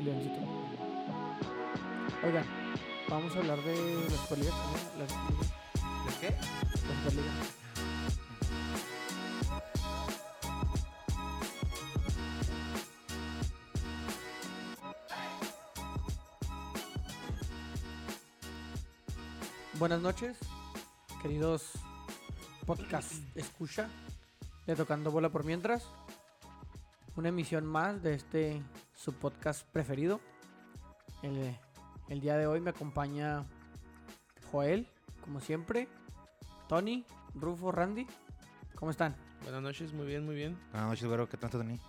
[0.00, 0.40] el leoncito.
[2.24, 2.44] Oigan,
[3.08, 4.86] vamos a hablar de la Superliga también.
[4.98, 5.44] La Superliga.
[6.06, 6.30] ¿De qué?
[6.72, 7.32] La Superliga.
[19.78, 20.36] Buenas noches,
[21.22, 21.72] queridos
[22.66, 23.88] podcast escucha
[24.66, 25.86] de Tocando Bola por Mientras.
[27.16, 28.62] Una emisión más de este
[29.00, 30.20] su podcast preferido.
[31.22, 31.56] El,
[32.10, 33.46] el día de hoy me acompaña
[34.52, 34.86] Joel,
[35.22, 35.88] como siempre,
[36.68, 38.06] Tony, Rufo, Randy.
[38.74, 39.16] ¿Cómo están?
[39.42, 40.58] Buenas noches, muy bien, muy bien.
[40.72, 41.26] Buenas noches, güero.
[41.30, 41.80] ¿Qué tal, Tony?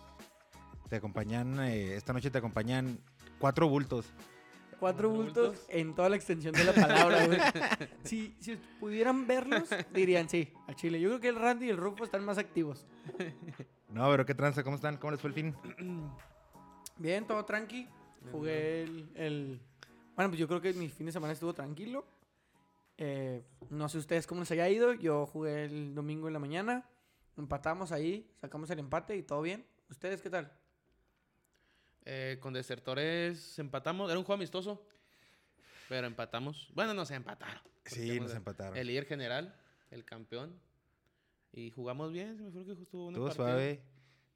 [0.88, 2.98] Te acompañan, eh, esta noche te acompañan
[3.40, 4.06] cuatro bultos.
[4.80, 5.66] Cuatro ¿Cuatro bultos bultos?
[5.68, 7.40] en toda la extensión de la palabra, güey.
[8.06, 11.02] si, si pudieran verlos, dirían sí, a Chile.
[11.02, 12.88] Yo creo que el Randy y el Rufo están más activos.
[13.92, 14.64] No, pero ¿qué tranza?
[14.64, 14.96] ¿Cómo están?
[14.96, 15.54] ¿Cómo les fue el fin?
[17.02, 17.88] Bien, todo tranqui.
[18.32, 19.60] Jugué el, el-
[20.16, 22.06] Bueno, pues yo creo que mi fin de semana estuvo tranquilo.
[22.98, 24.94] Eh, no sé ustedes cómo les haya ido.
[24.94, 26.88] Yo jugué el domingo en la mañana.
[27.38, 29.66] Empatamos ahí, sacamos el empate y todo bien.
[29.90, 30.52] ¿Ustedes qué tal?
[32.06, 34.84] Eh, con Desertores empatamos, era un juego amistoso,
[35.90, 36.72] pero empatamos.
[36.76, 37.62] Bueno, no se empataron.
[37.86, 38.78] Sí, nos empataron.
[38.78, 39.56] El líder general,
[39.90, 40.60] el campeón.
[41.54, 43.82] Y jugamos bien, se me fue que estuvo un Estuvo suave.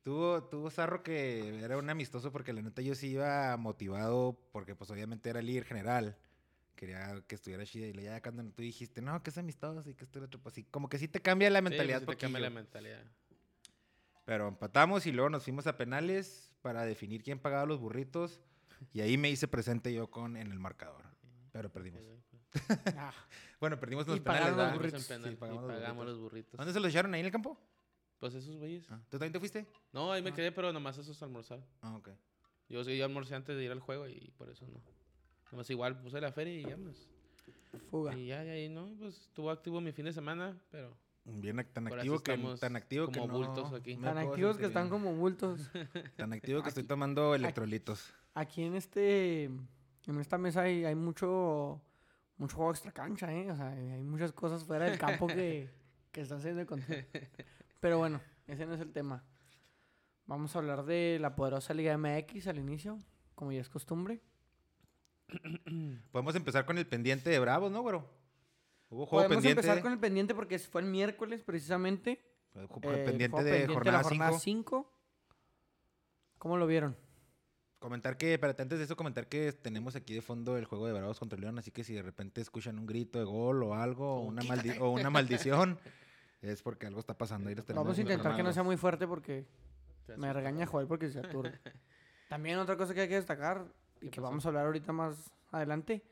[0.05, 4.75] Tuvo, tuvo Zarro que era un amistoso porque la neta yo sí iba motivado porque
[4.75, 6.15] pues obviamente era el líder general.
[6.75, 9.95] Quería que estuviera chida y le- ya cuando tú dijiste, no, que es amistoso y
[9.95, 12.01] que esto y lo otro, pues sí, como que sí te cambia la mentalidad.
[12.01, 13.01] Sí, pues, sí te cambia la mentalidad.
[14.25, 18.41] Pero empatamos y luego nos fuimos a penales para definir quién pagaba los burritos.
[18.93, 21.01] Y ahí me hice presente yo con en el marcador.
[21.51, 22.03] Pero perdimos.
[22.95, 23.11] Ah,
[23.59, 24.71] Bueno, perdimos Y los pagaron penales.
[24.73, 25.07] los burritos.
[25.07, 26.13] Pagamos en penal, Sí, pagamos y los pagamos burritos.
[26.13, 26.57] los burritos.
[26.57, 27.13] ¿Dónde se los echaron?
[27.15, 27.57] ¿Ahí en el campo?
[28.25, 28.87] Pues esos güeyes.
[28.89, 29.67] Ah, ¿Tú también te fuiste?
[29.93, 30.33] No, ahí me Ah.
[30.33, 31.63] quedé, pero nomás esos almorzar.
[31.83, 32.09] Ah, ok.
[32.69, 34.81] Yo, yo almorcé antes de ir al juego y por eso no.
[35.51, 37.07] Nomás igual puse la feria y ya más.
[37.91, 38.17] fuga.
[38.17, 41.85] Y ya, ya, y no, pues estuvo activo mi fin de semana, pero Bien tan
[41.87, 43.95] activo que estamos tan activo que como no bultos aquí.
[43.95, 45.69] me Tan activos que están como bultos.
[46.17, 48.11] tan activo que estoy Aquí- tomando electrolitos.
[48.33, 51.79] Aquí en este, en esta mesa hay, hay mucho,
[52.37, 53.51] mucho juego extra cancha, ¿eh?
[53.51, 55.69] O sea, hay muchas cosas fuera del campo que,
[56.11, 57.05] que están control.
[57.85, 59.23] Pero bueno, ese no es el tema.
[60.25, 62.97] Vamos a hablar de la poderosa Liga MX al inicio,
[63.35, 64.23] como ya es costumbre.
[66.11, 68.09] Podemos empezar con el pendiente de Bravos, ¿no, güero?
[68.89, 69.61] Hubo juego Podemos pendiente.
[69.61, 72.25] empezar con el pendiente porque fue el miércoles precisamente.
[72.55, 72.67] eh,
[73.05, 74.39] pendiente de pendiente jornada la jornada 5.
[74.39, 74.91] 5.
[76.39, 76.97] ¿Cómo lo vieron?
[77.77, 80.93] Comentar que, espérate, antes de eso, comentar que tenemos aquí de fondo el juego de
[80.93, 84.15] Bravos contra León, así que si de repente escuchan un grito de gol o algo,
[84.15, 85.77] o una, maldi- o una maldición,
[86.51, 87.49] es porque algo está pasando.
[87.49, 89.45] Ahí los tenemos Vamos a intentar que no sea muy fuerte porque
[90.17, 91.59] Me regaña Joel porque se aturre.
[92.29, 93.65] También otra cosa que hay que destacar
[94.01, 94.29] y ¿Qué que pasó?
[94.29, 96.03] vamos a hablar ahorita más adelante,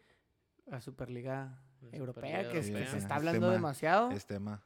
[0.67, 2.91] la Superliga La Europea, Superliga que, es- que Europea.
[2.91, 4.11] se está Es hablando tema- demasiado.
[4.11, 4.61] Es tema.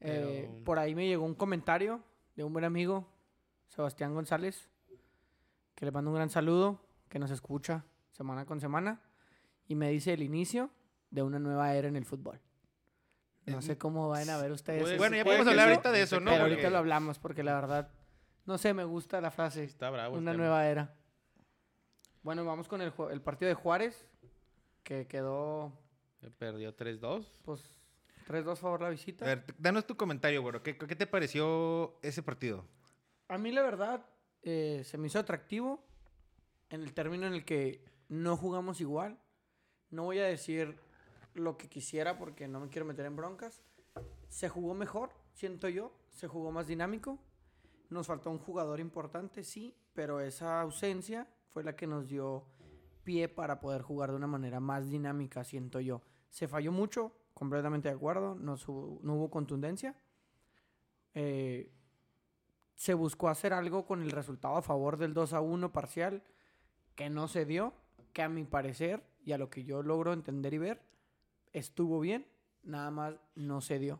[0.00, 2.02] Eh, Pero- por ahí me llegó un comentario
[2.36, 3.06] de un buen amigo,
[3.68, 4.68] Sebastián González,
[5.74, 9.00] que le mando un gran saludo, que nos escucha semana con semana,
[9.66, 10.70] y me dice el inicio
[11.10, 12.40] de una nueva era en el fútbol.
[13.46, 14.82] No sé cómo van a ver ustedes.
[14.82, 16.30] Pues, Bueno, ya podemos hablar ahorita de eso, ¿no?
[16.30, 17.90] pero ahorita lo hablamos porque la verdad,
[18.46, 19.64] no sé, me gusta la frase.
[19.64, 20.16] Está bravo.
[20.16, 20.42] Una tema.
[20.44, 20.94] nueva era.
[22.22, 24.06] Bueno, vamos con el, partido de Juárez,
[24.82, 25.72] que quedó
[26.38, 27.26] Perdió 3-2.
[27.42, 27.60] pues
[28.26, 29.26] 3-2 favor la A visita.
[29.26, 30.62] ver, t- danos tu comentario, güero.
[30.62, 32.64] ¿Qué, ¿Qué te pareció ese partido?
[33.28, 34.06] A mí la verdad
[34.42, 35.84] eh, se me hizo atractivo
[36.70, 39.18] en el término en el que no jugamos igual.
[39.90, 40.78] No voy a decir
[41.34, 43.62] lo que quisiera porque no me quiero meter en broncas.
[44.28, 45.92] Se jugó mejor, siento yo.
[46.12, 47.18] Se jugó más dinámico.
[47.90, 52.46] Nos faltó un jugador importante, sí, pero esa ausencia fue la que nos dio
[53.04, 56.02] pie para poder jugar de una manera más dinámica, siento yo.
[56.30, 59.94] Se falló mucho, completamente de acuerdo, no, hubo contundencia.
[61.12, 61.70] Eh,
[62.74, 66.24] se buscó hacer algo con el resultado a favor del 2 a 1 parcial,
[66.96, 67.74] que no se dio,
[68.12, 70.82] que a mi parecer, y a lo que yo logro entender y ver,
[71.54, 72.26] estuvo bien,
[72.62, 73.98] nada más no se dio.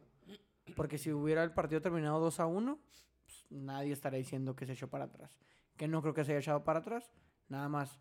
[0.76, 2.78] Porque si hubiera el partido terminado 2 a 1,
[3.24, 5.30] pues, nadie estaría diciendo que se echó para atrás.
[5.76, 7.10] Que no creo que se haya echado para atrás,
[7.48, 7.98] nada más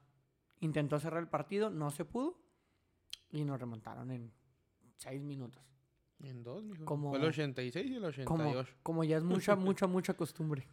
[0.59, 2.37] intentó cerrar el partido, no se pudo,
[3.31, 4.31] y nos remontaron en
[4.97, 5.63] 6 minutos.
[6.19, 6.85] En dos, mijo.
[6.85, 8.25] Como- Fue el 86 y el 88.
[8.27, 10.67] Como, como ya es mucha, mucha, mucha costumbre.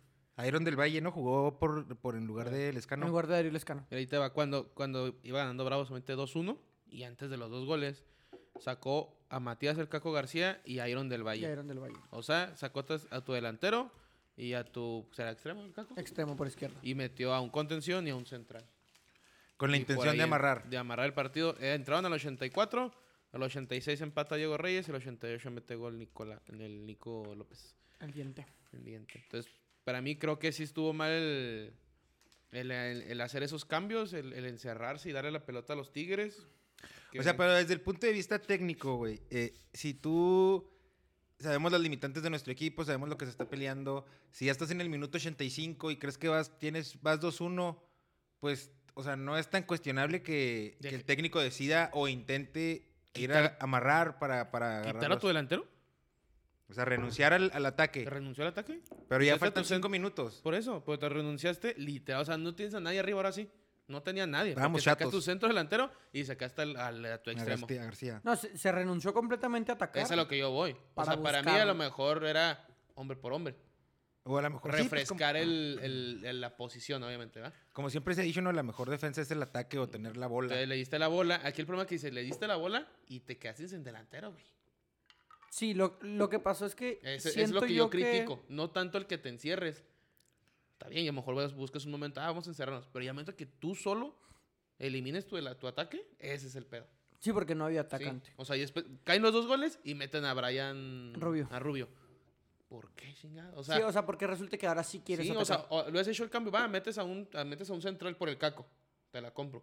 [0.46, 1.10] Iron del Valle, ¿no?
[1.10, 3.06] Jugó por, por en lugar de En Lescano.
[3.08, 3.84] lugar de Darío Lescano.
[3.90, 6.56] Y ahí te va, cuando, cuando iba ganando Bravo solamente 2-1,
[6.86, 8.04] y antes de los dos goles,
[8.60, 11.52] sacó a Matías El Caco García y a Iron del Y Valle.
[11.52, 11.96] Iron del Valle.
[12.10, 13.90] O sea, sacó a tu delantero
[14.36, 15.06] Y a tu.
[15.12, 15.94] ¿Será extremo el caco?
[15.98, 16.78] Extremo por izquierda.
[16.82, 18.64] Y metió a un contención y a un central.
[19.56, 20.68] Con la Y intención de amarrar.
[20.70, 21.54] De amarrar el partido.
[21.60, 22.92] Eh, entraron al 84.
[23.32, 24.88] Al 86 empata Diego Reyes.
[24.88, 27.76] Y al 88 mete gol Nicola, en el Nico López.
[28.00, 28.46] El diente.
[28.72, 29.20] El diente.
[29.22, 29.52] Entonces,
[29.84, 31.72] para mí creo que sí estuvo mal el,
[32.52, 35.92] el, el- el hacer esos cambios, el, el encerrarse y darle la pelota a los
[35.92, 36.46] Tigres.
[37.18, 40.70] O sea, pero desde el punto de vista técnico, güey, eh, si tú
[41.38, 44.70] sabemos las limitantes de nuestro equipo, sabemos lo que se está peleando, si ya estás
[44.70, 47.78] en el minuto 85 y crees que vas tienes vas 2-1,
[48.38, 53.56] pues, o sea, no es tan cuestionable que, el técnico decida o intente ir a
[53.60, 55.66] amarrar para, para ¿Quitar a tu delantero?
[56.68, 58.04] O sea, renunciar al, al ataque.
[58.04, 58.80] ¿Te renunció al ataque?
[59.08, 60.40] Pero ya faltan 5 minutos.
[60.40, 62.22] Por eso, pues te renunciaste literal.
[62.22, 63.50] O sea, no tienes a nadie arriba ahora sí.
[63.90, 64.50] No tenía nadie.
[64.50, 65.12] Estábamos porque sacaste chatos.
[65.18, 67.66] tu centro delantero y sacaste al, al- a tu extremo.
[67.66, 68.20] García- a García.
[68.24, 69.98] No, se, se renunció completamente a atacar.
[70.02, 70.76] Eso es a lo que yo voy.
[70.94, 73.56] Para o sea, para mí a lo mejor era hombre por hombre.
[74.22, 77.52] O a lo mejor sí, pues, como- Refrescar el, el- el- la posición, obviamente, ¿va?
[77.72, 80.26] como, siempre se ha dicho, no, la mejor defensa es el ataque o tener la
[80.28, 80.48] bola.
[80.48, 81.40] Entonces le diste la bola.
[81.42, 84.30] Aquí el problema es que dice, le diste la bola y te quedaste sin delantero,
[84.32, 84.44] güey.
[85.50, 87.00] Sí, lo, lo que pasó es que.
[87.02, 88.44] Es, lo que yo, critico.
[88.48, 89.82] No tanto el que te encierres.
[90.80, 92.88] Está bien, y a lo mejor buscas un momento, ah, vamos a encerrarnos.
[92.90, 94.16] Pero ya el momento que tú solo
[94.78, 96.86] elimines tu, tu ataque, ese es el pedo.
[97.18, 97.86] Sí, porque no había Sí.
[97.86, 98.32] atacante.
[98.36, 101.46] O sea, y después caen los dos goles y meten a Brian Rubio.
[101.50, 101.86] A Rubio.
[102.66, 103.52] ¿Por qué, chingada?
[103.56, 105.58] O sea, sí, o sea, porque resulta que ahora sí quieres sí, o atacar.
[105.58, 106.50] sea, o- lo has hecho el cambio.
[106.50, 108.64] Va, metes a un, a- metes a un central por el caco.
[109.10, 109.62] Te la compro.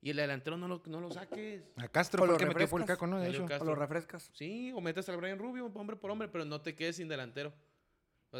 [0.00, 1.62] Y el delantero no lo, no lo saques.
[1.76, 2.96] A Castro O fue lo metió por el refrescas.
[2.96, 3.18] caco, ¿no?
[3.20, 3.44] De hecho.
[3.60, 4.30] O lo refrescas.
[4.32, 7.52] Sí, o metes al Brian Rubio, hombre por hombre, pero no te quedes sin delantero.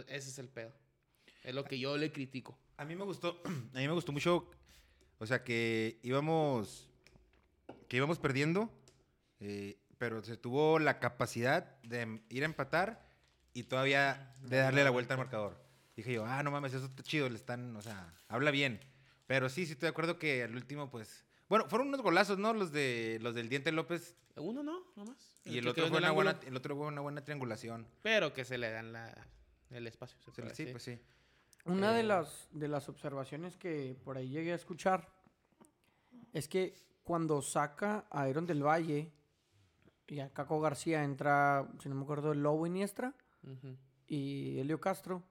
[0.06, 0.72] Ese es el pedo.
[1.48, 2.58] Es lo que yo le critico.
[2.76, 3.40] A mí me gustó,
[3.74, 4.50] a mí me gustó mucho,
[5.16, 6.90] o sea, que íbamos,
[7.88, 8.70] que íbamos perdiendo,
[9.40, 13.02] eh, pero se tuvo la capacidad de ir a empatar
[13.54, 15.58] y todavía de darle la vuelta al marcador.
[15.96, 18.78] Dije yo, ah, no mames, eso está chido, le están, o sea, habla bien.
[19.26, 22.52] Pero sí, sí estoy de acuerdo que al último, pues, bueno, fueron unos golazos, ¿no?
[22.52, 25.40] Los de los del Diente López Uno no, nomás.
[25.46, 27.86] y el otro fue una el buena, el otro fue una buena triangulación.
[28.02, 29.26] Pero que se le dan la,
[29.70, 30.18] el espacio.
[30.30, 31.00] se Sí, pues sí.
[31.64, 35.08] Una de Eh, las, de las observaciones que por ahí llegué a escuchar
[36.32, 39.12] es que cuando saca a Aaron del Valle
[40.06, 43.14] y a Caco García entra, si no me acuerdo, el Lobo Iniestra
[44.06, 45.22] y Helio Castro,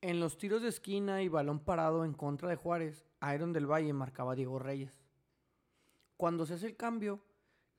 [0.00, 3.92] en los tiros de esquina y balón parado en contra de Juárez, Aaron del Valle
[3.92, 5.02] marcaba a Diego Reyes.
[6.16, 7.20] Cuando se hace el cambio,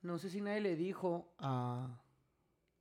[0.01, 2.01] no sé si nadie le dijo a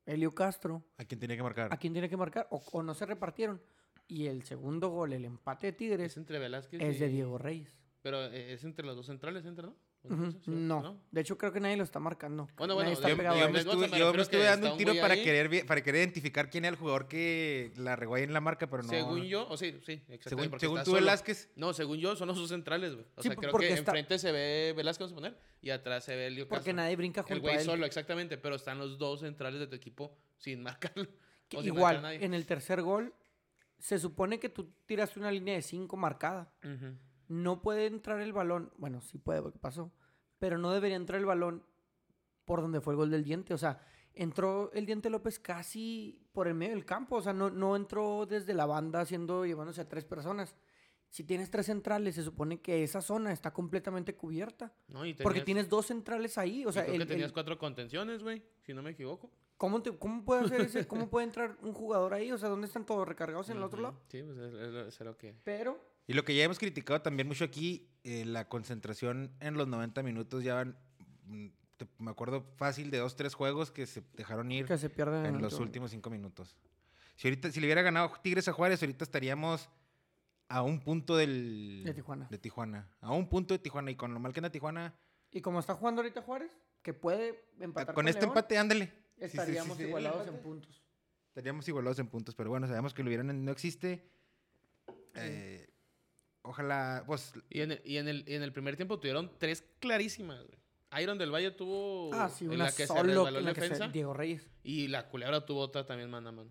[0.07, 1.73] Helio Castro ¿A quién tenía que marcar?
[1.73, 3.61] a quién tiene que marcar o, o no se repartieron.
[4.09, 7.37] Y el segundo gol, el empate de Es Tigres, entre Velázquez es y- de Diego
[7.39, 7.79] Reyes.
[8.01, 9.77] Pero eh, es entre los dos centrales, ¿entra, no?
[10.05, 11.03] ¿O Ujú, Sí, No.
[11.11, 12.49] de hecho creo que nadie lo está marcando.
[12.57, 14.95] Bueno, bueno, está Yo, pegado yo a me estuve, yo me estuve dando un tiro
[15.01, 15.25] para ahí.
[15.25, 18.41] querer, vi- para querer identificar quién era el jugador que la regó ahí en la
[18.41, 18.89] marca, pero no.
[18.89, 20.59] Según yo, o sí, sí, exactamente.
[20.61, 21.01] según, tú, solo.
[21.01, 23.07] Velázquez, No, según yo, son los dos centrales, güey.
[23.17, 25.71] O Sí, sea, creo porque que está- enfrente se ve Velázquez, vamos a poner, y
[25.71, 27.65] atrás se ve Elio Porque nadie brinca El junto a güey él.
[27.65, 31.09] solo, exactamente, pero están los dos centrales de tu equipo sin marcarlo.
[31.57, 32.25] O sin marcar a Igual, nadie.
[32.25, 33.13] en el tercer gol,
[33.79, 36.53] se supone que tú tiraste una línea de 5 marcada.
[37.29, 38.73] No puede entrar el balón.
[38.79, 39.93] Bueno, sí puede, porque pasó.
[40.39, 41.63] Pero no debería entrar el balón
[42.45, 43.53] por donde fue el gol del diente.
[43.55, 43.81] O sea,
[44.15, 47.17] entró el diente López casi por el medio del campo.
[47.17, 50.57] O sea, no, no entró desde la banda haciendo, llevándose a tres personas.
[51.11, 54.73] Si tienes tres centrales, se supone que esa zona está completamente cubierta.
[54.89, 56.65] No, y Porque tienes dos centrales ahí.
[56.67, 59.31] O sea, creo el- que tenías el- cuatro contenciones, güey, si no me equivoco.
[59.59, 60.87] ¿Cómo, te- ¿cómo puede hacer ese?
[60.87, 62.33] ¿Cómo puede entrar un jugador ahí?
[62.33, 64.01] O sea, ¿dónde están todos recargados en el otro lado?
[64.09, 65.35] Sí, pues es, es- es lo que...
[65.45, 69.69] Pero y lo que ya hemos criticado también mucho aquí, eh, la concentración en los
[69.69, 70.79] 90 minutos ya van,
[71.27, 74.89] mm, te- me acuerdo fácil de dos, tres juegos que se dejaron ir que se
[74.89, 76.57] pierden en los último- últimos cinco minutos.
[77.17, 79.69] Si ahorita, si le hubiera ganado Tigres a Juárez, ahorita estaríamos
[80.49, 81.83] a un punto del...
[81.85, 82.27] De Tijuana.
[82.31, 82.89] De Tijuana.
[83.03, 83.91] A un punto de Tijuana.
[83.91, 84.95] Y con lo mal que anda Tijuana,
[85.31, 86.51] Y como está jugando ahorita Juárez,
[86.81, 88.93] que puede empatar con este León, empate, ándale.
[89.19, 90.83] Sí, sí, sí, estaríamos sí, igualados en puntos.
[91.29, 94.09] Estaríamos igualados en puntos, pero bueno, sabemos que lo hubieran no existe.
[95.15, 95.69] Eh,
[96.43, 99.65] ojalá, pues, Y en, el, y, en el, y en el primer tiempo tuvieron tres
[99.81, 100.59] clarísimas, güey.
[101.03, 103.53] Iron del Valle tuvo Ah, sí, en una la que se solo resbaló en la
[103.55, 104.49] que se- defensa Diego Reyes.
[104.63, 106.51] y la culebra tuvo otra también mano a mano.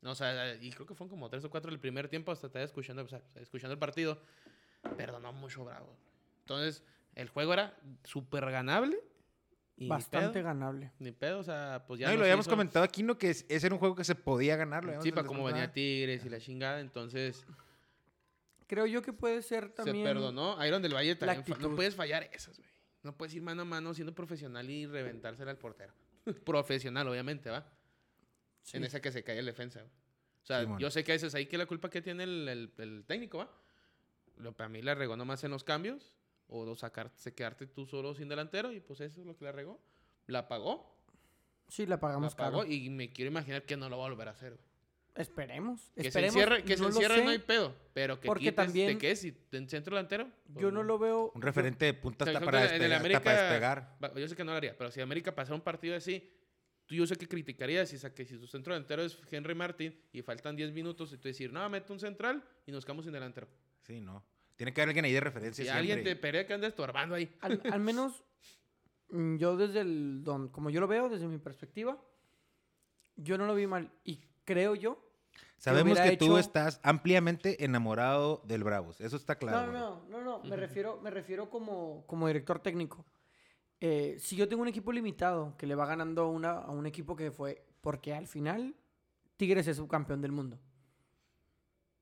[0.00, 2.46] No, o sea, y creo que fueron como tres o cuatro el primer tiempo hasta
[2.46, 4.20] estar escuchando, o sea, escuchando el partido.
[4.96, 5.94] Perdonó mucho Bravo.
[6.40, 6.82] Entonces,
[7.14, 8.98] el juego era súper ganable.
[9.78, 10.92] Y Bastante pedo, ganable.
[10.98, 13.18] Ni pedo, o sea, pues ya no, y lo habíamos hizo- comentado aquí, ¿no?
[13.18, 14.82] Que es- ese era un juego que se podía ganar.
[14.84, 15.72] lo habíamos Sí, para la venía.
[15.72, 17.44] Tigres y la chingada, entonces
[18.66, 19.98] Creo yo que puede ser también.
[20.06, 20.64] se perdonó.
[20.66, 21.44] Iron del Valle también.
[21.44, 22.68] fa- No puedes fallar esas, güey.
[23.02, 25.92] No puedes ir mano a mano siendo profesional y reventársela al portero.
[26.44, 27.64] profesional, obviamente, ¿va?
[28.62, 28.78] Sí.
[28.78, 29.92] En esa que se cae el defensa, güey.
[30.42, 32.72] O sea, yo sé que a veces ahí que la culpa que tiene el, el-
[32.78, 33.50] el técnico, ¿va?
[34.38, 36.15] Lo para mí la regó nomás en los cambios.
[36.48, 38.72] O sacarte, quedarte tú solo sin delantero.
[38.72, 39.80] Y pues eso es lo que la regó.
[40.26, 40.94] La pagó.
[41.68, 42.58] Sí, la La pagamos pagó.
[42.60, 42.70] caro.
[42.70, 44.66] Y me quiero imaginar que no lo va a volver a hacer, güey.
[45.16, 45.80] Esperemos.
[45.96, 47.74] Que se encierre, que se no lo encierre no hay pedo.
[47.94, 49.16] Pero que porque quites, también- ¿de qué?
[49.16, 50.28] Si en centro delantero.
[50.52, 51.32] pues Yo no lo veo.
[51.34, 53.42] Un referente de punta O sea, hasta para, que en el despegar, hasta América- para
[54.00, 54.20] despegar.
[54.20, 56.30] Yo sé que no lo haría, pero si América pasara un partido así,
[56.84, 60.20] tú yo sé que criticarías si, que si su centro delantero es Henry Martin y
[60.20, 63.48] faltan 10 minutos y tú decir, no, mete un central y nos quedamos sin delantero.
[63.86, 64.22] Sí, no.
[64.56, 67.34] Tiene que haber alguien ahí de referencia Si alguien te pelea que anda estorbando ahí.
[67.40, 68.24] Al, al menos
[69.10, 71.98] mm, yo desde el don, como yo lo veo desde mi perspectiva,
[73.16, 75.02] yo no lo vi mal y creo yo.
[75.58, 79.00] Sabemos hubiera que tú hecho- estás ampliamente enamorado del Bravos.
[79.00, 79.72] Eso está claro.
[79.72, 83.04] no, no, no, no, me refiero, me refiero como, como director técnico.
[83.80, 87.14] Eh, si yo tengo un equipo limitado que le va ganando una, a un equipo
[87.16, 88.74] que fue, porque al final
[89.36, 90.58] Tigres es subcampeón del mundo.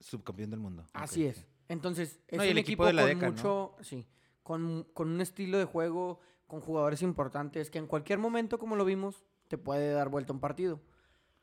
[0.00, 0.84] Subcampeón del mundo.
[0.92, 1.36] Así Ok, es.
[1.38, 1.44] sí.
[1.68, 4.06] Entonces, es No, y el un equipo equipo, de la con mucho, sí,
[4.42, 8.84] con, con un estilo de juego, con jugadores importantes, que en cualquier momento, como lo
[8.84, 10.80] vimos, te puede dar vuelta un partido.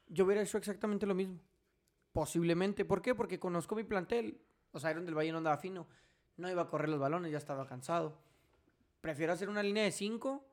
[0.07, 1.39] Yo hubiera hecho exactamente lo mismo.
[2.11, 2.83] Posiblemente.
[2.85, 3.15] ¿Por qué?
[3.15, 4.41] Porque conozco mi plantel.
[4.71, 5.87] O sea, Iron del Valle no andaba fino.
[6.37, 8.17] No iba a correr los balones, ya estaba cansado.
[8.99, 10.45] Prefiero hacer una línea de cinco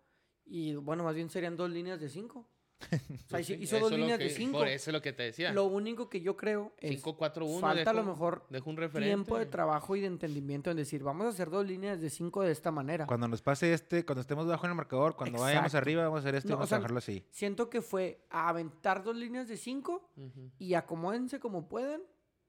[0.44, 2.48] y, bueno, más bien serían dos líneas de cinco.
[3.26, 4.58] O sea, hizo- sí, hizo dos líneas que- de cinco.
[4.58, 5.52] Por eso es lo que te decía.
[5.52, 7.60] Lo único que yo creo es 5-4-1.
[7.60, 9.08] falta a lo dejo- mejor dejo un referente.
[9.08, 12.42] tiempo de trabajo y de entendimiento en decir, vamos a hacer dos líneas de cinco
[12.42, 13.06] de esta manera.
[13.06, 15.78] Cuando nos pase este, cuando estemos bajo en el marcador, cuando vayamos Exacto.
[15.78, 17.24] arriba, vamos a hacer esto y No, o vamos sea, a dejarlo así.
[17.30, 20.50] Siento que fue a aventar dos líneas de cinco Ujú.
[20.58, 22.00] y acomódense como puedan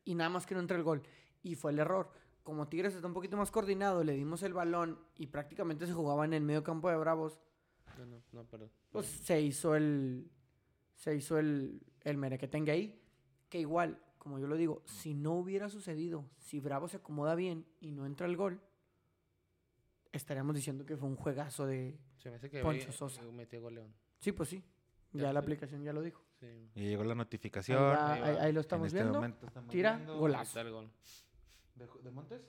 [0.05, 1.01] y nada más que no entre el gol.
[1.41, 2.11] Y fue el error.
[2.43, 6.25] Como Tigres está un poquito más coordinado, le dimos el balón y prácticamente se jugaba
[6.25, 7.39] en el medio campo de Bravos,
[7.99, 8.71] No, no, no, perdón.
[8.91, 10.29] pues se hizo el
[10.95, 13.01] se hizo el, el merequetengue ahí.
[13.49, 17.65] Que igual, como yo lo digo, si no hubiera sucedido, si Bravo se acomoda bien
[17.79, 18.61] y no entra el gol,
[20.11, 21.97] estaríamos diciendo que fue un juegazo de...
[22.17, 23.21] Se me hace que Poncho Sosa.
[23.31, 23.93] metió gol León.
[24.19, 24.63] Sí, pues sí.
[25.13, 26.23] Ya Ya la aplicación ya lo dijo.
[26.39, 26.69] Sí.
[26.75, 27.81] Y llegó la Ahí, notificación.
[27.81, 28.41] va, ahí ahí- va.
[28.43, 29.13] ahí lo En estamos este viendo.
[29.13, 30.59] momento estamos Tira, viendo- golazo.
[30.59, 30.91] el gol.
[31.75, 32.41] ¿De, de Montes?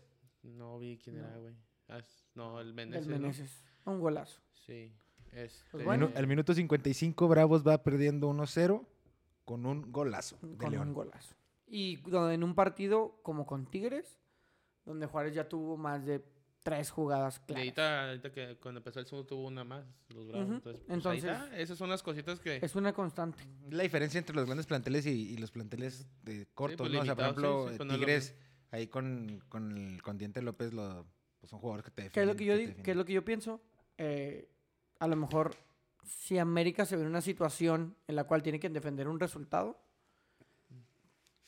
[0.43, 1.55] No vi quién era, güey.
[1.89, 2.01] Ah,
[2.35, 3.07] no, el Meneses.
[3.07, 3.13] ¿no?
[3.19, 3.65] Meneses.
[3.87, 4.41] Un golazo.
[4.55, 4.93] Sí.
[5.33, 6.11] Este, Pues bueno.
[6.15, 8.85] Al minuto 55, Bravos va perdiendo 1-0
[9.45, 10.89] con un golazo de con León.
[10.89, 11.35] un golazo.
[11.67, 14.19] Y donde en un partido como con Tigres,
[14.85, 16.25] donde Juárez ya tuvo más de
[16.63, 17.61] tres jugadas Y claras.
[17.63, 20.49] ahorita, ahorita que cuando empezó el segundo tuvo una más, los Bravos.
[20.57, 21.59] Entonces, pues, Entonces- ahí está.
[21.59, 22.59] esas son las cositas que...
[22.61, 23.43] Es una constante.
[23.71, 27.01] La diferencia entre los grandes planteles y, y los planteles de cortos, pues, ¿no?
[27.01, 28.35] O sea, por sí, ejemplo, sí, pues, no Tigres,
[28.73, 31.07] ahí con, con, el, con Diente López, lo,
[31.39, 33.25] pues, son jugadores que te ¿Qué es lo que yo, qué es lo que yo
[33.25, 33.63] pienso?
[33.97, 34.49] Eh,
[35.01, 35.57] a lo mejor
[36.05, 39.81] si América se ve en una situación en la cual tiene que defender un resultado,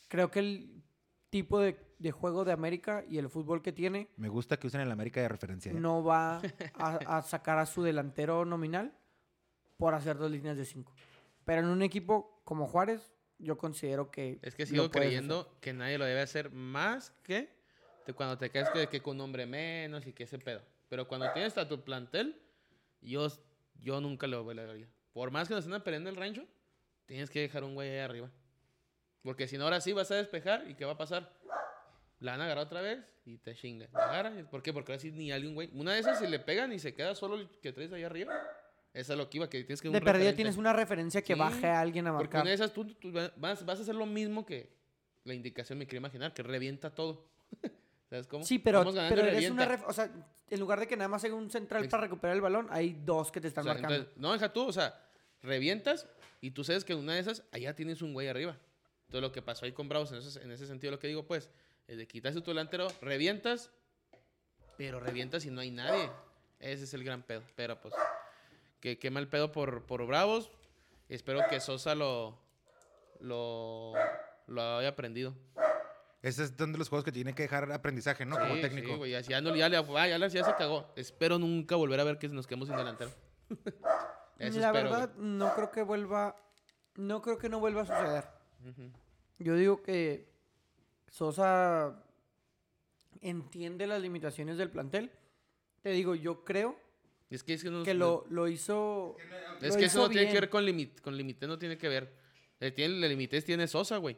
[0.09, 0.83] creo que el
[1.31, 4.81] tipo de, de juego de América y el fútbol que tiene Me gusta que usen
[4.81, 5.71] el América de referencia.
[5.71, 5.75] ¿eh?
[5.75, 6.41] no va
[6.75, 8.93] a, a sacar a su delantero nominal
[9.77, 10.93] por hacer dos líneas de cinco.
[11.45, 14.39] Pero en un equipo como Juárez, yo considero que.
[14.43, 17.51] Es que sigo creyendo que nadie lo debe hacer más que
[18.15, 20.63] cuando te quedas que, que con un hombre menos y que ese pedo.
[20.89, 22.42] Pero cuando tienes a tu plantel,
[23.03, 23.29] yo,
[23.81, 24.89] yo nunca lo haría.
[25.13, 26.47] Por más que nos estén peleando el rancho,
[27.07, 28.31] tienes que dejar un güey ahí arriba.
[29.23, 31.33] Porque si no, ahora sí vas a despejar y ¿qué va a pasar?
[32.19, 33.89] La van a agarrar otra vez y te chingan.
[33.95, 34.47] Agarran.
[34.51, 34.73] ¿Por qué?
[34.73, 35.69] Porque ahora sí ni alguien, güey.
[35.75, 38.35] Una de esas se le pegan y se queda solo el que traes ahí arriba.
[38.95, 40.33] Eso es lo que iba, que tienes que De referente.
[40.35, 42.43] tienes una referencia que Sí, baje a alguien a Porque marcar.
[42.43, 43.33] una de esas tú, tú vas,
[43.65, 44.71] vas a hacer lo mismo que
[45.25, 47.27] la indicación me quiero imaginar, que revienta todo.
[48.13, 48.45] ¿Sabes cómo?
[48.45, 50.11] Sí, pero, pero eres una ref- o sea,
[50.51, 53.33] en lugar de que nada más haya un central para recuperar el balón, hay dos
[53.33, 53.95] que te O están sea, marcando.
[53.97, 55.03] entonces, no, deja tú, o sea,
[55.43, 56.07] revientas
[56.43, 58.59] y tú sabes que una de esas, allá tienes un güey arriba.
[59.07, 61.25] Entonces lo que pasó ahí con Bravos, en ese, en ese sentido lo que digo,
[61.27, 61.49] pues,
[61.89, 63.71] es de quitas tu delantero, revientas,
[64.77, 66.11] pero revientas y no hay nadie.
[66.61, 67.43] Ese es el gran pedo.
[67.57, 67.95] Pero pues,
[68.81, 70.51] que qué mal pedo por, por Bravos.
[71.09, 72.39] Espero que Sosa lo,
[73.21, 73.95] lo,
[74.49, 75.35] lo haya aprendido.
[76.23, 78.39] Ese es donde los juegos que tiene que dejar aprendizaje, ¿no?
[78.39, 78.89] Como técnico.
[78.93, 80.93] Sí, güey, ya, ya, no, ya, le- ah, ya, le- ya se cagó.
[80.95, 83.11] Espero nunca volver a ver que nos quedemos sin delantero.
[84.39, 86.37] Eso La espero, verdad, no creo que vuelva.
[86.95, 88.25] No creo que no vuelva a suceder.
[89.39, 90.29] Yo digo que
[91.11, 92.03] Sosa
[93.21, 95.11] entiende las limitaciones del plantel.
[95.83, 96.77] Te digo, yo creo
[97.31, 99.17] Es que, es que, no- que lo, lo hizo.
[99.61, 101.89] es lo que eso no tiene que ver con límite, con límite no tiene que
[101.89, 102.13] ver.
[102.61, 104.17] El, tiene, el límite tiene Sosa, güey.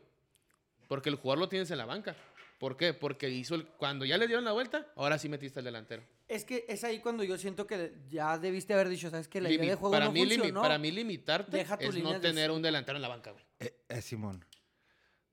[0.88, 2.14] Porque el jugador lo tienes en la banca.
[2.58, 2.94] ¿Por qué?
[2.94, 6.02] Porque hizo el, cuando ya le dieron la vuelta, ahora sí metiste al delantero.
[6.28, 9.50] Es que es ahí cuando yo siento que ya debiste haber dicho, ¿sabes que La
[9.50, 10.62] idea de juego para, no mí, funcionó.
[10.62, 13.44] para mí limitarte es no de tener un delantero en la banca, güey.
[13.60, 14.44] Eh, eh, Simón.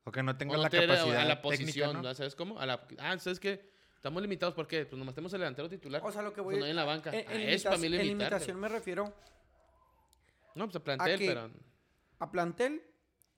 [0.04, 2.02] O que no O tenga no la capacidad a la técnica, posición.
[2.02, 2.14] ¿no?
[2.16, 2.60] ¿sabes cómo?
[2.60, 3.70] A la, ah, ¿sabes qué?
[3.96, 4.86] Estamos limitados, ¿por qué?
[4.86, 6.02] Pues nomás tenemos el delantero titular.
[6.04, 7.12] O sea, lo que voy Pues no hay en la banca.
[7.12, 8.34] En, Ah, en es para mí limitación- en limitarte.
[8.36, 9.14] limitación me refiero
[10.56, 11.52] No, pues a plantel, que- pero...
[12.20, 12.82] a plantel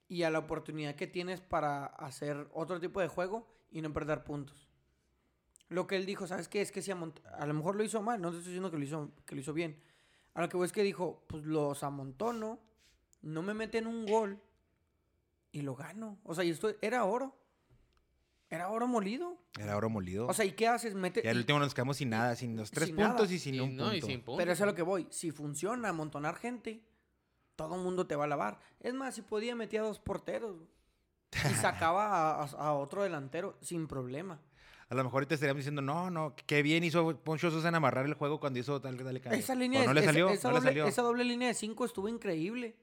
[0.07, 4.23] y a la oportunidad que tienes para hacer otro tipo de juego y no perder
[4.23, 4.69] puntos.
[5.69, 6.61] Lo que él dijo, ¿sabes qué?
[6.61, 8.77] Es que si amont- a lo mejor lo hizo mal, no te estoy diciendo que
[8.77, 9.81] lo hizo, que lo hizo bien.
[10.35, 12.59] A lo que voy es que dijo, pues los amontono,
[13.21, 14.39] no me meten un gol
[15.51, 16.19] y lo gano.
[16.23, 17.35] O sea, y esto era oro.
[18.49, 19.37] Era oro molido.
[19.59, 20.27] Era oro molido.
[20.27, 20.93] O sea, ¿y qué haces?
[20.93, 23.33] Mete, y al último nos quedamos sin nada, sin los tres Sin puntos nada.
[23.33, 23.97] y sin y un no, punto.
[23.97, 24.21] y sin.
[24.21, 25.07] Pero eso es a lo que voy.
[25.09, 26.83] Si funciona amontonar gente,
[27.55, 28.59] todo el mundo te va a lavar.
[28.79, 30.57] Es más, si podía metía dos porteros
[31.49, 34.39] y sacaba a, a- a otro delantero sin problema.
[34.89, 38.05] A lo mejor ahorita estaríamos diciendo, no, no, qué bien hizo Poncho Sosa en amarrar
[38.05, 39.33] el juego cuando hizo tal, tal, tal.
[39.33, 40.85] Esa línea no le esa- salió, esa, no le doble, salió.
[40.85, 42.75] esa doble línea de cinco estuvo increíble.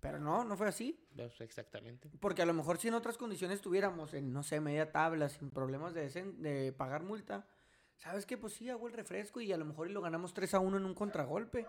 [0.00, 0.96] Pero no, no fue así.
[1.16, 2.08] Pues, exactamente.
[2.20, 5.50] Porque a lo mejor si en otras condiciones estuviéramos en, no sé, media tabla, sin
[5.50, 7.48] problemas de, desen- de pagar multa,
[7.96, 8.38] ¿sabes qué?
[8.38, 10.76] Pues sí, hago el refresco y a lo mejor y lo ganamos 3 a 1
[10.76, 11.66] en un contragolpe.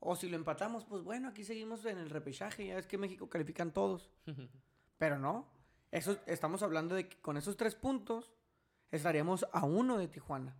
[0.00, 2.66] O si lo empatamos, pues bueno, aquí seguimos en el repechaje.
[2.66, 4.10] Ya es que México califican todos.
[4.98, 5.46] Pero no.
[5.90, 8.32] Eso, estamos hablando de que con esos tres puntos
[8.90, 10.56] estaríamos a uno de Tijuana.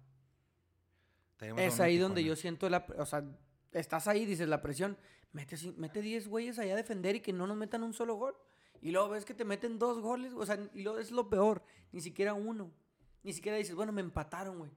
[1.33, 2.85] Estaríamos Es ahí de donde yo siento la...
[2.99, 3.25] O sea,
[3.73, 4.99] estás ahí, dices la presión.
[5.33, 8.37] Mete, mete 10 güeyes allá a defender y que no nos metan un solo gol.
[8.83, 10.35] Y luego ves que te meten dos goles.
[10.35, 11.63] O sea, y luego es lo peor.
[11.93, 12.71] Ni siquiera uno.
[13.23, 14.71] Ni siquiera dices, bueno, me empataron, güey.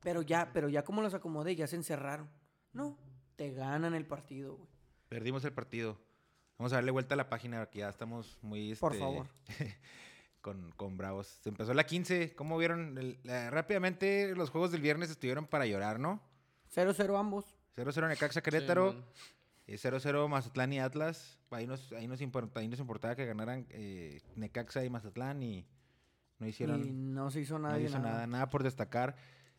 [0.00, 2.28] Pero ya, pero ya como los acomodé, ya se encerraron.
[2.72, 2.98] No,
[3.36, 4.68] te ganan el partido, güey.
[5.08, 5.98] Perdimos el partido.
[6.58, 8.74] Vamos a darle vuelta a la página, que ya estamos muy...
[8.76, 9.26] Por este, favor.
[10.40, 11.26] con, con Bravos.
[11.42, 12.34] Se empezó la 15.
[12.34, 12.96] ¿Cómo vieron?
[12.98, 16.20] El- la- rápidamente los juegos del viernes estuvieron para llorar, ¿no?
[16.74, 17.44] 0-0 ambos.
[17.76, 18.90] 0-0 Necaxa Querétaro.
[18.92, 19.04] Simón.
[19.66, 21.38] eh, 0-0 Mazatlán y Atlas.
[21.50, 25.66] Ahí nos, ahí nos, import- ahí nos importaba que ganaran eh, Necaxa y Mazatlán y
[26.38, 26.84] no hicieron...
[26.84, 27.78] y no se hizo nada.
[27.78, 29.16] Hizo nada, nada por destacar.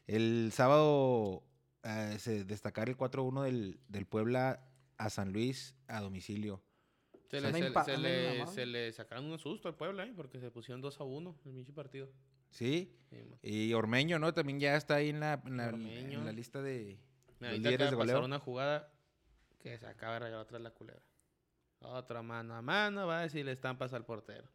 [0.08, 1.44] El sábado
[1.84, 4.66] eh, se destacar el 4-1 del, del Puebla
[4.98, 6.62] a San Luis a domicilio.
[7.30, 10.14] Se le, se, se le, se le sacaron un susto al Puebla, ¿eh?
[10.16, 12.10] Porque se pusieron 2 a 1 el pinche partido.
[12.52, 12.96] ¿Sí?
[13.10, 13.18] Sí.
[13.42, 14.32] Y Ormeño, ¿no?
[14.34, 17.00] También ya está ahí en la, en la, en la lista de
[17.40, 18.26] Mira, líderes acaba de goleo.
[18.26, 18.92] una jugada
[19.60, 21.02] que se acaba de regalar atrás la culebra.
[21.80, 24.48] Otra mano a mano, va a decir estampas al portero.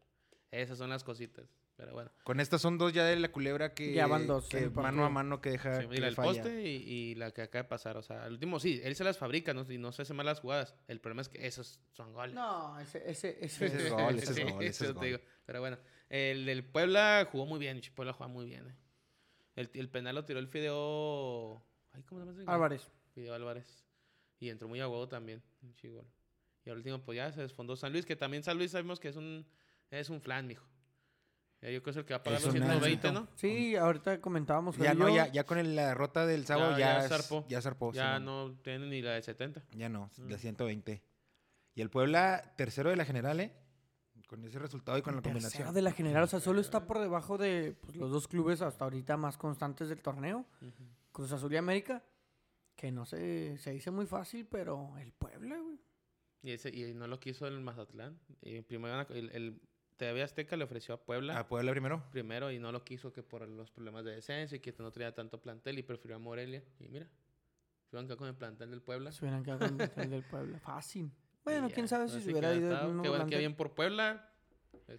[0.49, 1.45] Esas son las cositas.
[1.79, 2.11] Pero bueno.
[2.25, 5.05] Con estas son dos ya de la culebra que, Ya van dos que el mano
[5.05, 6.27] a mano que deja Sí, que el falla.
[6.43, 7.95] poste y, y la que acaba de pasar.
[7.95, 9.65] O sea, el último sí, él se las fabrica ¿no?
[9.71, 10.75] y no se hace malas jugadas.
[10.89, 12.35] El problema es que esos son goles.
[12.35, 14.93] No, ese, ese, ese, Ese es gol, ese es Sí, gol, ese es eso te
[14.99, 15.05] gol.
[15.05, 15.19] digo.
[15.45, 15.77] Pero bueno,
[16.09, 17.77] el del Puebla jugó muy bien.
[17.77, 18.67] El Puebla juega muy bien.
[18.67, 18.75] eh.
[19.55, 21.63] El, el penal lo tiró el Fideo.
[21.93, 22.53] Ay, ¿Cómo se llama ese güey?
[22.53, 22.91] Álvarez.
[23.15, 23.85] Fideo Álvarez.
[24.41, 25.41] Y entró muy a huevo también.
[25.61, 26.05] Un chigol.
[26.65, 29.07] Y al último, pues ya se desfondó San Luis, que también San Luis sabemos que
[29.07, 29.45] es un,
[29.91, 30.67] es un flan, mijo.
[31.61, 33.11] Ya yo creo que es el que va a pagar los un 120, flancito.
[33.11, 33.27] ¿no?
[33.35, 34.77] Sí, ahorita comentábamos.
[34.77, 37.45] Ya no, ya, ya con el- la derrota del sábado Ya- ya, zarpó.
[37.49, 37.91] ya zarpó.
[37.91, 38.25] Ya Simón.
[38.25, 39.63] no tiene ni la de 70.
[39.73, 40.29] Ya no, Mm.
[40.29, 41.03] la 120.
[41.75, 43.53] Y el Puebla, tercero de la general, ¿eh?
[44.27, 45.73] Con ese resultado y con la Tercero combinación.
[45.73, 48.83] de la general, o sea, solo está por debajo de pues, los dos clubes hasta
[48.85, 50.45] ahorita más constantes del torneo,
[51.11, 52.03] Cruz Azul y América,
[52.75, 55.79] que no sé, se dice muy fácil, pero el Puebla, güey.
[56.43, 58.19] Y, ese, y no lo quiso el Mazatlán.
[58.41, 59.61] Y primero iban a- el, el
[59.99, 62.01] TV Azteca le ofreció a Puebla A Puebla primero.
[62.09, 65.13] primero y no lo quiso que por los problemas de descenso y que no tenía
[65.13, 66.63] tanto plantel y prefirió a Morelia.
[66.79, 67.05] Y mira,
[67.91, 69.11] se a quedar con el plantel del Puebla.
[69.11, 70.59] Se hubieran quedado con el plantel del Puebla.
[70.59, 71.11] Fácil.
[71.43, 74.31] Bueno, Y quién ya, sabe si se hubiera ido Qué bueno que bien por Puebla.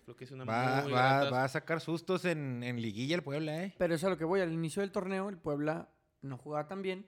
[0.04, 3.22] Creo que es una Va, muy va, va a sacar sustos en, en liguilla el
[3.22, 3.74] Puebla, ¿eh?
[3.78, 4.40] Pero eso es a lo que voy.
[4.40, 5.88] Al inicio del torneo, el Puebla
[6.20, 7.06] no jugaba tan bien,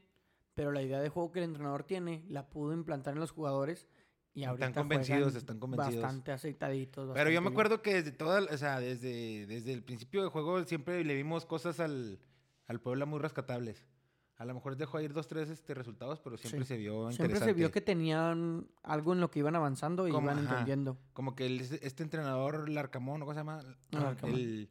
[0.55, 3.87] pero la idea de juego que el entrenador tiene la pudo implantar en los jugadores
[4.35, 6.03] y Están convencidos, están convencidos.
[6.03, 7.11] Bastante aceitaditos.
[7.15, 10.63] Pero yo me acuerdo que desde toda, o sea, desde, desde el principio del juego
[10.65, 12.19] siempre le vimos cosas al,
[12.67, 13.85] al Puebla muy rescatables.
[14.39, 16.69] A lo mejor dejó ir dos, tres este, resultados, pero siempre Sí.
[16.69, 17.53] se vio Siempre interesante.
[17.53, 20.51] se vio que tenían algo en lo que iban avanzando y Como- iban ajá.
[20.53, 20.99] entendiendo.
[21.13, 23.21] Como que el- este entrenador, Larcamón.
[23.21, 23.61] ¿cómo se llama?
[23.91, 24.35] Larcamón.
[24.35, 24.71] Él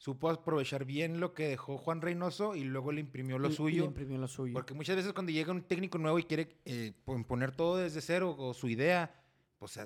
[0.00, 3.54] supo aprovechar bien lo que dejó Juan Reynoso y luego le imprimió lo Y- y
[3.54, 3.82] suyo.
[3.82, 4.54] le imprimió lo suyo.
[4.54, 8.00] Porque muchas veces cuando llega un técnico nuevo y quiere eh, pon- poner todo desde
[8.00, 9.14] cero o su idea,
[9.58, 9.78] pues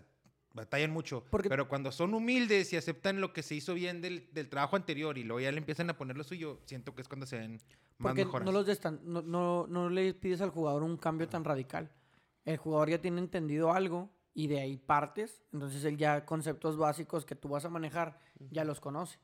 [0.52, 1.24] batallan mucho.
[1.32, 4.76] Porque- Pero cuando son humildes y aceptan lo que se hizo bien del, del trabajo
[4.76, 7.36] anterior y luego ya le empiezan a poner lo suyo, siento que es cuando se
[7.40, 7.54] ven
[7.98, 8.46] más Porque mejoras.
[8.46, 11.90] no, los destan- no, no, no le pides al jugador un cambio tan radical.
[12.44, 15.42] El jugador ya tiene entendido algo y de ahí partes.
[15.52, 19.18] Entonces él ya conceptos básicos que tú vas a manejar ya los conoce.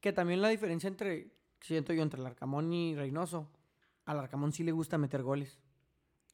[0.00, 3.48] Que también la diferencia entre, siento yo, entre Larcamón y Reynoso.
[4.04, 5.60] A Larcamón sí le gusta meter goles.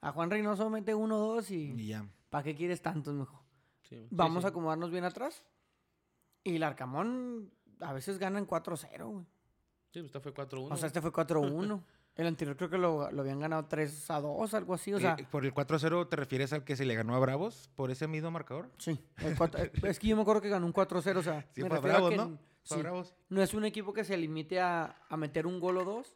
[0.01, 1.73] A Juan Reynoso mete uno, dos y...
[1.73, 2.07] Y ya.
[2.31, 3.41] ¿Para qué quieres tantos, mejor?
[3.83, 4.47] Sí, Vamos sí.
[4.47, 5.45] a acomodarnos bien atrás
[6.43, 9.25] Y el Arcamón a veces ganan 4-0, güey.
[9.93, 10.73] Sí, pues, esta fue 4-1.
[10.73, 11.83] O sea, este fue 4-1.
[12.17, 14.93] el anterior creo que lo, lo habían ganado 3-2, algo así.
[14.93, 17.71] O sea, Eh, ¿Por el 4-0 te refieres al que se le ganó a Bravos
[17.77, 18.71] por ese mismo marcador?
[18.79, 18.99] sí.
[19.19, 21.69] el eh, es que yo me acuerdo que ganó un 4-0, o sea, Sí, me
[21.69, 22.25] fue a a Bravos, que ¿no?
[22.65, 23.15] Fue a sí, Bravos.
[23.29, 26.15] no es un equipo que se limite a, a meter un gol o dos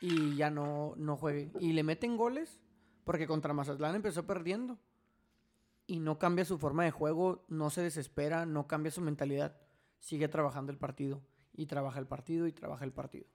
[0.00, 1.50] y ya no, no juegue.
[1.60, 2.60] Y le meten goles
[3.04, 4.78] porque contra Mazatlán empezó perdiendo.
[5.86, 9.56] Y no cambia su forma de juego, no se desespera, no cambia su mentalidad.
[9.98, 11.20] Sigue trabajando el partido.
[11.52, 13.26] Y trabaja el partido y trabaja el partido.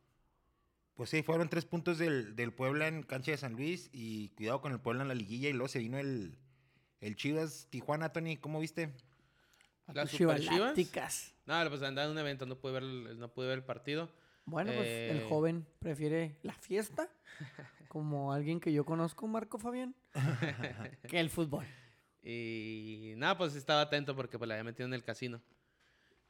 [0.96, 4.62] Pues sí, fueron tres puntos del, del Puebla en cancha de San Luis y cuidado
[4.62, 6.38] con el Puebla en la liguilla y luego se vino el,
[7.02, 8.94] el Chivas Tijuana, Tony, ¿cómo viste?
[9.94, 10.74] Las Super Chivas.
[11.46, 14.10] No, pues andaba en un evento, no pude ver el, no pude ver el partido.
[14.46, 15.26] Bueno, pues el Eh.
[15.28, 17.10] joven prefiere la fiesta,
[17.90, 19.96] como alguien que yo conozco, Marco Fabián,
[21.10, 21.66] que el fútbol.
[22.24, 25.42] Y nada, pues estaba atento porque pues la había metido en el casino.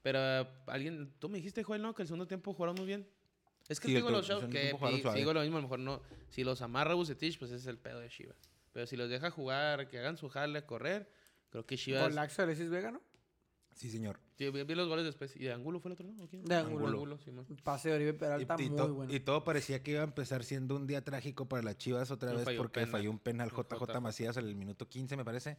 [0.02, 0.20] Pero
[0.68, 1.94] alguien, tú me dijiste, Joel, ¿no?
[1.96, 3.08] Que el segundo tiempo jugaron muy bien.
[3.68, 4.74] Es que Sí, to- los shows que
[5.16, 6.02] digo lo mismo, a lo mejor no.
[6.30, 8.38] Si los amarra Bucetich, pues ese es el pedo de Chivas.
[8.72, 11.10] Pero si los deja jugar, que hagan su jale, correr,
[11.50, 12.04] creo que Chivas.
[12.04, 13.02] Golaxo de Alexis Vega, ¿no?
[13.74, 14.20] Sí, señor.
[14.38, 15.36] Sí, vi, vi los goles después.
[15.36, 16.24] ¿Y de Angulo fue el otro, no?
[16.24, 16.46] ¿O quién?
[16.46, 17.18] De Angulo.
[17.18, 17.46] sí, man.
[17.64, 19.14] Pase de Oribe Peralta, y, y muy to- bueno.
[19.14, 22.30] y todo parecía que iba a empezar siendo un día trágico para las Chivas otra
[22.32, 22.92] No vez falló porque penal.
[22.92, 24.00] falló un penal JJ JJ.
[24.02, 25.58] Macías en el minuto 15, me parece.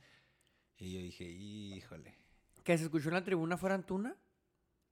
[0.79, 2.17] Y yo dije, híjole.
[2.65, 4.17] Que se escuchó en la tribuna fuera Antuna.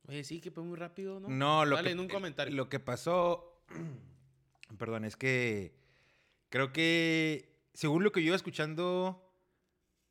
[0.06, 1.28] Oye, sí, que fue muy rápido, ¿no?
[1.28, 2.54] No, lo Dale, que, en un comentario.
[2.54, 3.62] Lo que pasó,
[4.78, 5.74] perdón, es que
[6.48, 9.20] creo que según lo que yo iba escuchando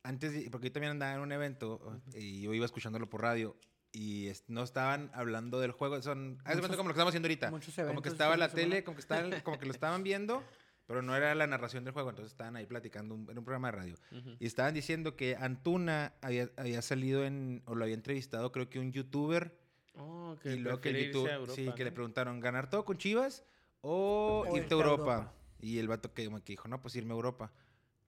[0.02, 3.56] antes, de- porque yo también andaba en un evento y yo iba escuchándolo por radio
[3.92, 7.50] y no estaban hablando del juego, son, haz como lo que estamos haciendo ahorita,
[7.86, 8.68] como que estaba la semana.
[8.70, 10.42] tele, como que estaban, como que lo estaban viendo,
[10.86, 13.68] pero no era la narración del juego, entonces estaban ahí platicando un- en un programa
[13.68, 13.96] de radio.
[14.40, 18.80] Y estaban diciendo que Antuna había, había salido en, o lo había entrevistado, creo que
[18.80, 19.56] un youtuber.
[19.96, 21.94] Oh, que y luego que el irse YouTube, a Europa, sí, que le ¿no?
[21.94, 23.44] preguntaron, ¿ganar todo con Chivas
[23.80, 25.32] o, O irte a Europa?
[25.60, 27.52] Y el vato que, que dijo, no, pues irme a Europa.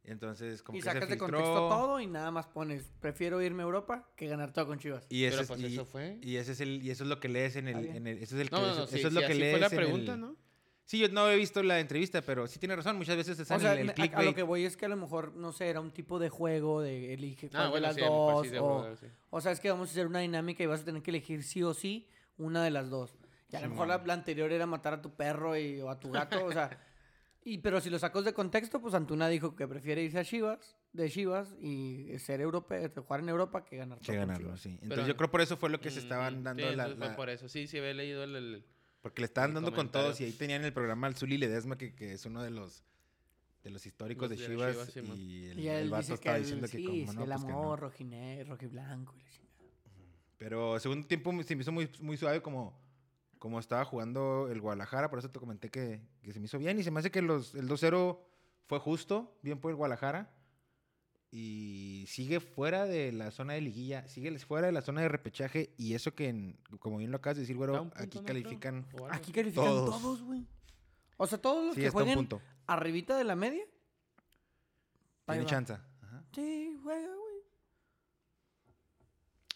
[0.05, 1.27] Entonces, como y que se sacas de filtró.
[1.39, 5.05] contexto todo y nada más pones, prefiero irme a Europa que ganar todo con Chivas.
[5.09, 6.19] Y, ese Pero es, pues y, eso fue.
[6.23, 8.37] y ese es el, y eso es lo que lees en el, en el- eso
[8.37, 9.67] es el No, no, eso- no, eso sí, es lo sí, que lees fue la
[9.67, 10.37] en el- pregunta, ¿no?
[10.87, 12.97] Sí, yo no he visto la entrevista, pero sí tiene razón.
[12.97, 14.27] Muchas veces están O sea, en el me- a- a, clickbait.
[14.29, 16.81] lo que voy es que a lo mejor, no sé, era un tipo de juego
[16.81, 18.47] de elige cuál Ah, de bueno, las sí, dos.
[18.47, 19.07] sí, de o, verdad, sí.
[19.31, 21.43] o sea, es que vamos a hacer una dinámica y vas a tener que elegir
[21.43, 23.17] sí o sí una de las dos.
[23.51, 25.99] Y a lo mejor la, la anterior era matar a tu perro y, o a
[26.01, 26.71] tu gato, o sea.
[27.49, 30.77] Y, pero si lo sacas de contexto, pues Antuna dijo que prefiere irse a Chivas,
[30.93, 34.71] de Chivas, y ser europeo, jugar en Europa que ganar Que ganarlo, sí.
[34.71, 36.75] Entonces Pero- yo creo por eso fue lo que se Mm, estaban mm, dando sí,
[36.75, 37.49] la, entonces fue la- por eso.
[37.49, 38.35] Sí, sí, había leído el...
[38.35, 38.65] el-
[39.07, 41.95] Porque le estaban dando con todos y ahí tenían el programa al Zuli Ledesma, que,
[41.95, 42.83] que es uno de los
[43.63, 44.73] de los históricos Los de de Chivas.
[44.73, 45.17] Chivas, sí, man.
[45.17, 47.49] y el, Y el vato estaba diciendo que sí, como sí, no, el pues que
[47.53, 47.59] no.
[47.59, 49.63] amor, rojine- rojiblanco y la chingada.
[50.39, 52.77] Pero segundo tiempo se me hizo muy, muy suave como,
[53.39, 56.77] como estaba jugando el Guadalajara, por eso te comenté que, que se me hizo bien
[56.81, 58.19] y se me hace que los, el 2-0
[58.67, 60.31] fue justo, bien por el Guadalajara.
[61.39, 65.75] Y sigue fuera de la zona de liguilla, sigue fuera de la zona de repechaje
[65.77, 68.87] y eso que, en- como bien lo acabas de decir, güero, aquí califican...
[69.11, 70.01] Aquí califican Todos.
[70.03, 70.47] todos, güey.
[71.19, 72.41] O sea, todos los Sí, que jueguen punto.
[72.67, 73.63] arribita de la media.
[75.27, 75.75] Tiene chance.
[75.75, 76.25] Ajá.
[76.35, 77.37] Sí, juega, güey.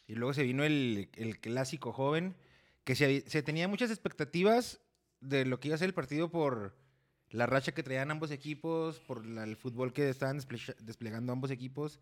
[0.06, 2.36] Y luego se vino el, el clásico joven,
[2.84, 4.80] que se, se tenía muchas expectativas
[5.20, 6.76] de lo que iba a ser el partido por
[7.30, 11.50] la racha que traían ambos equipos, por la- el fútbol que estaban desple- desplegando ambos
[11.50, 12.00] equipos.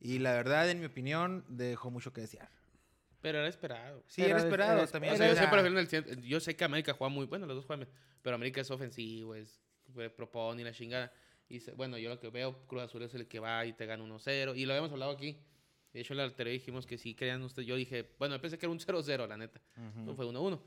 [0.00, 2.50] Y la verdad, en mi opinión, dejó mucho que desear.
[3.22, 4.04] Pero era esperado.
[4.06, 5.14] Sí, Era era, esperado era también.
[5.14, 7.26] O sea, yo, sea, siempre prefiero en el cien- yo sé que América juega muy
[7.26, 9.60] bueno, los dos juegan, bien, pero América es ofensivo, es
[9.92, 11.12] pues, propone y la chingada.
[11.48, 13.86] Y se- bueno, yo lo que veo, Cruz Azul es el que va y te
[13.86, 14.54] gana 1-0.
[14.56, 15.38] Y lo habíamos hablado aquí.
[15.92, 17.66] De hecho, en la anterior dijimos que sí creían ustedes.
[17.66, 19.60] Yo dije, bueno, pensé que era un 0-0, la neta.
[19.94, 20.60] No fue 1-1.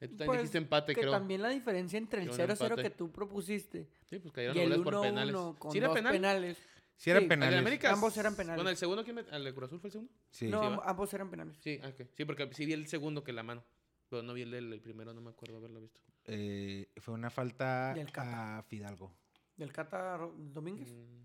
[0.00, 1.10] Eh, Tú también Pues, dijiste empate, que creo.
[1.12, 2.82] también la diferencia entre el Creo un 0-0 empate.
[2.82, 5.36] que tú propusiste Sí, pues cayeron y el goles por 1-1 penales.
[5.58, 6.12] con ¿Sí era dos penal?
[6.12, 6.58] penales.
[6.96, 7.58] Sí, eran Sí, penales.
[7.60, 7.92] América.
[7.92, 8.56] Ambos eran penales.
[8.56, 10.12] Bueno, el segundo, ¿quién met- ¿El de Cruz Azul fue el segundo?
[10.30, 10.48] Sí.
[10.48, 11.56] no, sí, ambos eran penales.
[11.60, 12.06] Sí, ah, ok.
[12.14, 13.64] Sí, porque sí vi el segundo que la mano.
[14.08, 16.00] Pero no vi el del el primero, no me acuerdo haberlo visto.
[16.26, 18.58] Eh, fue una falta Del Cata.
[18.58, 19.12] a Fidalgo.
[19.56, 20.92] ¿Del Cata Domínguez?
[20.92, 21.24] Mm,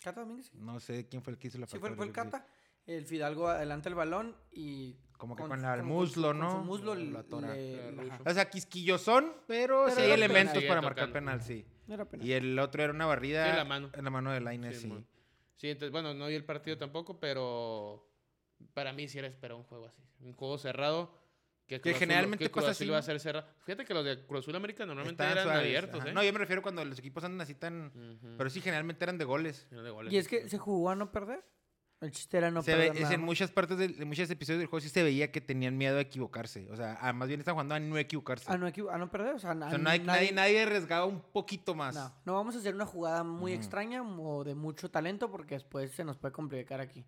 [0.00, 0.46] ¿Cata Domínguez?
[0.46, 1.80] Sí, No sé quién fue el que hizo la Sí, falta.
[1.80, 2.14] fue, pero fue el sí.
[2.14, 2.46] Cata.
[2.86, 4.96] El Fidalgo adelanta el balón y...
[5.16, 6.50] Como que con con, la- el con muslo, con ¿no?
[6.50, 8.20] su muslo le- le- Claro, ajá.
[8.26, 11.64] O sea, quisquillosón, pero, Pero sí hay elementos para marcar penal, sí.
[11.88, 12.26] Era penal.
[12.26, 13.90] Y el otro era una barrida Sí, la mano.
[13.92, 15.04] en la mano de Lainez, Sí, sí.
[15.56, 18.06] Sí, entonces, bueno, no vi el partido tampoco, pero
[18.74, 20.02] para mí sí era esperar un juego así.
[20.20, 21.24] Un juego cerrado.
[21.66, 23.48] Que, generalmente que pasa así, iba a ser cerrado.
[23.64, 26.10] Fíjate que los de Cruz Azul América normalmente eran suaves, abiertos, ajá.
[26.10, 26.12] ¿eh?
[26.14, 27.90] No, yo me refiero cuando los equipos andan así tan...
[28.38, 29.66] Pero sí, generalmente eran de goles.
[29.72, 30.12] Eran de goles.
[30.12, 31.42] Y es que se jugó a no perder.
[32.00, 34.68] El chiste era no se ve- es en muchas partes, de, en muchos episodios del
[34.68, 36.68] juego sí se veía que tenían miedo a equivocarse.
[36.70, 38.52] O sea, ah, más bien están jugando a no equivocarse.
[38.52, 41.06] A no, equivo- a no perder, o sea, o sea, no hay- nadie, nadie arriesgaba
[41.06, 41.94] un poquito más.
[41.94, 43.60] No, no vamos a hacer una jugada muy Ujú.
[43.60, 47.04] extraña o de mucho talento porque después se nos puede complicar aquí.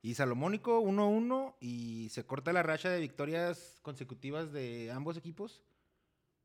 [0.00, 5.60] Y Salomónico 1-1 y se corta la racha de victorias consecutivas de ambos equipos.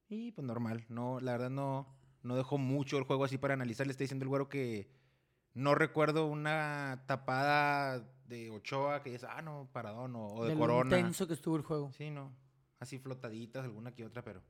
[0.09, 1.87] Y pues normal, no, la verdad no,
[2.23, 3.85] no dejó mucho el juego así para analizar.
[3.85, 4.89] Le está diciendo el güero que
[5.57, 10.97] no recuerdo una tapada de Ochoa que es, ah, no, paradón, o, o de, Corona.
[10.97, 11.91] intenso que estuvo el juego.
[11.93, 12.31] Sí, no,
[12.79, 14.43] así flotaditas, alguna que otra, pero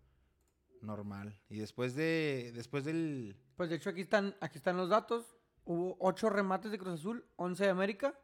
[0.82, 1.40] normal.
[1.50, 5.38] Y después de, después del, Pues de hecho aquí están, aquí están los datos.
[5.64, 8.20] Hubo 8 remates de Cruz Azul, 11 de América.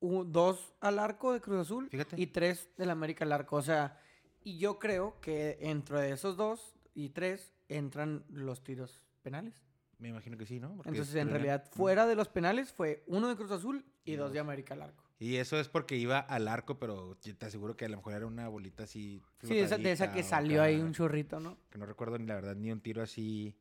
[0.00, 2.20] Hubo 2 al arco de Cruz Azul Fíjate.
[2.20, 3.56] y 3 del América al arco.
[3.56, 3.98] O sea,
[4.42, 9.62] y yo creo que entre esos 2 y 3 entran los tiros penales.
[10.04, 10.76] Me imagino que sí, ¿no?
[10.76, 14.16] Porque Entonces, en realidad, fuera de los penales fue uno de Cruz Azul y Y
[14.16, 15.02] dos de América al arco.
[15.18, 18.12] Y eso es porque iba al arco, pero yo te aseguro que a lo mejor
[18.12, 19.22] era una bolita así.
[19.42, 21.56] Sí, de esa, de esa que salió ahí un churrito, ¿no?
[21.70, 23.56] Que no recuerdo ni la verdad ni un tiro así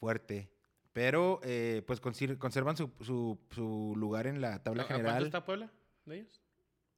[0.00, 0.50] fuerte.
[0.92, 5.04] Pero pues pues consi- conservan su, su, su lugar en la tabla ¿A- a ¿Cuánto
[5.04, 5.24] general.
[5.26, 5.70] está Puebla
[6.06, 6.42] de ellos?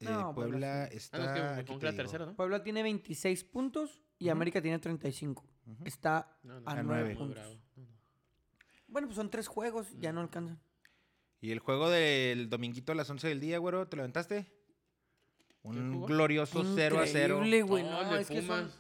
[0.01, 0.97] Eh, No, pues, Puebla sí.
[0.97, 1.17] está.
[1.19, 2.35] Ah, no, es que la tercera, ¿no?
[2.37, 4.31] Puebla tiene 26 puntos y.
[4.31, 5.45] América tiene 35.
[5.67, 5.85] Ujú.
[5.85, 7.05] Está No, a A 9 nueve.
[7.09, 7.59] muy puntos.
[8.91, 10.61] Bueno, pues son tres juegos, ya no alcanzan.
[11.41, 14.53] Y el juego del dominguito a las 11 del día, güero, ¿te lo aventaste?
[15.63, 17.37] Un glorioso 0 a 0.
[17.37, 17.85] Increíble, güey.
[17.85, 18.71] No, No, es que son,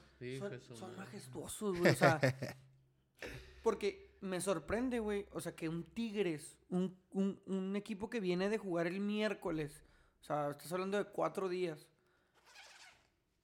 [0.96, 1.92] majestuosos, güey.
[1.92, 2.20] O sea,
[3.62, 5.27] porque me sorprende, güey.
[5.33, 9.85] O sea, que un Tigres, un, un, un equipo que viene de jugar el miércoles,
[10.20, 11.87] o sea, estás hablando de cuatro días,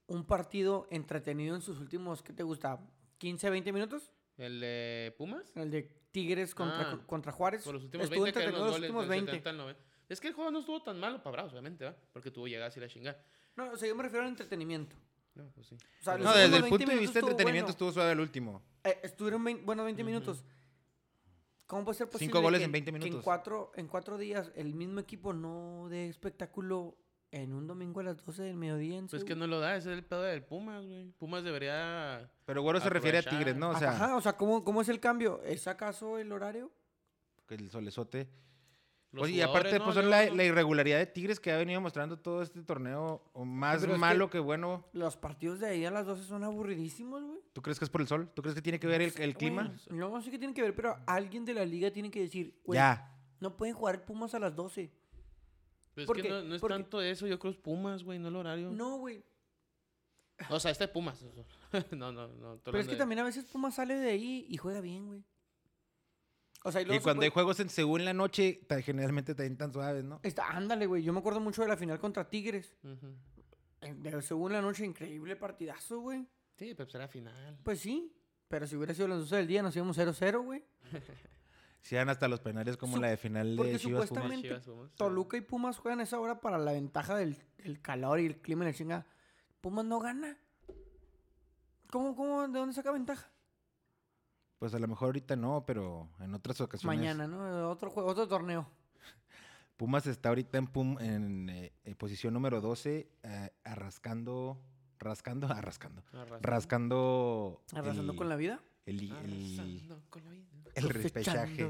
[0.07, 2.79] un partido entretenido en sus últimos, ¿qué te gusta?
[3.19, 4.11] ¿15, 20 minutos?
[4.37, 5.51] ¿El de Pumas?
[5.55, 7.63] El de Tigres contra, Ah, contra Juárez.
[7.63, 9.31] Por los últimos Estuvo 20 que eran entretenido los goles últimos del 20.
[9.31, 9.81] 70 al 90.
[10.09, 11.95] Es que el juego no estuvo tan malo para Bravos, obviamente, ¿va?
[12.13, 13.21] Porque tuvo llegadas y la chingada.
[13.55, 14.95] No, o sea, yo me refiero al entretenimiento.
[15.35, 15.75] No, pues sí.
[15.75, 17.71] O sea, No, desde el 20 punto de vista de entretenimiento bueno.
[17.71, 18.63] estuvo suave el último.
[18.83, 20.09] Eh, estuvieron vein- bueno, 20 Ujú.
[20.11, 20.43] minutos.
[21.65, 23.15] ¿Cómo puede ser posible Cinco goles que, en 20 que minutos.
[23.17, 26.95] en, cuatro, en cuatro días el mismo equipo no dé espectáculo
[27.31, 29.75] en un domingo a las 12 del mediodía en Pues es que no lo da,
[29.75, 31.11] ese es el pedo del Pumas, güey.
[31.19, 32.29] Pumas debería.
[32.45, 33.23] Pero güero se refiere a.
[33.23, 33.71] Tigres, ¿no?
[33.71, 35.41] O sea, Ajá, o sea, ¿cómo, ¿cómo es el cambio?
[35.43, 36.71] ¿Es acaso el horario?
[37.47, 38.29] que el solezote.
[39.15, 39.85] Oye, y aparte, ¿no?
[39.85, 43.45] pues son la, la irregularidad de Tigres que ha venido mostrando todo este torneo, o
[43.45, 44.37] más pero es malo que...
[44.37, 44.85] bueno.
[44.91, 47.39] Los partidos de ahí a las 12 son aburridísimos, güey.
[47.53, 48.29] ¿Tú crees que es por el sol?
[48.35, 49.73] ¿Tú crees que tiene que ver el, el clima?
[49.87, 52.59] Güey, No sé qué tiene que ver, pero alguien de la liga tiene que decir,
[52.65, 53.17] güey, Ya.
[53.39, 54.91] no pueden jugar Pumas a las 12.
[55.97, 58.03] Pues ¿Por es que no, no es Porque- tanto eso, yo creo que es Pumas,
[58.03, 58.69] güey, no el horario.
[58.69, 59.23] No, güey.
[60.51, 61.25] O sea, este es Pumas.
[61.91, 62.61] no, no, no.
[62.63, 65.23] Pero es que de- también a veces Pumas sale de ahí y juega bien, güey.
[66.63, 70.03] O sea, y, cuando hay juegos en Seúl en la noche, generalmente también tan suaves,
[70.03, 70.19] ¿no?
[70.21, 71.01] Está, ándale, güey.
[71.01, 72.75] Yo me acuerdo mucho de la final contra Tigres.
[73.81, 76.27] De según la noche, increíble partidazo, güey.
[76.57, 77.57] Sí, pero será final.
[77.63, 78.13] Pues sí.
[78.49, 80.63] Pero si hubiera sido las 12 del día, nos íbamos 0-0, güey.
[81.81, 84.09] Se dan hasta los penales como Su- la de final porque de Chivas Pumas.
[84.09, 84.91] supuestamente- Chivas, Pumas.
[84.95, 88.65] Toluca y Pumas juegan esa hora para la ventaja del, del calor y el clima
[88.65, 89.05] y la chinga.
[89.61, 90.37] Pumas no gana.
[91.91, 93.29] ¿Cómo, cómo, de dónde saca ventaja?
[94.59, 96.97] Pues a lo mejor ahorita no, pero en otras ocasiones.
[96.97, 97.69] Mañana, ¿no?
[97.69, 98.67] Otro juego, otro torneo.
[99.77, 104.59] Pumas está ahorita en, pum- en, eh, eh, posición número 12, eh, arrascando,
[104.99, 106.39] rascando, arrascando, Arrasando.
[106.41, 107.61] rascando.
[107.73, 108.59] Arrasando el- con la vida.
[108.87, 109.11] El,
[110.75, 111.69] el, repechaje.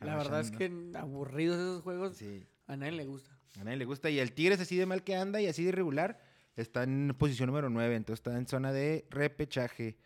[0.00, 3.30] la verdad es que aburridos esos juegos Sí, a nadie le gusta.
[3.58, 4.10] a nadie le gusta.
[4.10, 6.20] Y el Tigres así de mal que anda y así de irregular,
[6.56, 9.96] está en posición número 9, entonces está en zona de repechaje.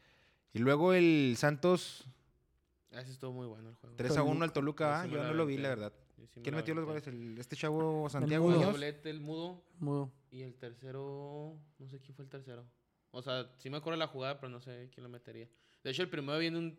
[0.53, 2.07] Y luego el Santos
[2.93, 3.97] Ah, Ese estuvo muy bueno el juego.
[3.97, 5.01] 3 a 1 al Toluca.
[5.03, 5.07] ¿ah?
[5.07, 5.93] yo no lo vi, la verdad.
[6.33, 7.05] Sí ¿Quién metió los goles?
[7.09, 8.53] El- este chavo Santiago.
[8.55, 9.65] El doblete, el mudo.
[9.81, 10.13] Mudo.
[10.31, 12.65] Y el tercero, no sé quién fue el tercero.
[13.11, 15.49] O sea, sí me acuerdo de la jugada, pero no sé quién lo metería.
[15.85, 16.77] De hecho, el primero viene un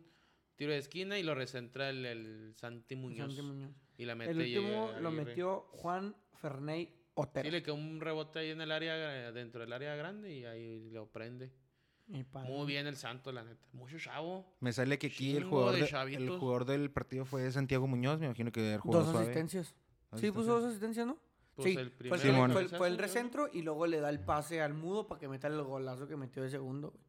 [0.56, 3.34] tiro de esquina y lo recentra el, el Santi Muñoz.
[3.34, 3.70] Santi Muñoz.
[3.96, 7.44] Y la mete El y- último lo metió Juan Ferney Otero.
[7.46, 10.90] Sí, le quedó un rebote ahí en el área, dentro del área grande y ahí
[10.90, 11.50] lo prende.
[12.08, 13.66] Muy bien el Santo, la neta.
[13.72, 14.56] Mucho chavo.
[14.60, 18.20] Me sale que aquí el jugador, de de- el jugador del partido fue Santiago Muñoz,
[18.20, 19.26] me imagino que el jugador Dos suave.
[19.26, 19.74] asistencias.
[20.14, 21.18] Sí, puso dos asistencias, ¿no?
[21.56, 22.52] Pues sí, el fue, primero el, Simón.
[22.52, 25.48] fue el fue recentro y luego le da el pase al mudo para que meta
[25.48, 26.90] el golazo que metió de segundo.
[26.90, 27.02] güey.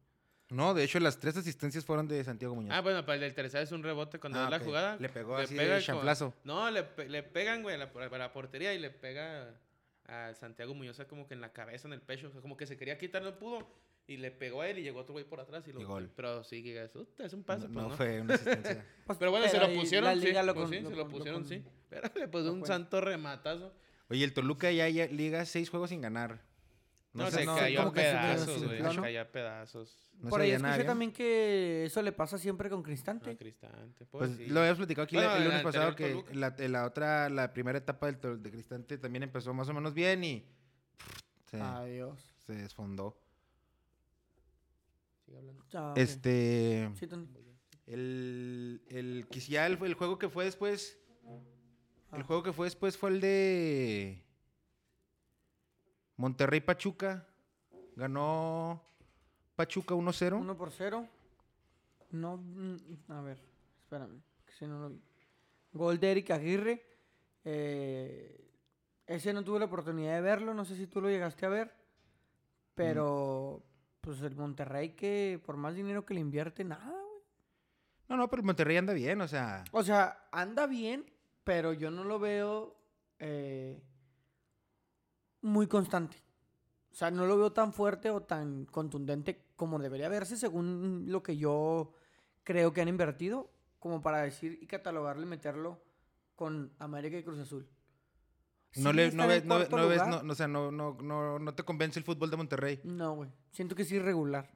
[0.50, 2.72] No, de hecho las tres asistencias fueron de Santiago Muñoz.
[2.74, 4.96] Ah, bueno, para el del tercero es un rebote cuando Ah, da la jugada.
[4.98, 6.34] Le pegó le así pega de con-.
[6.44, 9.60] No, le, pe- le pegan, güey, a la, a la portería y le pega
[10.06, 12.28] a Santiago Muñoz, o sea, como que en la cabeza, en el pecho.
[12.28, 13.68] O sea, como que se quería quitar, no pudo.
[14.06, 16.10] Y le pegó a él y llegó otro güey por atrás y lo Y gol.
[16.16, 17.96] Pero sí, que es, "Uta, es un pase, no, pues, no no.
[17.96, 18.86] fue una asistencia.
[19.04, 20.32] Pues, Pero bueno, se lo pusieron, la sí.
[20.32, 21.62] pues con- sí, lo se lo pusieron, con- sí.
[21.90, 22.68] Espérame, pues No un fue.
[22.68, 23.74] santo rematazo.
[24.08, 26.40] Oye, el Toluca ya, ya liga seis juegos sin ganar.
[27.18, 28.78] No, sé, se no, cayó como a que se medio pedazos, güey.
[28.94, 30.10] Se cayó a pedazos.
[30.20, 30.86] no Por ahí escuché bien.
[30.86, 33.36] también que eso le pasa siempre con Cristante.
[33.36, 34.04] Cristante.
[34.06, 34.46] Pues Pues, sí.
[34.46, 37.78] lo habíamos platicado aquí Bueno, el el lunes pasado que la, la otra, la primera
[37.78, 40.40] etapa del de Cristante también empezó más o menos bien y
[40.96, 42.34] pff, se, Adiós.
[42.46, 43.16] se desfondó.
[45.24, 45.64] Sigue hablando.
[45.74, 45.98] Ah, ok.
[45.98, 47.28] Este, Sí, Tony.
[47.86, 50.98] el, el, el, el juego que fue después,
[52.12, 52.24] el Ah.
[52.24, 54.24] juego que fue después fue el de
[56.18, 57.26] Monterrey Pachuca.
[57.96, 58.80] Ganó
[59.56, 60.38] Pachuca 1-0.
[60.38, 61.08] Uno por cero.
[62.10, 62.76] No, mm,
[63.08, 63.38] a ver,
[63.82, 65.02] espérame, que si no lo vi.
[65.72, 66.84] Gol de Eric Aguirre.
[67.44, 68.44] eh,
[69.06, 71.72] ese no tuve la oportunidad de verlo, no sé si tú lo llegaste a ver.
[72.74, 73.62] Pero,
[74.02, 77.22] pues el Monterrey que por más dinero que le invierte, nada, güey.
[78.08, 81.04] No, no, pero el Monterrey anda bien, o sea, O sea, anda bien,
[81.42, 82.76] pero yo no lo veo
[83.18, 83.82] eh,
[85.42, 86.16] muy constante.
[86.90, 91.22] O sea, no lo veo tan fuerte o tan contundente como debería verse según lo
[91.22, 91.92] que yo
[92.44, 95.80] creo que han invertido, como para decir y catalogarlo y meterlo
[96.34, 97.68] con América y Cruz Azul.
[98.76, 101.62] no Sí le no ves, no, no ves, no, o sea, no, no, no, te
[101.62, 102.80] convence el fútbol de Monterrey.
[102.84, 103.30] No, güey.
[103.52, 104.50] Siento que es irregular.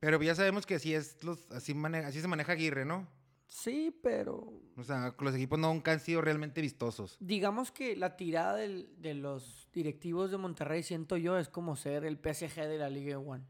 [0.00, 3.08] Pero ya sabemos que así es los, así, mane- así se maneja Aguirre, ¿no?
[3.50, 7.16] Sí, pero O sea, los equipos nunca han sido realmente vistosos.
[7.18, 12.04] digamos que la tirada del- de los directivos de Monterrey, siento yo, es como ser
[12.04, 13.44] el PSG de la Liga One.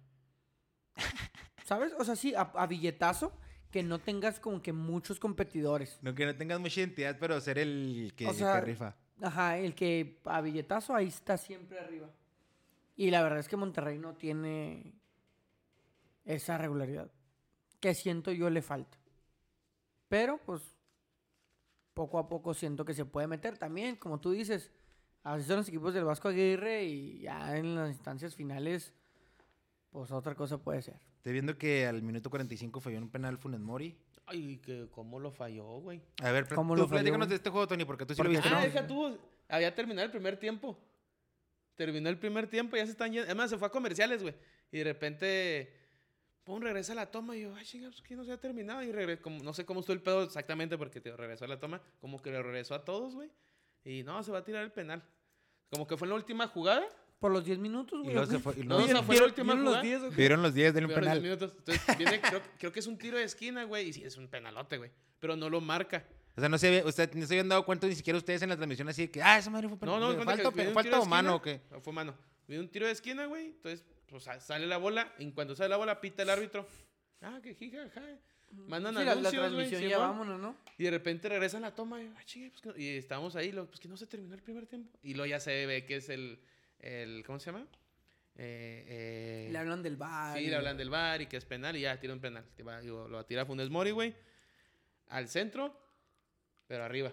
[1.65, 1.93] ¿Sabes?
[1.99, 3.33] O sea, sí, a, a billetazo,
[3.71, 5.99] que no tengas como que muchos competidores.
[6.03, 8.97] No que no tengas mucha identidad, pero ser el que, O el que rifa.
[9.21, 12.09] Ajá, el que a billetazo ahí está siempre arriba.
[12.97, 14.95] Y la verdad es que Monterrey no tiene
[16.25, 17.11] esa regularidad.
[17.81, 18.98] Que siento yo le falta.
[20.09, 20.63] Pero, pues,
[21.95, 24.71] poco a poco siento que se puede meter también, como tú dices.
[25.23, 28.95] Así son los equipos del Vasco Aguirre y ya en las instancias finales,
[29.91, 31.01] pues otra cosa puede ser.
[31.17, 33.99] Estoy viendo que al minuto 45 falló un penal Funes Mori.
[34.27, 36.01] Ay, que cómo lo falló, güey.
[36.23, 38.41] A ver, ¿Cómo tú lo falló, de este juego, Tony, porque tú sí Porque lo
[38.41, 38.65] viste, Ah, ¿no?
[38.65, 39.19] deja tú.
[39.49, 40.79] Había terminado el primer tiempo.
[41.75, 43.25] Terminó el primer tiempo, ya se están yendo.
[43.27, 44.35] Además, se fue a comerciales, güey.
[44.71, 45.73] Y de repente,
[46.49, 47.37] pum, regresa a la toma.
[47.37, 48.83] Y yo, ay, chingados, que no se ha terminado.
[48.83, 51.61] Y regresó, como, no sé cómo estuvo el pedo exactamente porque te regresó a la
[51.61, 51.81] toma.
[52.01, 53.31] Como que le regresó a todos, güey.
[53.85, 55.03] Y no, se va a tirar el penal.
[55.71, 56.87] Como que fue en la última jugada.
[57.21, 58.15] Por los 10 minutos, Y güey.
[58.15, 58.55] luego ¿o se fue.
[58.57, 59.99] y No, luego- o sea, fue la última ¿Vieron los jugada.
[60.07, 60.17] 10?
[60.17, 61.21] Vieron los 10 del diez penal.
[61.21, 61.53] minutos.
[61.59, 63.89] Entonces, viene, creo, creo que es un tiro de esquina, güey.
[63.89, 64.91] Y sí, es un penalote, güey.
[65.19, 66.05] Pero no lo marca.
[66.37, 68.49] O sea, no se, había- usted, no se habían dado cuenta ni siquiera ustedes en
[68.51, 70.01] la transmisión así de que, ah, esa madre fue No, penal.
[70.01, 71.61] no, ¿Le cuenta que falta, un falta o mano o qué?
[71.73, 72.15] No, fue mano.
[72.47, 73.47] Viene un tiro de esquina, güey.
[73.47, 75.13] Entonces, pues sa- sale la bola.
[75.19, 76.67] Y cuando sale la bola, pita el árbitro.
[77.21, 78.03] Ah, que jija, ja.
[78.51, 80.09] Mandan Sí, la, la anuncios, güey, transmisión ya Simón.
[80.09, 80.57] vámonos, ¿no?
[80.79, 82.03] Y de repente regresan la toma.
[82.03, 83.53] Y, ah, chingue, pues que y estábamos ahí.
[83.53, 84.99] lo- pues que no se terminó el primer tiempo.
[85.03, 86.39] Y luego ya se ve que es el.
[86.81, 87.67] el ¿Cómo se llama?
[88.37, 90.39] Eh, eh, Le hablan del bar.
[90.39, 92.45] Sí, le hablan del bar y que es penal y ya tira un penal.
[92.57, 94.15] Que va- digo, lo va a tirar Funes Mori, güey.
[95.09, 95.77] Al centro,
[96.67, 97.13] pero arriba.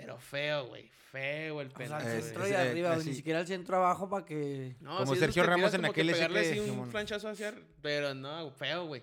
[0.00, 0.88] Pero feo, güey.
[1.10, 2.00] Feo el O sea, penal.
[2.02, 2.22] al güey.
[2.22, 4.76] centro y ese- arriba, ni siquiera al centro abajo para que...
[4.80, 7.54] No, como Sergio Ramos en aquel ese pegarle que- así un planchazo hacia...
[7.80, 9.02] Pero no, feo, güey.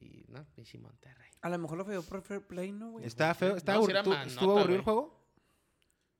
[0.00, 1.30] Y no, y Monterrey.
[1.42, 3.04] A lo mejor lo feo por fair play, ¿no, güey?
[3.04, 3.56] ¿Estaba feo?
[3.56, 5.24] ¿Estaba No, ¿Estuvo aburrido el juego?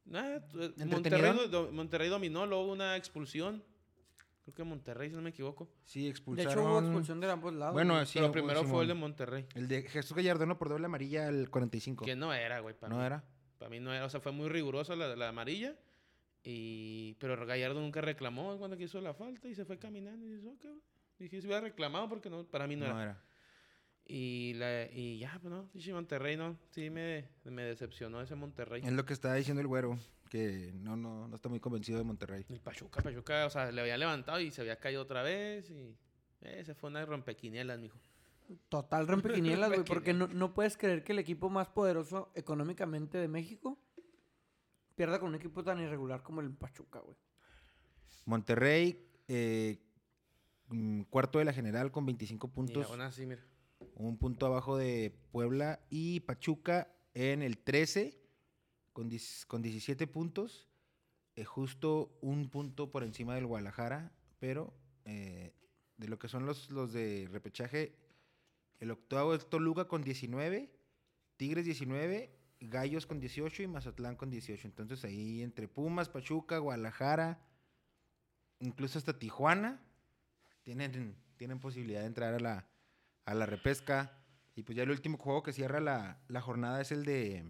[0.07, 0.40] Nah, eh.
[0.85, 3.64] Monterrey, do- Monterrey dominó, luego una expulsión.
[4.42, 5.70] Creo que Monterrey, si no me equivoco.
[5.87, 6.53] Sí, De expulsaron.
[6.53, 7.72] hecho, hubo expulsión de ambos lados.
[7.72, 8.05] Bueno, güey.
[8.05, 8.18] sí.
[8.18, 9.46] Pero primero fue el de Monterrey.
[9.55, 12.05] El de Jesús Gallardo, Por doble amarilla al 45.
[12.05, 12.74] Que no era, güey.
[12.79, 13.07] para ¿No mí.
[13.07, 13.24] era?
[13.64, 14.05] Para mí no era.
[14.05, 15.74] O sea, fue muy rigurosa la, la amarilla.
[16.42, 20.27] Y, pero Gallardo nunca reclamó cuando quiso la falta y se fue caminando.
[20.27, 20.55] Y güey".
[21.18, 23.03] Dije, si hubiera reclamado porque no, para mí no, No era.
[23.12, 23.24] era.
[24.05, 26.59] Y, la, y ya, pues no, sí, Monterrey no.
[26.72, 28.83] Sí me, me decepcionó ese Monterrey.
[28.85, 29.98] Es lo que estaba diciendo el güero,
[30.29, 32.44] que no, no, no está muy convencido de Monterrey.
[32.50, 35.70] El Pachuca, Pachuca, o sea, le había levantado y se había caído otra vez.
[35.70, 35.96] Y
[36.42, 37.98] ese fue una rompequinielas, mijo.
[38.68, 43.28] Total rompequinielas, güey, porque no, no puedes creer que el equipo más poderoso económicamente de
[43.28, 43.78] México
[44.94, 47.16] pierda con un equipo tan irregular como el Pachuca, güey.
[48.26, 49.78] Monterrey, eh,
[50.68, 52.86] mm, cuarto de la general con 25 Y puntos.
[52.90, 53.42] aún así, mira.
[53.97, 58.20] Un punto abajo de Puebla y Pachuca en el 13
[58.92, 59.11] con,
[59.49, 60.68] con 17 puntos.
[61.36, 64.72] eh, justo un punto por encima del Guadalajara, pero
[65.05, 65.53] eh,
[65.97, 67.97] de lo que son los, los de repechaje,
[68.81, 70.70] el octavo es Toluca con 19,
[71.37, 74.66] Tigres 19, Gallos con 18 y Mazatlán con 18.
[74.66, 77.41] Entonces ahí entre Pumas, Pachuca, Guadalajara,
[78.59, 79.81] incluso hasta Tijuana,
[80.62, 82.66] tienen, tienen posibilidad de entrar a la,
[83.25, 84.18] a la repesca.
[84.57, 87.45] Y pues ya el último juego que cierra la, la jornada es el de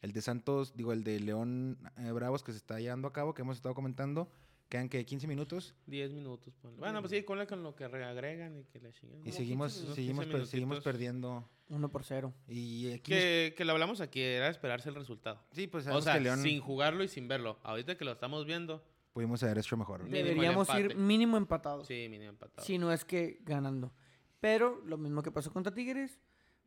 [0.00, 3.34] El de Santos, digo, el de León eh, Bravos que se está llevando a cabo,
[3.34, 4.30] que hemos estado comentando.
[4.68, 6.52] Quedan que 15 minutos 10 minutos.
[6.60, 6.78] ponle.
[6.78, 9.26] Bueno, pues sí, con, con lo que reagregan y que la chingan.
[9.26, 11.48] y seguimos, 15 minutos, seguimos, 15 per- seguimos perdiendo.
[11.70, 12.32] Uno por cero.
[12.48, 15.42] Y aquí nos- Que, que lo hablamos aquí, era esperarse el resultado.
[15.52, 17.58] sí, pues O sea, que León sin jugarlo y sin verlo.
[17.62, 20.08] Ahorita que lo estamos viendo, pudimos haber hecho mejor.
[20.08, 21.86] Deberíamos ir mínimo empatados.
[21.86, 22.66] sí, mínimo empatado.
[22.66, 23.92] Si no es que ganando.
[24.40, 26.20] Pero lo mismo que pasó contra Tigres,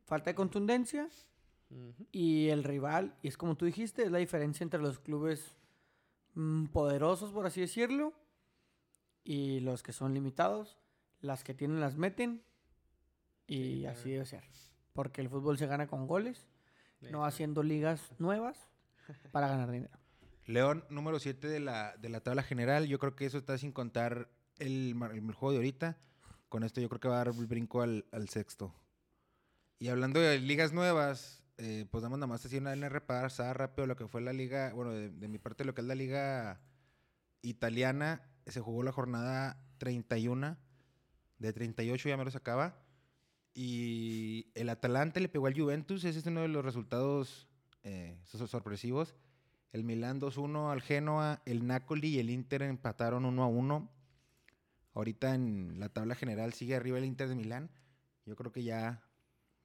[0.04, 1.08] falta de contundencia
[2.10, 5.56] y el rival, y es como tú dijiste, es la diferencia entre los clubes
[6.72, 8.12] poderosos, por así decirlo,
[9.24, 10.78] y los que son limitados.
[11.20, 12.42] Las que tienen las meten
[13.46, 14.44] y Sí, así debe ser.
[14.92, 16.48] Porque el fútbol se gana con goles,
[17.00, 18.58] no haciendo ligas nuevas
[19.30, 19.96] para ganar dinero.
[20.46, 22.86] León, número 7 de la, de la tabla general.
[22.86, 24.28] Yo creo que eso está sin contar
[24.58, 25.96] el, el juego de ahorita.
[26.48, 28.74] Con esto yo creo que va a dar el brinco al, al sexto.
[29.78, 33.96] Y hablando de ligas nuevas, eh, pues nada más así una, una repasada rápido lo
[33.96, 36.60] que fue la liga, bueno, de, de mi parte lo que es la liga
[37.42, 38.22] italiana.
[38.46, 40.56] Se jugó la jornada 31,
[41.38, 42.76] de 38 ya me lo sacaba.
[43.54, 47.48] Y el Atalante le pegó al Juventus, ese es uno de los resultados
[47.82, 49.14] eh, so- sorpresivos.
[49.72, 53.88] El Milán 2-1 al Genoa, el Napoli y el Inter empataron 1-1.
[54.94, 57.70] Ahorita en la tabla general sigue arriba el Inter de Milán.
[58.26, 59.02] Yo creo que ya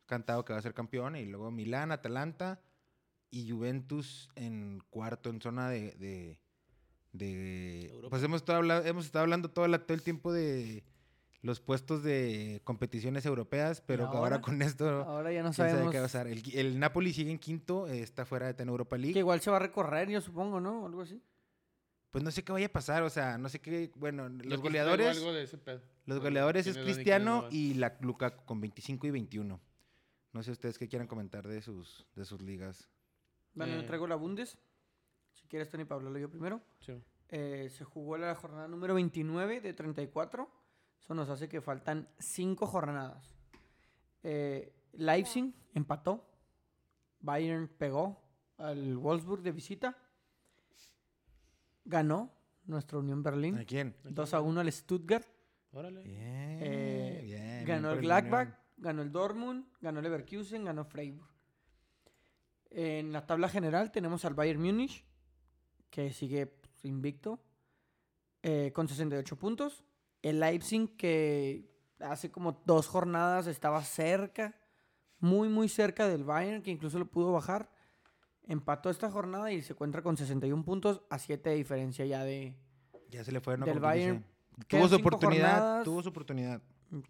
[0.07, 1.15] cantado que va a ser campeón.
[1.15, 2.59] Y luego Milán, Atalanta
[3.29, 6.39] y Juventus en cuarto en zona de...
[7.13, 10.83] de, pues hemos estado, habla- hemos estado hablando todo, la- todo el tiempo de
[11.41, 14.19] los puestos de competiciones europeas, pero ahora?
[14.19, 15.91] ahora con esto Ahora ya no sabe sabemos.
[15.91, 16.27] qué va a pasar.
[16.27, 19.13] El, el Napoli sigue en quinto, está fuera de tener Europa League.
[19.13, 20.85] Que igual se va a recorrer, yo supongo, ¿no?
[20.85, 21.21] Algo así.
[22.11, 25.17] Pues no sé qué vaya a pasar, o sea, no sé qué, bueno, los goleadores,
[25.17, 25.81] algo de ese pedo.
[26.05, 29.59] los goleadores ¿quién es Cristiano y la Lukaku con 25 y 21.
[30.33, 32.89] No sé ustedes qué quieran comentar de sus de sus ligas.
[33.53, 33.83] Bueno, yo Eh.
[33.85, 34.57] traigo la Bundes.
[35.33, 36.61] Si quieres, Tony, para hablarlo yo primero.
[36.79, 36.93] Sí.
[37.29, 40.49] Eh, se jugó la jornada número 29 de 34.
[40.99, 43.35] Eso nos hace que faltan 5 jornadas.
[44.23, 46.23] Eh, Leipzig empató.
[47.19, 48.21] Bayern pegó
[48.57, 49.97] al Wolfsburg de visita.
[51.85, 52.31] Ganó
[52.65, 53.57] nuestra Unión Berlín.
[53.57, 53.95] ¿A quién?
[54.03, 55.25] 2 a 1 al Stuttgart.
[55.71, 56.01] Órale.
[56.03, 58.66] Bien, Eh, bien, ganó el el Gladbach, Unión.
[58.77, 61.27] Ganó el Dortmund, ganó Leverkusen, ganó Freiburg.
[62.69, 65.05] En la tabla general tenemos al Bayern Múnich,
[65.89, 67.39] que sigue pues, invicto,
[68.43, 69.83] eh, con 68 puntos.
[70.21, 74.55] El Leipzig, que hace como dos jornadas estaba cerca,
[75.19, 77.71] muy, muy cerca del Bayern, que incluso lo pudo bajar.
[78.43, 82.57] Empató esta jornada y se encuentra con 61 puntos a 7 de diferencia ya de...
[83.09, 83.65] Ya se le fue, ¿no?
[83.65, 84.25] del Bayern.
[84.67, 85.83] Tuvo su oportunidad, jornadas.
[85.83, 86.61] tuvo su oportunidad.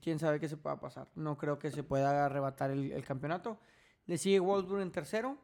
[0.01, 1.09] Quién sabe qué se pueda pasar.
[1.15, 3.59] No creo que se pueda arrebatar el, el campeonato.
[4.05, 5.37] Le sigue Wolfsburg en tercero,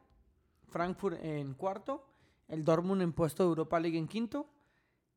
[0.68, 2.06] Frankfurt en cuarto,
[2.48, 4.48] el Dortmund en puesto de Europa League en quinto,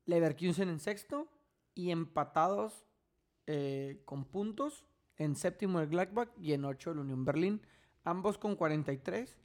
[0.04, 1.28] Leverkusen en sexto
[1.74, 2.84] y empatados
[3.46, 4.84] eh, con puntos
[5.16, 7.60] en séptimo el Gladbach y en ocho el Unión Berlín,
[8.04, 9.38] ambos con 43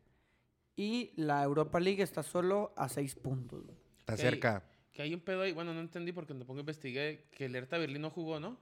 [0.76, 3.64] y la Europa League está solo a 6 puntos.
[4.00, 4.64] Está cerca.
[4.92, 5.52] Que hay un pedo ahí.
[5.52, 8.58] Bueno, no entendí porque tampoco investigué que el Hertha Berlín no jugó, ¿no?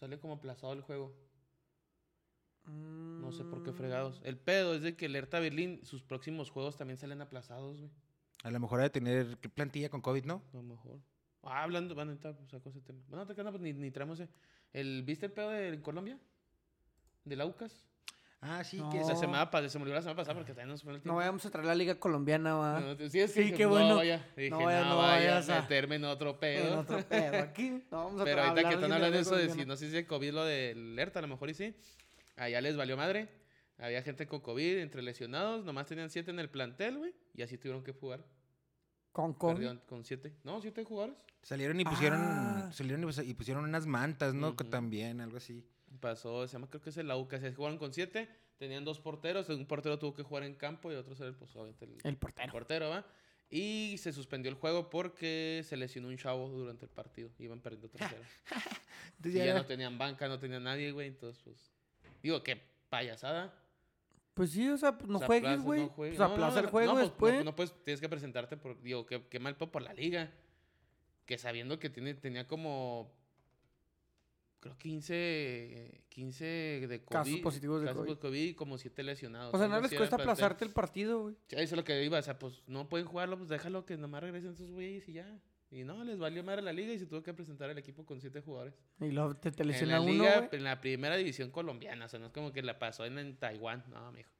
[0.00, 1.14] Sale como aplazado el juego.
[2.64, 4.22] No sé por qué fregados.
[4.24, 7.90] El pedo es de que el Hertha Berlín, sus próximos juegos también salen aplazados, güey.
[8.42, 10.42] A lo mejor ha de tener ¿qué plantilla con COVID, ¿no?
[10.54, 11.00] A lo mejor.
[11.42, 13.02] Ah, hablando, van a entrar, sacó ese tema.
[13.08, 14.32] Bueno, te queda, pues, ni, ni traemos ese.
[14.72, 16.18] El, ¿Viste el pedo de Colombia?
[17.24, 17.84] ¿De la UCAS?
[18.42, 18.88] Ah, sí, No.
[18.90, 19.16] que La se...
[19.16, 21.16] semana pasada, se me olvidó la semana pasada porque también nos fue el No tiempo.
[21.18, 22.80] vayamos a traer la liga colombiana, va.
[22.80, 23.96] No, sí, sí, Sí, dije, qué no bueno.
[23.96, 24.26] vaya.
[24.34, 26.72] Dije, No no, vayas, no vaya vayas a meterme en otro pedo.
[26.72, 27.36] En otro pedo.
[27.42, 29.76] Aquí no vamos a Pero ahorita que están de hablando de eso de si no
[29.76, 31.74] sé si de COVID lo del alerta, a lo mejor y sí.
[32.36, 33.28] Allá les valió madre.
[33.76, 37.14] Había gente con COVID, entre lesionados, nomás tenían siete en el plantel, güey.
[37.34, 38.24] Y así tuvieron que jugar.
[39.12, 39.52] Con COVID.
[39.54, 40.32] Perdieron con siete.
[40.44, 41.16] No, siete jugadores.
[41.42, 42.70] Salieron y pusieron, Ah.
[42.72, 44.54] salieron y pus- y pusieron unas mantas, ¿no?
[44.56, 44.70] Que Ujú.
[44.70, 45.66] también, algo así.
[46.00, 47.38] Pasó, se llama, creo que es el la UCA.
[47.40, 48.28] Se jugaron con siete.
[48.58, 49.48] Tenían dos porteros.
[49.48, 52.52] Un portero tuvo que jugar en campo y otro era, pues, obviamente, el, El portero.
[52.52, 53.06] portero, ¿va?
[53.50, 57.30] Y se suspendió el juego porque se lesionó un chavo durante el partido.
[57.38, 58.14] Iban perdiendo 3-0.
[59.16, 61.08] Entonces y ya, no tenían banca, no tenían nadie, güey.
[61.08, 61.72] Entonces, pues.
[62.22, 63.52] Digo, qué payasada.
[64.34, 65.80] Pues sí, o sea, pues no O sea, juegues, güey.
[65.80, 66.16] no juegues.
[66.16, 67.44] pues aplaza no, el juego pues, después.
[67.44, 68.80] No, puedes, tienes que presentarte por.
[68.80, 70.30] Digo, qué, qué mal por la liga.
[71.26, 73.12] Que sabiendo que tiene, tenía como.
[74.60, 76.04] Creo 15.
[76.10, 77.18] 15 de COVID.
[77.18, 78.18] Casos positivos de casos COVID.
[78.18, 79.54] COVID y como 7 lesionados.
[79.54, 81.34] o sea, no les cuesta aplazarte el partido, güey.
[81.48, 82.18] Sí, eso es lo que iba.
[82.18, 85.40] O sea, pues no pueden jugarlo, pues déjalo que nomás regresen esos güeyes y ya.
[85.70, 88.20] Y no, les valió madre la liga y se tuvo que presentar el equipo con
[88.20, 88.74] 7 jugadores.
[89.00, 92.06] Y luego te, te En lesiona la uno, liga, en la primera división colombiana.
[92.06, 93.84] O sea, no es como que la pasó en, en Taiwán.
[93.88, 94.30] No, mijo.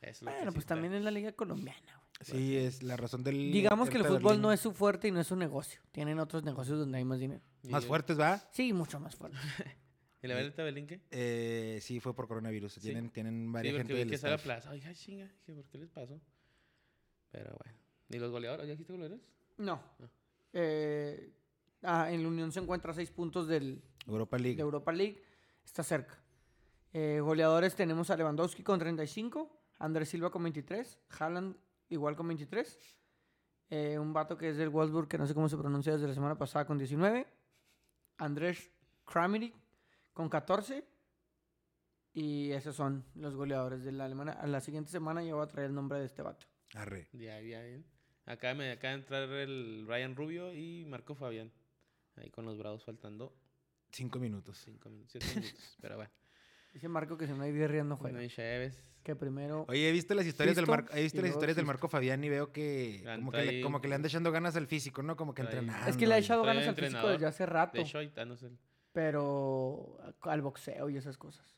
[0.00, 2.08] Es lo Bueno, pues también en la liga colombiana, güey.
[2.20, 3.52] Sí, es la razón del.
[3.52, 5.80] Digamos que el fútbol no es su fuerte y no es su negocio.
[5.92, 7.42] Tienen otros negocios donde hay más dinero.
[7.64, 8.42] Más fuertes, ¿va?
[8.50, 9.38] Sí, mucho más fuerte.
[10.22, 11.00] ¿Y la verdad Belín qué?
[11.10, 12.72] Eh, sí, fue por coronavirus.
[12.72, 12.80] Sí.
[12.80, 14.42] Tienen, tienen varias gente vi del que staff.
[14.42, 14.70] plaza.
[14.70, 15.30] Ay, ay, chinga.
[15.46, 16.20] Dije, ¿por qué les pasó?
[17.30, 17.78] Pero bueno.
[18.08, 18.66] ¿Y los goleadores?
[18.66, 19.24] ¿Ya dijiste goleadores?
[19.58, 19.80] No.
[20.52, 21.32] Eh,
[21.82, 24.56] ah, en la Unión se encuentra a seis puntos del, Europa League.
[24.56, 25.22] de Europa League.
[25.64, 26.18] Está cerca.
[26.92, 31.56] Eh, goleadores tenemos a Lewandowski con 35, Andrés Silva con 23, Haaland
[31.88, 32.78] igual con 23,
[33.70, 36.14] eh, un vato que es del Wolfsburg que no sé cómo se pronuncia desde la
[36.14, 37.26] semana pasada con 19,
[38.18, 38.70] Andrés
[39.04, 39.54] Kramaric
[40.12, 40.84] con 14
[42.14, 44.34] y esos son los goleadores de la Alemania.
[44.34, 46.46] A la siguiente semana ya voy a traer el nombre de este vato.
[46.74, 47.08] Arre.
[47.12, 47.86] Ya, ya, bien.
[48.26, 51.52] Acá me acaba de entrar el Ryan Rubio y Marco Fabián.
[52.16, 53.32] Ahí con los bravos faltando
[53.90, 54.60] Cinco minutos.
[54.64, 55.76] 5 minutos, 7 minutos.
[55.80, 56.10] Pero bueno.
[56.72, 58.18] Dice Marco que si no hay birria no No juega.
[58.20, 58.28] hay.
[59.02, 59.64] Que primero...
[59.68, 61.64] Oye, he visto las historias del Marco, he visto las historias del.
[61.64, 64.66] Marco Fabián y veo que como que, le, como que le anda echando ganas al
[64.66, 65.16] físico, ¿no?
[65.16, 65.88] Como que trae- entrenando.
[65.90, 67.12] Es que le ha echado ganas al físico entrenador.
[67.12, 67.76] desde hace rato.
[67.78, 68.50] De hecho, ahorita no sé.
[68.92, 71.57] pero al boxeo y esas cosas.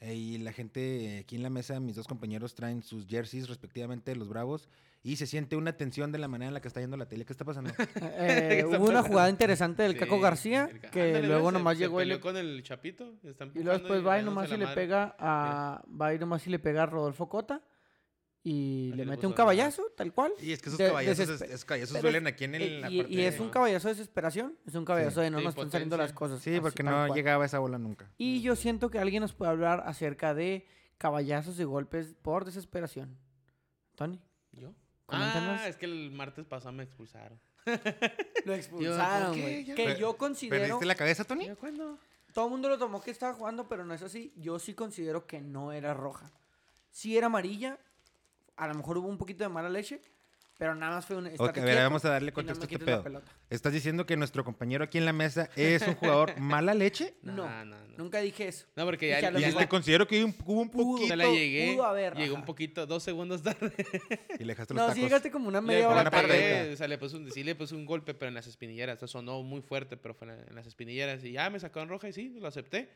[0.00, 4.10] Eh, Y la gente aquí en la mesa, mis dos compañeros traen sus jerseys respectivamente
[4.12, 4.68] de los Bravos
[5.02, 7.24] y se siente una tensión de la manera en la que está yendo la tele.
[7.24, 7.70] ¿Qué está pasando?
[8.02, 11.84] Eh, está hubo una jugada interesante del Caco García el que ándale, luego nomás se
[11.84, 13.14] llegó y, peleó le- con el Chapito.
[13.54, 16.58] y luego después va y nomás y le pega a va y nomás y le
[16.58, 17.60] pega a Rodolfo Cota
[18.42, 20.32] y Así le mete un caballazo tal cual.
[20.40, 22.80] Y es que esos De- caballazos, es- esos caballazos pero duelen aquí en el, Eh,
[22.80, 25.40] la y, parte y es de- un caballazo de desesperación, es un caballazo de no
[25.40, 26.40] nos están saliendo las cosas.
[26.40, 27.12] Sí, así, porque no cual.
[27.14, 28.10] llegaba esa bola nunca.
[28.16, 30.66] Y yo siento que alguien nos puede hablar acerca de
[30.98, 33.18] caballazos y golpes por desesperación.
[33.94, 34.20] Tony.
[34.52, 34.72] ¿Yo?
[35.06, 35.60] Coméntanos.
[35.60, 37.38] Ah, es que el martes pasado me expulsaron.
[38.46, 39.64] Lo expulsaron, güey.
[39.74, 40.62] Que yo considero...
[40.64, 41.46] ¿Perdiste la cabeza, Tony?
[41.46, 41.98] ¿Ya cuándo?
[42.32, 44.32] Todo el mundo lo tomó que estaba jugando, pero no es así.
[44.36, 46.30] Yo sí considero que no era roja.
[46.90, 47.78] Sí era amarilla.
[48.60, 50.00] A lo mejor hubo un poquito de mala leche,
[50.58, 51.26] pero nada más fue un.
[51.38, 53.02] Ok, a ver, vamos a darle no contexto a este pedo.
[53.02, 53.32] pelota.
[53.48, 57.14] ¿Estás diciendo que nuestro compañero aquí en la mesa es un jugador mala leche?
[57.22, 57.94] No, No, no, no.
[57.96, 58.66] nunca dije eso.
[58.76, 60.96] No, porque Dije, ya, mejor- Dijiste, considero que hubo un, Pudo.
[60.96, 61.72] poquito la llegué.
[61.72, 63.72] pudo haber, llegó un poquito, dos segundos tarde.
[64.38, 64.94] y le dejaste los No, tacos.
[64.96, 66.72] sí llegaste como una media hora tarde.
[66.74, 68.96] o sea, le puse un, sí le puse un golpe, pero en las espinilleras.
[68.96, 71.24] O sea, sonó muy fuerte, pero fue en, la- en las espinilleras.
[71.24, 72.90] Y ya me sacaron roja y sí, lo acepté.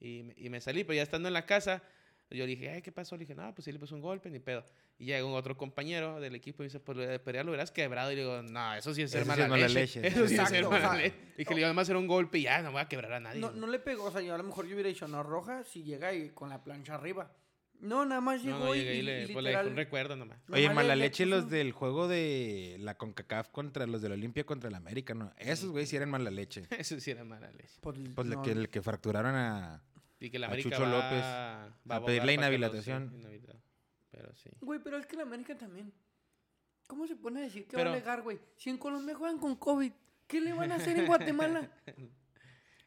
[0.00, 1.82] Y, me- y me salí, pero ya estando en la casa,
[2.30, 3.16] yo dije, ay, ¿qué pasó?
[3.16, 4.64] Le dije, no, pues sí le puse un golpe, ni pedo.
[5.00, 8.12] Y llegó otro compañero del equipo y dice, pues pero ya lo hubieras quebrado.
[8.12, 10.00] Y le digo, no, eso sí es ser Eso sí mala, es mala leche.
[10.02, 10.06] leche.
[10.08, 11.16] Eso sí es ser o mala sea, leche.
[11.38, 13.40] Dije, le iba además era un golpe y ya, no voy a quebrar a nadie.
[13.40, 15.64] No, no le pegó, o sea, yo a lo mejor yo hubiera dicho no roja
[15.64, 17.32] si llega y con la plancha arriba.
[17.80, 19.66] No, nada más No, llegó no, y, llegué y y le, pues, le dejé literal.
[19.68, 20.38] un recuerdo nomás.
[20.50, 24.44] Oye, le- mala le leche los del juego de la CONCACAF contra los del Olimpia
[24.44, 25.32] contra el América, ¿no?
[25.38, 26.64] Esos güeyes sí eran mala leche.
[26.78, 27.78] Eso sí era mala leche.
[27.80, 29.82] Pues, Pues le- no, que, el que fracturaron a...
[30.20, 31.64] Y que la A América Chucho va, López, va
[31.96, 33.14] a para que los- inhabilitación.
[34.10, 34.16] Sí.
[34.16, 34.50] Pero sí.
[34.60, 35.92] Güey, pero es que la América también.
[36.86, 38.40] ¿Cómo se pone a decir que Pero- va a alegar, güey?
[38.56, 39.92] Si en Colombia juegan con COVID,
[40.26, 41.70] ¿qué le van a hacer en Guatemala?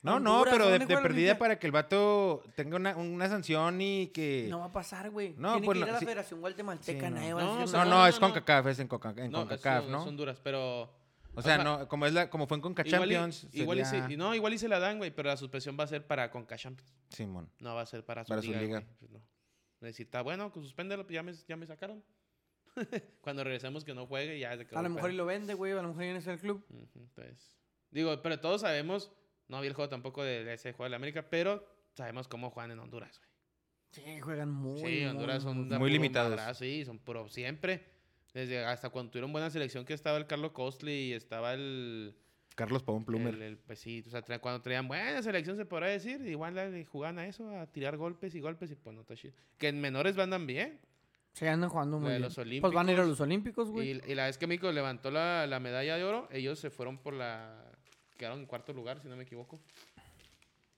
[0.01, 3.29] No, no, Honduras, pero de, ¿dónde de perdida para que el vato tenga una, una
[3.29, 4.47] sanción y que...
[4.49, 5.33] No va a pasar, güey.
[5.37, 6.05] No, Tiene pues que ir no, a la sí.
[6.05, 7.19] Federación Guatemalteca, Sí, no.
[7.39, 8.27] No, No, no, no, es no.
[8.27, 10.03] CONCACAF, es en, Conca- en No, CONCACAF, ¿no?
[10.03, 10.93] son duras, pero...
[11.35, 13.47] O sea, sea, no, como, es la, como fue en Conca Igual y, Champions.
[13.53, 15.87] igual y se- no, igual y se la dan, güey, pero la suspensión va a
[15.87, 16.93] ser para Conca Champions.
[17.09, 17.49] Simón.
[17.59, 18.61] No va a ser para su Para su liga.
[18.61, 18.83] liga.
[19.83, 19.87] Pues no.
[19.87, 22.03] Necesita, bueno, pues suspéndelo, pues ya me, ya me sacaron.
[23.21, 24.79] Cuando regresemos que no juegue, ya se quedó.
[24.79, 25.71] A lo mejor y lo vende, güey.
[25.73, 26.65] A lo mejor viene a ser el club.
[26.69, 27.57] Ujú, Entonces,
[27.91, 29.11] digo, pero todos sabemos,
[29.47, 32.71] no vi el juego tampoco de ese juego de la América, pero sabemos cómo juegan
[32.71, 33.29] en Honduras, güey.
[33.91, 36.57] Sí, juegan muy, Sí, muy, Honduras son muy- Muy limitados.
[36.57, 37.91] Sí, son puro siempre.
[38.33, 42.15] Desde hasta cuando tuvieron buena selección que estaba el Carlos Costly y estaba el,
[42.55, 43.33] Carlos Pavón Plumer.
[43.33, 46.53] el, el- pues sí, o sea, tra- cuando traían buena selección se podrá decir, igual
[46.55, 49.33] le jugaban a eso, a tirar golpes y golpes y pues no está chido.
[49.57, 50.79] Que en menores andan bien.
[51.33, 52.21] Se andan jugando muy de bien.
[52.23, 53.07] los Pues van a ir a Olímpicos.
[53.07, 53.91] los Olímpicos, güey.
[54.05, 56.99] Y, y la vez que México levantó la, la medalla de oro, ellos se fueron
[56.99, 57.71] por la...
[58.17, 59.59] Quedaron en cuarto lugar, si no me equivoco.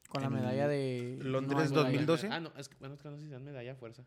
[0.08, 1.18] Con la medalla de...
[1.22, 2.06] Londres no hay medalla.
[2.06, 2.30] 2012.
[2.32, 4.06] Ah, no, es que, bueno, es que no sé si dan medalla a fuerza.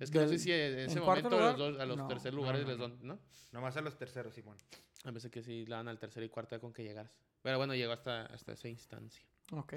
[0.00, 1.96] Es que no sé si en ese ¿en cuarto momento a los, dos, a los
[1.96, 2.88] No, tercer lugares no, les no.
[2.88, 3.18] dan, ¿no?
[3.52, 4.56] Nomás a los terceros, Simón.
[5.04, 7.12] A veces que sí le dan al tercer y cuarto con que llegaras.
[7.42, 9.24] Pero bueno, llegó hasta, hasta esa instancia.
[9.52, 9.74] Ok.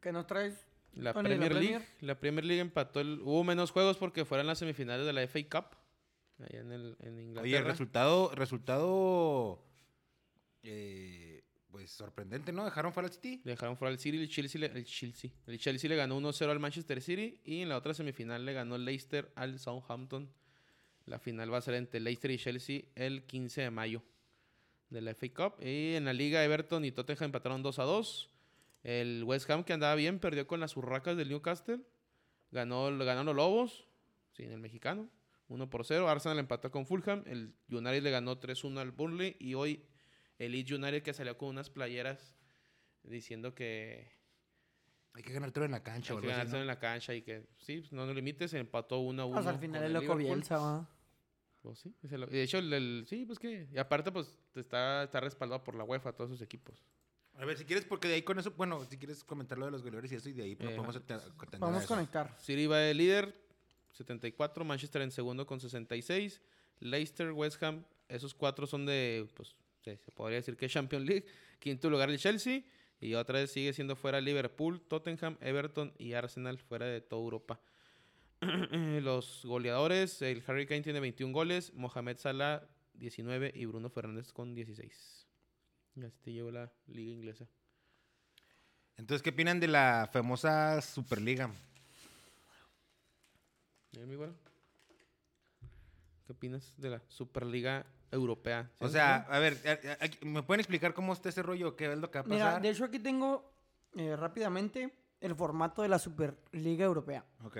[0.00, 0.66] ¿Qué nos traes?
[0.94, 1.88] La Tony, ¿la Premier League, Premier?
[2.00, 5.40] la Premier League empató el, hubo menos juegos porque fueron las semifinales de la FA
[5.48, 5.76] Cup
[6.44, 7.42] allá en, el, en Inglaterra.
[7.42, 9.62] Oye, resultado, resultado,
[10.62, 11.27] eh,
[11.78, 12.64] pues sorprendente, ¿no?
[12.64, 13.40] Dejaron fuera al City.
[13.44, 15.30] Dejaron fuera al City, el Chelsea, el Chelsea.
[15.46, 18.76] El Chelsea le ganó 1-0 al Manchester City y en la otra semifinal le ganó
[18.76, 20.28] Leicester al Southampton.
[21.04, 24.02] La final va a ser entre Leicester y Chelsea el 15 de mayo
[24.90, 25.64] de la FA Cup.
[25.64, 28.30] Y en la liga Everton y Tottenham empataron 2 a 2.
[28.82, 31.82] El West Ham que andaba bien perdió con las urracas del Newcastle.
[32.50, 33.86] Ganó, ganaron los Lobos,
[34.32, 35.08] sin el mexicano.
[35.46, 36.08] 1 por 0.
[36.08, 37.22] Arsenal empató con Fulham.
[37.26, 39.36] El United le ganó 3-1 al Burnley.
[39.38, 39.84] Y hoy
[40.38, 42.34] el Leeds United que salió con unas playeras
[43.02, 44.10] diciendo que
[45.14, 46.60] Hay que ganártelo en la cancha, hay que ganarse ¿no?
[46.60, 48.50] en la cancha y que sí, pues, no lo limites.
[48.52, 49.32] Se empató 1-1.
[49.32, 50.16] Pues al final es el loco.
[50.16, 50.88] Bielsa, va.
[51.60, 53.66] Pues sí, ese lo- y de hecho, el, el- sí, pues que.
[53.72, 56.84] Y aparte, pues está, está respaldado por la UEFA, todos sus equipos.
[57.34, 59.72] A ver, si quieres, porque de ahí con eso, bueno, si quieres comentar lo de
[59.72, 61.88] los goleadores y eso, y de ahí pues, Eh, podemos atender a Vamos a eso.
[61.94, 62.34] conectar.
[62.38, 63.34] City va de líder,
[63.92, 64.64] 74.
[64.64, 66.40] Manchester en segundo con 66.
[66.80, 69.56] Leicester, West Ham, esos cuatro son de, pues,
[69.96, 71.26] se, se podría decir que Champions League.
[71.58, 72.62] Quinto lugar el Chelsea.
[73.00, 77.60] Y otra vez sigue siendo fuera Liverpool, Tottenham, Everton y Arsenal fuera de toda Europa.
[78.40, 84.54] Los goleadores, el Harry Kane tiene 21 goles, Mohamed Salah 19 y Bruno Fernández con
[84.54, 85.26] 16.
[85.94, 87.46] Y así te llevo la liga inglesa.
[88.96, 91.52] Entonces, ¿qué opinan de la famosa Superliga?
[96.26, 98.70] ¿Qué opinas de la Superliga Europea?
[98.78, 99.56] ¿Sí O sea, a ver,
[100.22, 101.76] ¿me pueden explicar cómo está ese rollo?
[101.76, 102.62] ¿Qué es lo que va a Mira, pasar?
[102.62, 103.50] de hecho aquí tengo
[103.96, 107.24] eh, rápidamente el formato de la Superliga Europea.
[107.44, 107.58] Ok.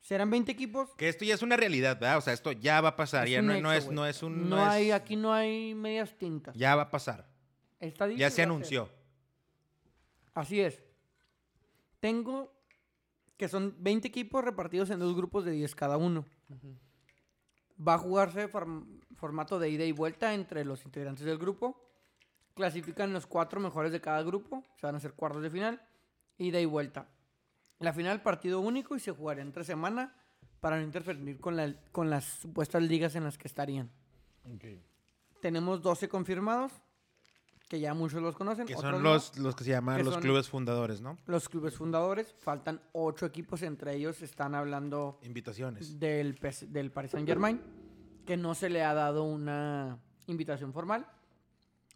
[0.00, 0.90] Serán 20 equipos.
[0.96, 2.18] Que esto ya es una realidad, ¿verdad?
[2.18, 3.26] O sea, esto ya va a pasar.
[3.26, 4.48] Es ya no, hecho, no es, no es un...
[4.48, 6.54] No, no es- hay, aquí no hay medias tintas.
[6.54, 7.26] Ya va a pasar.
[7.80, 8.88] Está dicho Ya se anunció.
[10.32, 10.80] Así es.
[12.00, 12.52] Tengo
[13.36, 16.24] que son 20 equipos repartidos en dos grupos de 10 cada uno.
[17.86, 18.48] Va a jugarse
[19.16, 21.82] formato de ida y vuelta entre los integrantes del grupo.
[22.54, 24.62] Clasifican los cuatro mejores de cada grupo.
[24.80, 25.80] Se van a hacer cuartos de final.
[26.38, 27.08] Ida y vuelta.
[27.80, 30.14] La final partido único y se jugaría entre semana
[30.60, 33.90] para no interferir con, la- con las supuestas ligas en las que estarían.
[35.40, 36.72] Tenemos 12 confirmados,
[37.68, 38.66] que ya muchos los conocen.
[38.66, 38.98] Que son no.
[39.00, 41.18] los, los que se llaman Que los clubes fundadores, ¿no?
[41.26, 42.34] Los clubes fundadores.
[42.38, 45.98] Faltan 8 equipos, entre ellos están hablando Invitaciones.
[46.00, 46.38] del,
[46.68, 47.60] del Paris Saint Germain,
[48.26, 51.06] que no se le ha dado una invitación formal.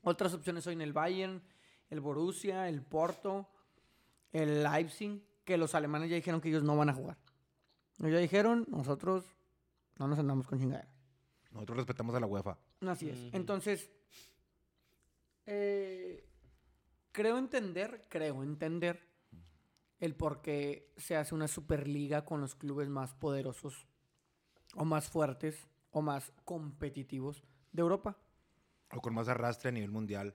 [0.03, 1.43] Otras opciones son el Bayern,
[1.91, 3.49] el Borussia, el Porto,
[4.33, 7.19] el Leipzig, que los alemanes ya dijeron que ellos no van a jugar.
[7.99, 9.25] Ellos ya dijeron, nosotros
[9.99, 10.89] no nos andamos con chingaderas.
[11.51, 12.57] Nosotros respetamos a la UEFA.
[12.87, 13.19] Así es.
[13.35, 13.91] Entonces,
[15.45, 16.27] eh,
[17.13, 19.11] creo entender, creo entender
[19.99, 23.87] el por qué se hace una superliga con los clubes más poderosos
[24.77, 28.17] o más fuertes o más competitivos de Europa.
[28.93, 30.35] O con más arrastre a nivel mundial.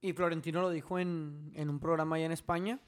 [0.00, 2.80] Y Florentino lo dijo en, en un programa allá en España.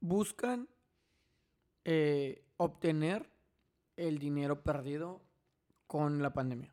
[0.00, 0.68] Buscan
[1.84, 3.30] eh, obtener
[3.96, 5.22] el dinero perdido
[5.86, 6.72] con la pandemia.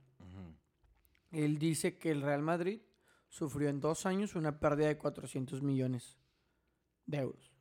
[1.31, 2.81] Él dice que el Real Madrid
[3.29, 6.17] sufrió en dos años una pérdida de 400 millones
[7.05, 7.51] de euros.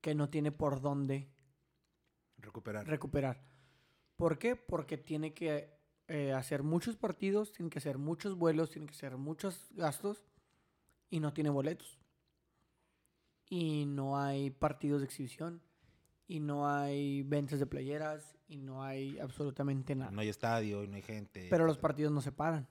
[0.00, 1.28] Que no tiene por dónde
[2.38, 2.86] Recuperar.
[2.86, 3.42] recuperar.
[4.20, 4.54] ¿Por qué?
[4.54, 5.70] Porque tiene que
[6.06, 10.26] eh, hacer muchos partidos, tiene que hacer muchos vuelos, tiene que hacer muchos gastos
[11.08, 11.98] y no tiene boletos.
[13.48, 15.62] Y no hay partidos de exhibición
[16.26, 20.10] y no hay ventas de playeras y no hay absolutamente nada.
[20.10, 21.46] no hay estadio y no hay gente.
[21.48, 22.68] Pero los partidos no se paran.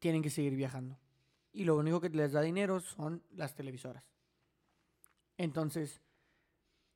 [0.00, 0.98] Tienen que seguir viajando.
[1.50, 4.04] Y lo único que les da dinero son las televisoras.
[5.38, 6.02] Entonces,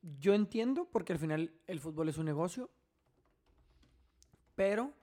[0.03, 2.69] yo entiendo porque al final el fútbol es un negocio.
[4.61, 4.93] Pero,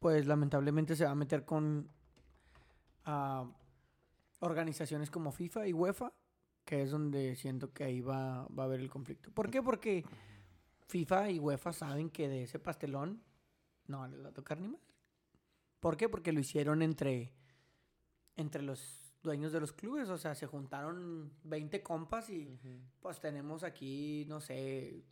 [0.00, 1.88] pues lamentablemente se va a meter con
[3.04, 3.48] ah,
[4.40, 6.12] organizaciones como FIFA y UEFA,
[6.64, 9.30] que es donde siento que ahí va, va a haber el conflicto.
[9.30, 9.62] ¿Por qué?
[9.62, 10.04] Porque
[10.88, 13.22] FIFA y UEFA saben que de ese pastelón
[13.86, 14.80] no les va a tocar ni más.
[15.78, 16.08] ¿Por qué?
[16.08, 17.32] Porque lo hicieron entre,
[18.34, 20.08] entre los dueños de los clubes.
[20.08, 22.58] O sea, se juntaron 20 compas y
[22.98, 25.04] pues tenemos aquí, no sé,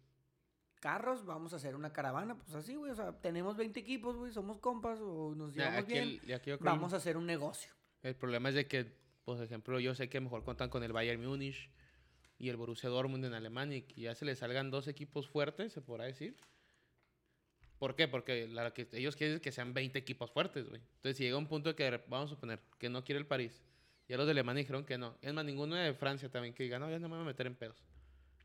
[0.79, 2.37] carros, vamos a hacer una caravana.
[2.37, 2.91] Pues así, güey.
[2.91, 6.21] O sea, tenemos 20 equipos, güey, somos compas o nos llevamos aquí bien.
[6.25, 7.71] el- aquí Vamos a hacer un negocio.
[8.03, 8.85] El problema es de que,
[9.25, 11.71] por ejemplo, yo sé que mejor cuentan con el Bayern Múnich
[12.39, 15.73] y el Borussia Dortmund en Alemania y que ya se les salgan dos equipos fuertes,
[15.73, 16.37] se podrá decir.
[17.79, 18.09] ¿Por qué?
[18.09, 20.81] Porque la que ellos quieren que sean 20 equipos fuertes, güey.
[20.97, 23.63] Entonces, si llega un punto que, vamos a suponer, que no quiere el París,
[24.09, 25.17] ya los de Alemania dijeron que no.
[25.23, 27.47] Es más, ninguno de Francia también que diga, no, ya no me voy a meter
[27.47, 27.85] en pedos.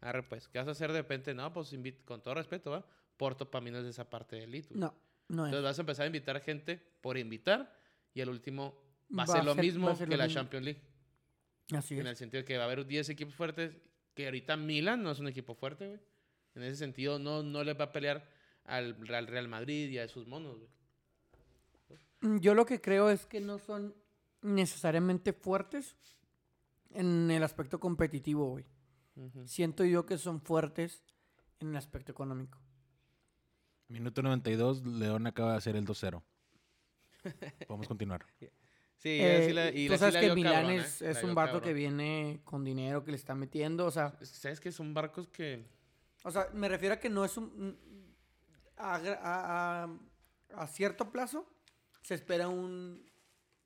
[0.03, 1.33] Arre, pues, ¿qué vas a hacer de repente?
[1.33, 1.73] No, pues,
[2.05, 2.85] con todo respeto, ¿va?
[3.17, 4.73] Porto para mí no es de esa parte del elite.
[4.75, 4.93] No,
[5.29, 5.49] no es.
[5.49, 7.73] Entonces vas a empezar a invitar gente por invitar
[8.13, 8.77] y al último
[9.17, 10.41] va a ser lo mismo ser que lo la mismo.
[10.41, 10.81] Champions League.
[11.73, 12.07] Así En es.
[12.07, 13.77] el sentido de que va a haber 10 equipos fuertes,
[14.13, 15.99] que ahorita Milan no es un equipo fuerte, güey.
[16.55, 18.27] En ese sentido no, no le va a pelear
[18.65, 20.69] al Real, Real Madrid y a esos monos, güey.
[22.21, 23.95] Mm, Yo lo que creo es que no son
[24.41, 25.95] necesariamente fuertes
[26.91, 28.65] en el aspecto competitivo, güey.
[29.15, 29.47] Ujú.
[29.47, 31.03] Siento yo que son fuertes
[31.59, 32.59] en el aspecto económico.
[33.87, 36.21] Minuto 92, León acaba de hacer el 2-0.
[37.67, 38.25] Podemos continuar.
[38.97, 41.09] Sí, Eh, la- y tú la- sí sabes la que Milán cabrón, es, ¿eh?
[41.11, 41.75] es un barco que cabrón.
[41.77, 45.27] viene con dinero que le está metiendo, o sea, Es que, ¿Sabes que Son barcos
[45.27, 45.65] que...
[46.23, 47.77] o sea, me refiero a que no es un
[48.77, 49.99] a, a- a-
[50.55, 51.47] a cierto plazo
[52.01, 53.05] se espera un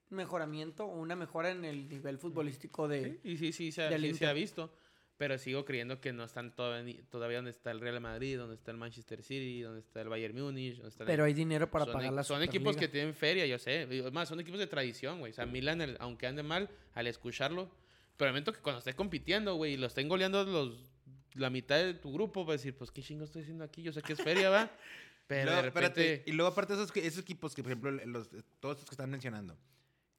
[0.10, 4.14] mejoramiento o una mejora en el nivel futbolístico de Sí, y sí, sí, se, sí
[4.16, 4.74] se ha visto.
[5.18, 8.70] Pero sigo creyendo que no están todavía, todavía donde está el Real Madrid, donde está
[8.72, 11.86] el Manchester City, donde está el Bayern Múnich, donde está el- pero hay dinero para
[11.86, 13.88] son, pagar e- la son equipos que tienen feria, yo sé.
[14.12, 15.32] Más, son equipos de tradición, güey.
[15.32, 17.72] O sea, Milan, el- aunque ande mal, al escucharlo.
[18.16, 20.92] Pero el momento que cuando esté compitiendo, güey, y lo estén goleando los,
[21.34, 23.82] la mitad de tu grupo, va a decir, pues, ¿qué chingo estoy haciendo aquí?
[23.82, 24.72] Yo sé que es feria, va.
[25.28, 26.32] Pero Luego, de espérate, repente...
[26.32, 28.94] Y luego, aparte de esos, que- esos equipos que, por ejemplo, los, todos estos que
[28.94, 29.58] están mencionando,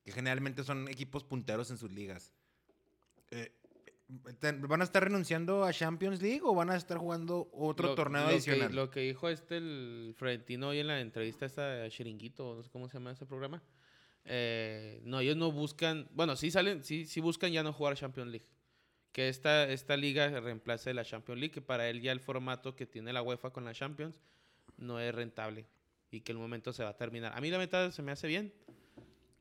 [0.04, 2.32] que generalmente son equipos punteros en sus ligas,
[3.30, 3.57] eh, ¿ten-
[4.08, 8.22] ¿van a estar renunciando a Champions League o van a estar jugando otro lo- torneo
[8.22, 8.74] lo que- adicional?
[8.74, 12.70] lo que dijo este, el Florentino, hoy en la entrevista esta de Chiringuito, no sé
[12.70, 13.62] cómo se llama ese programa.
[14.30, 16.06] eh, no, ellos no buscan...
[16.12, 18.46] Bueno, sí salen, sí, sí buscan ya no jugar Champions League.
[19.12, 22.84] Que esta, esta liga reemplace la Champions League, que para él ya el formato que
[22.84, 24.20] tiene la UEFA con la Champions
[24.76, 25.66] no es rentable.
[26.10, 27.32] Y que el momento se va a terminar.
[27.34, 28.52] A mí la meta se me hace bien.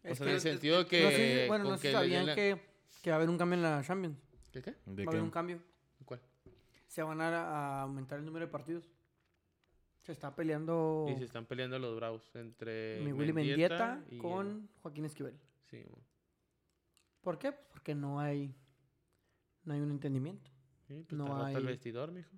[0.03, 1.03] O Es sea, que- en el sentido que...
[1.03, 2.57] no sé bueno, no sé si que sabían la- que,
[3.01, 4.17] que va a haber un cambio en la Champions.
[4.63, 4.77] ¿Qué, qué?
[4.85, 5.61] ¿De Va a haber un cambio.
[6.05, 6.19] ¿Cuál?
[6.87, 8.89] Se van a, a aumentar el número de partidos.
[10.01, 14.69] Se está peleando Y se están peleando los bravos entre mi Willy Mendieta y con
[14.81, 15.37] Joaquín Esquivel.
[15.69, 15.83] Sí.
[17.21, 17.51] ¿Por qué?
[17.51, 18.55] Pues porque no hay
[19.63, 20.49] no hay un entendimiento.
[20.87, 22.31] Sí, pues No está roto el hay- vestidor, mijo.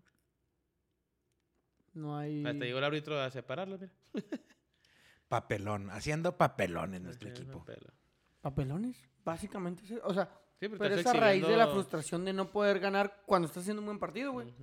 [1.93, 3.93] No hay Hasta llegó el árbitro a separarlo, mira.
[5.27, 7.63] Papelón, haciendo papelón en nuestro Así, equipo.
[8.41, 9.83] papelones, básicamente.
[10.03, 10.27] O sea,
[10.59, 13.61] Sí, pero, pero es a raíz de la frustración de no poder ganar cuando estás
[13.61, 14.53] haciendo un buen partido, güey.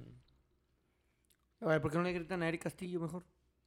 [1.61, 3.24] A ver, ¿por qué no le gritan a Eric Castillo mejor?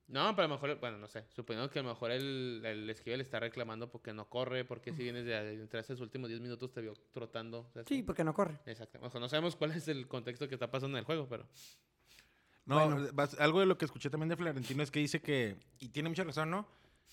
[0.07, 1.25] No, pero a lo mejor, bueno, no sé.
[1.29, 5.03] Suponiendo que a lo mejor el, el Esquivel está reclamando porque no corre, porque si
[5.03, 7.59] vienes de entre esos últimos 10 minutos te vio trotando.
[7.61, 8.59] o sea, Sí, porque no corre.
[8.65, 8.99] Exacto.
[9.03, 11.47] Ojo, no sabemos cuál es el contexto que está pasando en el juego, pero.
[12.65, 13.07] No, Bueno.
[13.39, 16.23] algo de lo que escuché también de Florentino es que dice que, y tiene mucha
[16.23, 16.67] razón, ¿no?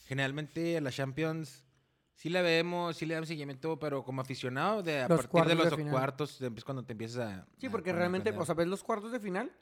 [0.06, 1.65] Generalmente a la Champions
[2.16, 5.54] sí la vemos, sí le damos seguimiento, pero como aficionado, de a Los partir de
[5.54, 7.46] los de cuartos es cuando te empiezas a...
[7.58, 9.52] Sí, a porque poner realmente, o sea, ves los cuartos de final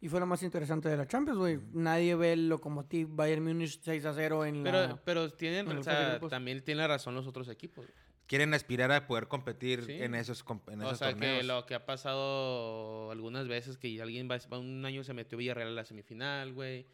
[0.00, 1.58] y fue lo más interesante de la Champions, güey.
[1.72, 4.96] Nadie ve el Lokomotiv Bayern Múnich 6 a 0 en Pero, la...
[5.04, 7.84] pero tienen, en o sea, también tiene la razón los otros equipos.
[8.26, 9.92] Quieren aspirar a poder competir Sí.
[10.02, 11.38] en esos, com- en O esos sea, torneos.
[11.38, 15.68] que lo que ha pasado algunas veces, que alguien va- un año se metió Villarreal
[15.68, 16.86] a la semifinal, güey.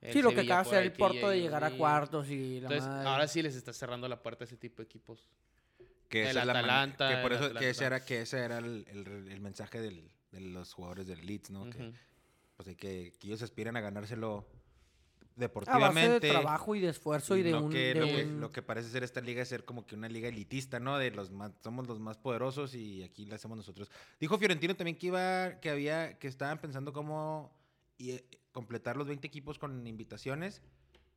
[0.00, 2.60] El Sí, lo que acaba de hacer el que Porto de llegar a cuartos y
[2.60, 3.08] la Entonces, madre.
[3.08, 5.28] ahora sí les está cerrando la puerta a ese tipo de equipos.
[6.08, 7.60] que el esa es la Atalanta, que por el eso Atalanta.
[7.60, 11.24] que ese era que ese era el, el- el mensaje del- de los jugadores del
[11.24, 11.68] Leeds, ¿no?
[11.70, 11.92] Que, Ujú.
[12.56, 16.26] pues, hay que, que ellos aspiran a ganárselo a base deportivamente.
[16.26, 17.70] de trabajo y de esfuerzo y, de no un...
[17.70, 19.94] que, de lo, que, un- lo que parece ser esta liga es ser como que
[19.94, 20.98] una liga elitista, ¿no?
[20.98, 23.88] De los más, somos los más poderosos y aquí la hacemos nosotros.
[24.18, 27.54] Dijo Fiorentino también que iba, que había, que estaban pensando cómo
[27.98, 28.20] y,
[28.52, 30.62] completar los 20 equipos con invitaciones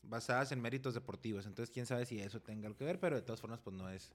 [0.04, 1.46] basadas en méritos deportivos.
[1.46, 3.90] Entonces, quién sabe si eso tenga algo que ver, pero de todas formas, pues no
[3.90, 4.12] es,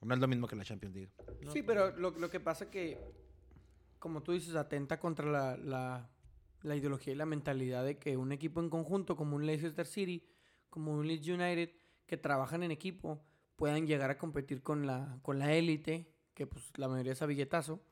[0.00, 1.12] no es lo mismo que la Champions League.
[1.42, 2.98] No, Sí, pero lo, lo que pasa que,
[3.98, 6.10] como tú dices, atenta contra la, la,
[6.62, 10.26] la ideología y la mentalidad de que un equipo en conjunto, como un Leicester City,
[10.70, 11.70] como un Leeds United,
[12.06, 13.22] que trabajan en equipo,
[13.56, 17.26] puedan llegar a competir con la con la élite, que pues la mayoría es a
[17.26, 17.82] billetazo.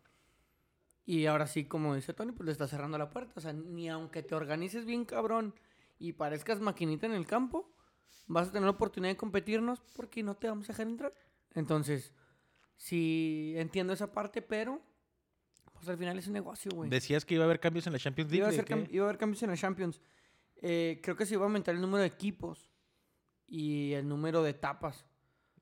[1.09, 3.33] Y ahora sí, como dice Tony, pues le está cerrando la puerta.
[3.37, 5.55] O sea, ni aunque te organices bien cabrón
[5.99, 7.73] y parezcas maquinita en el campo,
[8.27, 11.15] vas a tener la oportunidad de competirnos porque no te vamos a dejar entrar.
[11.55, 12.13] Entonces,
[12.77, 14.83] sí entiendo esa parte, pero
[15.73, 16.91] pues al final es un negocio, güey.
[16.91, 18.39] Decías que iba a haber cambios en la Champions League.
[18.41, 18.75] Iba a, ¿de ser qué?
[18.75, 20.01] cam- iba a haber cambios en la Champions.
[20.57, 22.71] Eh, creo que se iba a aumentar el número de equipos
[23.47, 25.07] y el número de etapas.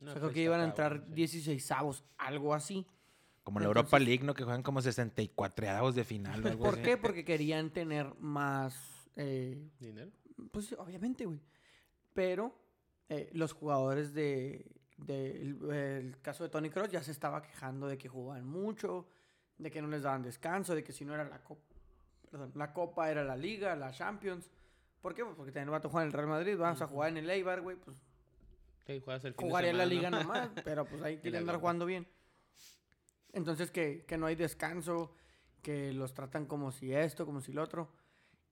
[0.01, 1.15] No, o sea, pues creo que está iban a entrar cabrón, sí.
[1.15, 2.87] 16 avos, algo así.
[3.45, 4.35] Como la Entonces- Europa League, ¿no?
[4.35, 6.83] Que juegan como 64 de final o algo ¿Por así.
[6.83, 6.97] qué?
[6.97, 9.09] Porque querían tener más...
[9.17, 10.11] eh, ¿Dinero?
[10.51, 11.41] pues sí, obviamente, güey.
[12.15, 12.55] Pero
[13.09, 14.67] eh, los jugadores de...
[14.97, 19.07] de- el, el caso de Tony Cross ya se estaba quejando de que jugaban mucho,
[19.59, 21.63] de que no les daban descanso, de que si no era la copa,
[22.31, 24.51] perdón, la copa era la liga, la Champions.
[25.03, 25.23] ¿Por qué?
[25.23, 27.29] Pues porque también va a jugar en el Real Madrid, vamos a jugar en el
[27.31, 27.97] Eibar, güey, pues
[28.87, 30.21] Sí, juegas el fin de jugaría la liga ¿no?
[30.21, 32.07] nomás, pero pues ahí quieren andar jugando bien.
[33.35, 35.13] Entonces que, que no hay descanso,
[35.61, 37.93] que los tratan como si esto, como si lo otro.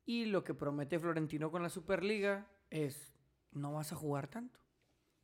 [0.05, 3.15] Y lo que promete Florentino con la Superliga es,
[3.53, 4.61] no vas a jugar tanto.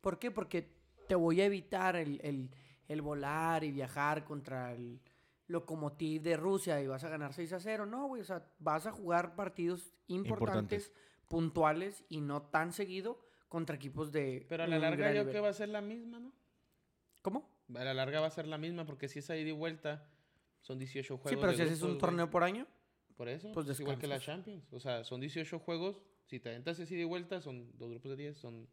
[0.01, 0.31] ¿Por qué?
[0.31, 0.71] Porque
[1.07, 2.49] te voy a evitar el, el-
[2.87, 4.99] el volar y viajar contra el-
[5.47, 7.87] Lokomotiv de Rusia y vas a ganar 6 a 0.
[7.87, 10.93] No, güey, o sea, vas a jugar partidos importantes, Importantes.
[11.27, 14.45] puntuales y no tan seguido contra equipos de.
[14.47, 15.23] Pero a la larga yo nivel.
[15.23, 16.31] creo que va a ser la misma, ¿no?
[17.23, 17.49] ¿Cómo?
[17.75, 20.07] A la larga va a ser la misma porque si es ahí de vuelta,
[20.61, 21.29] son 18 juegos.
[21.29, 21.99] Sí, pero de si haces un güey.
[21.99, 22.67] torneo por año.
[23.15, 24.19] Por eso, pues es igual que la.
[24.19, 24.71] Champions.
[24.71, 26.01] O sea, son 18 juegos.
[26.27, 28.69] Si te aventas así de vuelta, son dos grupos de 10, son,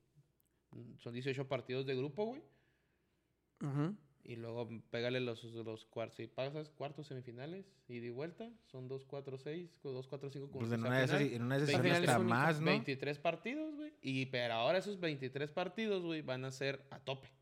[0.99, 2.43] son 18 partidos de grupo, güey.
[3.63, 3.97] Ujú.
[4.23, 6.17] Y luego pégale los, los cuartos.
[6.17, 10.61] Si pasas cuartos, semifinales y de vuelta, son 2, 4, 6, 2, 4, 5 como
[10.61, 12.67] Pues en una de esas, en una de esas hasta más, ¿no?
[12.67, 13.93] 23 partidos, güey.
[14.03, 17.36] Y pero ahora esos 23 partidos, güey, van a ser a tope.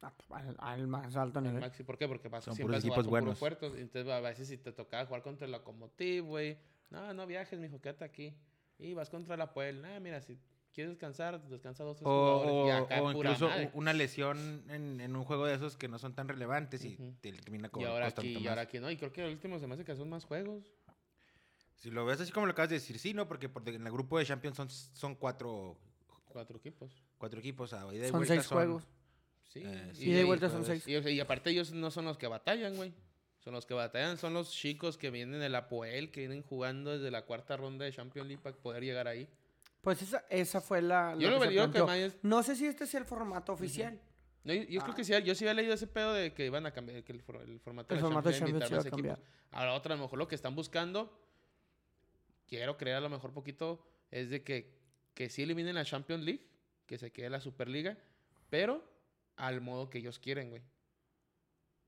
[0.00, 1.62] Ah, Al, al más alto al nivel.
[1.62, 2.06] maxi- ¿Por qué?
[2.06, 3.38] Porque vas Son siempre puros equipos puros buenos.
[3.38, 3.72] fuertes.
[3.74, 6.58] Entonces, a veces si te tocaba jugar contra el Lokomotiv, güey.
[6.90, 8.34] No, no viajes, mijo, quédate aquí.
[8.78, 9.84] Y vas contra la Puel.
[9.84, 10.38] Ah, mira, si
[10.72, 12.52] quieres descansar, descansa dos, tres O, jugadores.
[12.52, 13.70] y o- acá o pura incluso madre.
[13.74, 17.14] una lesión en, en un juego de esos que no son tan relevantes y Ujú.
[17.20, 18.48] te termina con Y ahora costando aquí, y más.
[18.50, 18.90] ahora aquí, ¿no?
[18.92, 20.72] Y creo que el último se me hace que son más juegos.
[21.74, 23.26] Si lo ves así como lo acabas de decir, sí, ¿no?
[23.26, 25.76] Porque, porque en el grupo de Champions son, son cuatro,
[26.26, 26.92] Cuatro equipos.
[27.18, 27.72] cuatro equipos.
[27.72, 28.84] A ida y Son vuelta seis juegos.
[29.48, 29.62] Sí.
[29.64, 30.86] Eh, Y de vuelta son seis.
[30.86, 32.92] Y, y aparte ellos no son los que batallan, güey.
[33.40, 36.90] Son los que batallan, son los chicos que vienen de la Poel, que vienen jugando
[36.96, 39.26] desde la cuarta ronda de Champions League para poder llegar ahí.
[39.80, 41.14] Pues esa, esa fue la.
[41.18, 43.98] Yo lo lo que es- No sé si este es el formato oficial.
[44.44, 44.96] No, yo, yo creo Ah.
[44.96, 47.22] que sí, yo sí había leído ese pedo de que iban a cambiar, que el,
[47.46, 49.18] el formato El de formato Champions Champions a equipos.
[49.52, 51.16] Ahora otra, a lo mejor lo que están buscando,
[52.46, 54.74] quiero creer a lo mejor poquito, es de que,
[55.14, 56.44] que sí eliminen la Champions League,
[56.86, 57.96] que se quede la Superliga,
[58.50, 58.82] pero
[59.38, 60.62] al modo que ellos quieren, güey.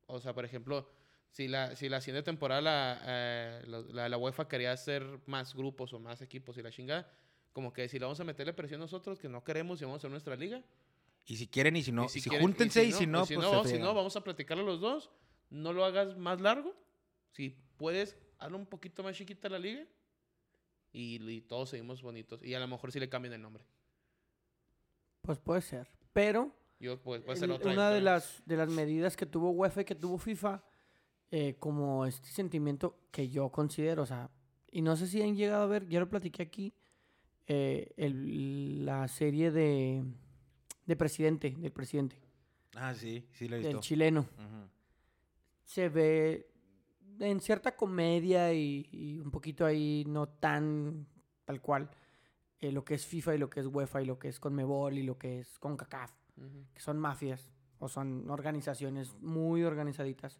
[0.06, 0.88] O sea, por ejemplo,
[1.30, 5.54] si la, si la siguiente temporada la, eh, la, la- la UEFA quería hacer más
[5.54, 7.08] grupos o más equipos y la chingada,
[7.52, 9.98] como que si le vamos a meterle presión nosotros, que no queremos y vamos a
[9.98, 10.62] hacer nuestra liga,
[11.26, 13.34] Y si quieren y si no, y si, quieren- júntense y si no, y si
[13.34, 15.10] pues no, si no, vamos a platicarlo los dos.
[15.50, 16.74] No lo hagas más largo.
[17.32, 19.84] Si puedes, hazlo un poquito más chiquita la liga.
[20.92, 22.42] Y, y todos seguimos bonitos.
[22.42, 23.64] Y a lo mejor sí le cambian el nombre.
[25.22, 25.88] Pues puede ser.
[26.12, 27.72] Pero Yo, pues, puede ser otra.
[27.72, 30.62] una de las, de las medidas que tuvo UEFA y que tuvo FIFA,
[31.30, 34.30] eh, como este sentimiento que yo considero, o sea,
[34.72, 36.72] y no sé si han llegado a ver, ya lo platiqué aquí,
[37.46, 40.02] eh, el- la serie de,
[40.86, 42.16] de presidente, del presidente,
[42.76, 43.80] Ah, sí, sí lo he del visto.
[43.80, 44.20] chileno.
[44.20, 44.68] Ujú.
[45.64, 46.48] se ve
[47.20, 51.06] en cierta comedia y, y un poquito ahí no tan
[51.44, 51.90] tal cual
[52.60, 54.98] eh, lo que es FIFA y lo que es UEFA y lo que es Conmebol
[54.98, 56.10] y lo que es CONCACAF,
[56.72, 60.38] Que son mafias o son organizaciones muy organizaditas,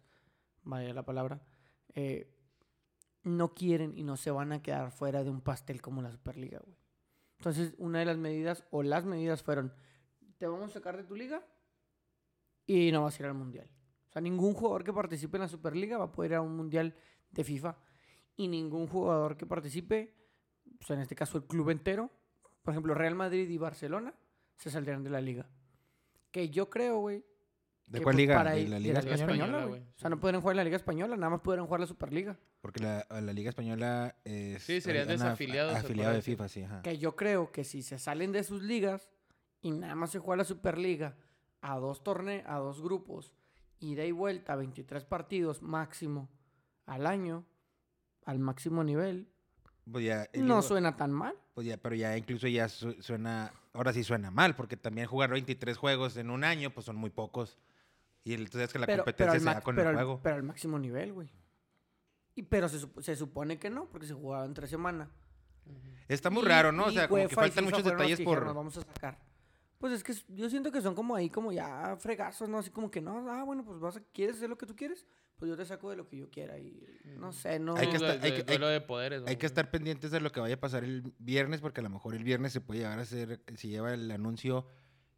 [0.63, 1.41] vaya la palabra,
[1.93, 2.33] eh,
[3.23, 6.59] no quieren y no se van a quedar fuera de un pastel como la Superliga,
[6.59, 6.77] güey.
[7.37, 9.73] Entonces, una de las medidas o las medidas fueron,
[10.37, 11.43] te vamos a sacar de tu liga
[12.67, 13.67] y no vas a ir al Mundial.
[14.09, 16.55] O sea, ningún jugador que participe en la Superliga va a poder ir a un
[16.55, 16.95] Mundial
[17.31, 17.77] de FIFA.
[18.35, 20.13] Y ningún jugador que participe,
[20.81, 22.11] sea, en este caso el club entero,
[22.61, 24.13] por ejemplo, Real Madrid y Barcelona,
[24.57, 25.49] se saldrán de la liga.
[26.31, 27.23] Que yo creo, güey.
[27.87, 28.35] ¿De cuál pues, liga?
[28.35, 29.65] para ¿De la de Liga Española?
[29.65, 29.81] Güey.
[29.81, 32.37] O sea, no podrán jugar en la Liga Española, nada más podrán jugar la Superliga.
[32.61, 34.63] Porque la, la Liga Española es...
[34.63, 36.21] Sí, serían desafiliados, Afiliado de.
[36.21, 36.81] FIFA, sí, ajá.
[36.83, 39.09] Que yo creo que si se salen de sus ligas
[39.61, 41.17] y nada más se juega la Superliga
[41.59, 43.33] a dos torneos, a dos grupos,
[43.79, 46.29] ida y vuelta, 23 partidos máximo
[46.85, 47.45] al año,
[48.25, 49.27] al máximo nivel,
[49.89, 51.35] Pues ya, eh, no digo, suena tan mal.
[51.53, 53.51] pues ya, pero ya incluso ya su- suena...
[53.73, 57.09] Ahora sí suena mal, porque también jugar 23 juegos en un año, pues son muy
[57.09, 57.57] pocos.
[58.23, 60.19] Y entonces que la pero, pero, competencia al se da con pero el al- juego.
[60.21, 61.29] pero al máximo nivel, güey.
[62.35, 65.09] Y, pero se, se supone que no, porque se jugaba en tres semanas.
[66.07, 66.85] Está muy Y- raro, ¿no?
[66.85, 68.45] O sea, como que faltan muchos detalles por...
[68.45, 69.17] "Nos vamos a sacar.
[69.81, 72.59] Pues es que yo siento que son como ahí, como ya fregazos, ¿no?
[72.59, 75.05] Así como que no, ah, bueno, pues vas a, ¿quieres hacer lo que tú quieres?
[75.37, 76.81] Pues yo te saco de lo que yo quiera y
[77.17, 77.75] no sé, no.
[77.75, 79.23] Hay que estar- hay que- duelo de poderes.
[79.25, 81.89] Hay que estar pendientes de lo que vaya a pasar el viernes, porque a lo
[81.89, 84.67] mejor el viernes se puede llevar a hacer, se lleva el anuncio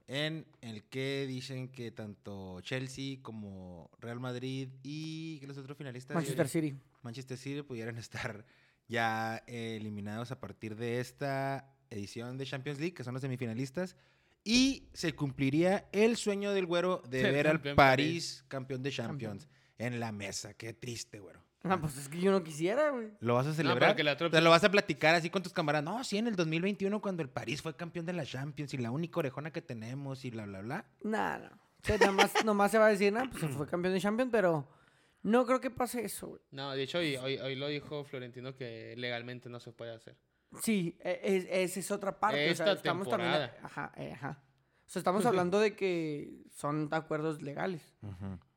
[0.07, 6.15] en el que dicen que tanto Chelsea como Real Madrid y ¿qué los otros finalistas?
[6.15, 6.75] Manchester City.
[7.01, 7.97] Manchester City pudieran
[8.31, 8.45] estar
[8.87, 13.95] ya eh, eliminados a partir de esta edición de Champions League, que son los semifinalistas.
[14.43, 19.99] Y se cumpliría el sueño del güero de ver al París campeón de Champions en
[19.99, 20.53] la mesa.
[20.53, 21.41] Qué triste, güero.
[21.63, 23.11] Ah, pues es que yo no quisiera, güey.
[23.21, 23.97] ¿Lo vas a No, celebrar?
[24.03, 25.85] la otra Te lo vas a platicar así con tus camaradas.
[25.85, 28.91] No, sí, en el 2021 cuando el París fue campeón de la Champions y la
[28.91, 30.85] única orejona que tenemos y bla, bla, bla.
[31.03, 31.47] Nah, no.
[31.47, 34.01] O sea, nada más, nomás se va a decir, nah, pues se fue campeón de
[34.01, 34.67] Champions, pero
[35.21, 36.41] no creo que pase eso, güey.
[36.51, 40.17] No, de hecho, hoy, hoy, hoy lo dijo Florentino que legalmente no se puede hacer.
[40.61, 42.37] Sí, e- es- esa es otra parte.
[42.51, 43.31] o sea, Esta estamos también.
[43.31, 43.57] temporada.
[43.63, 44.43] Ajá, eh, ajá.
[44.85, 47.95] O sea, estamos hablando de que son acuerdos legales.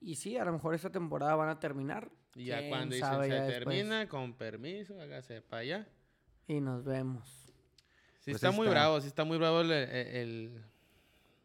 [0.00, 2.10] Y sí, a lo mejor esta temporada van a terminar.
[2.34, 3.64] Y ya ¿Quién cuando dicen sabe se ya después?
[3.76, 5.88] termina, con permiso, hágase para allá.
[6.46, 7.26] Y nos vemos.
[8.20, 8.78] Sí, Pues está muy está.
[8.80, 10.62] bravo, sí está muy bravo el, el,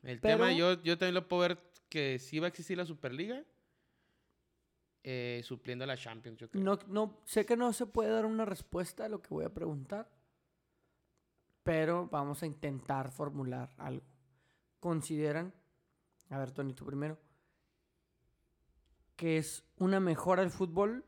[0.04, 0.52] el Pero- tema.
[0.52, 3.44] Yo, yo también lo puedo ver que sí va a existir la Superliga.
[5.04, 6.64] eh, supliendo a la Champions, yo creo.
[6.64, 9.50] No, no, sé que no se puede dar una respuesta a lo que voy a
[9.54, 10.08] preguntar,
[11.64, 14.06] pero vamos a intentar formular algo.
[14.80, 15.54] ¿Consideran,
[16.30, 17.18] a ver, Tony, tú primero,
[19.16, 21.06] que es una mejora del fútbol?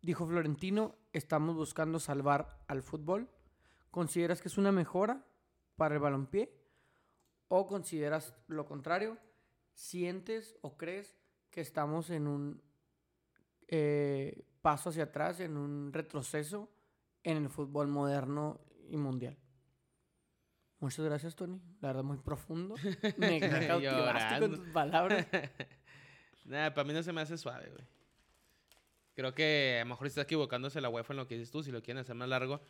[0.00, 3.28] Dijo Florentino, estamos buscando salvar al fútbol.
[3.90, 5.24] ¿Consideras que es una mejora
[5.76, 6.52] para el balompié?
[7.48, 9.18] ¿O consideras lo contrario?
[9.74, 11.16] ¿Sientes o crees
[11.50, 12.62] que estamos en un
[13.68, 16.70] eh, paso hacia atrás, en un retroceso
[17.24, 18.60] en el fútbol moderno
[18.92, 19.36] y mundial.
[20.78, 21.60] Muchas gracias, Tony.
[21.80, 22.74] La verdad, muy profundo.
[23.16, 25.26] Me, me cautivaste con tus palabras.
[26.44, 27.84] Nada, para mí no se me hace suave, güey.
[29.14, 31.70] Creo que a lo mejor está equivocándose la UEFA en lo que dices tú, si
[31.70, 32.60] lo quieren hacer más largo.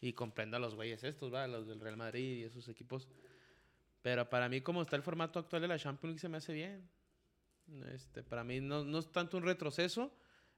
[0.00, 1.46] Y comprendo a los güeyes estos, ¿va?
[1.46, 3.08] Los del Real Madrid y esos equipos.
[4.00, 6.52] Pero para mí, como está el formato actual de la Champions League, se me hace
[6.52, 6.88] bien.
[7.92, 10.12] Este, para mí no, no es tanto un retroceso,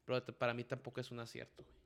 [0.04, 1.77] pero para mí tampoco es un acierto, güey.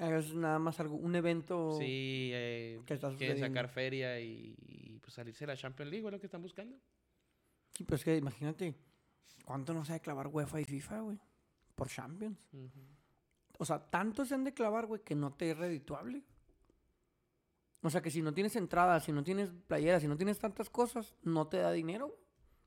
[0.00, 1.76] Es nada más algo, un evento.
[1.78, 6.02] Sí, eh, ¿Qué está quieren sacar feria y, y, pues salirse de la Champions League,
[6.02, 6.76] güey, lo que están buscando.
[7.72, 8.74] Sí, pero es que imagínate,
[9.44, 11.18] ¿cuánto no se ha de clavar UEFA y FIFA, güey?
[11.74, 12.38] Por Champions.
[13.58, 16.24] O sea, tanto se han de clavar, güey, que no te es redituable.
[17.82, 20.70] O sea, que si no tienes entrada, si no tienes playeras, si no tienes tantas
[20.70, 22.18] cosas, no te da dinero.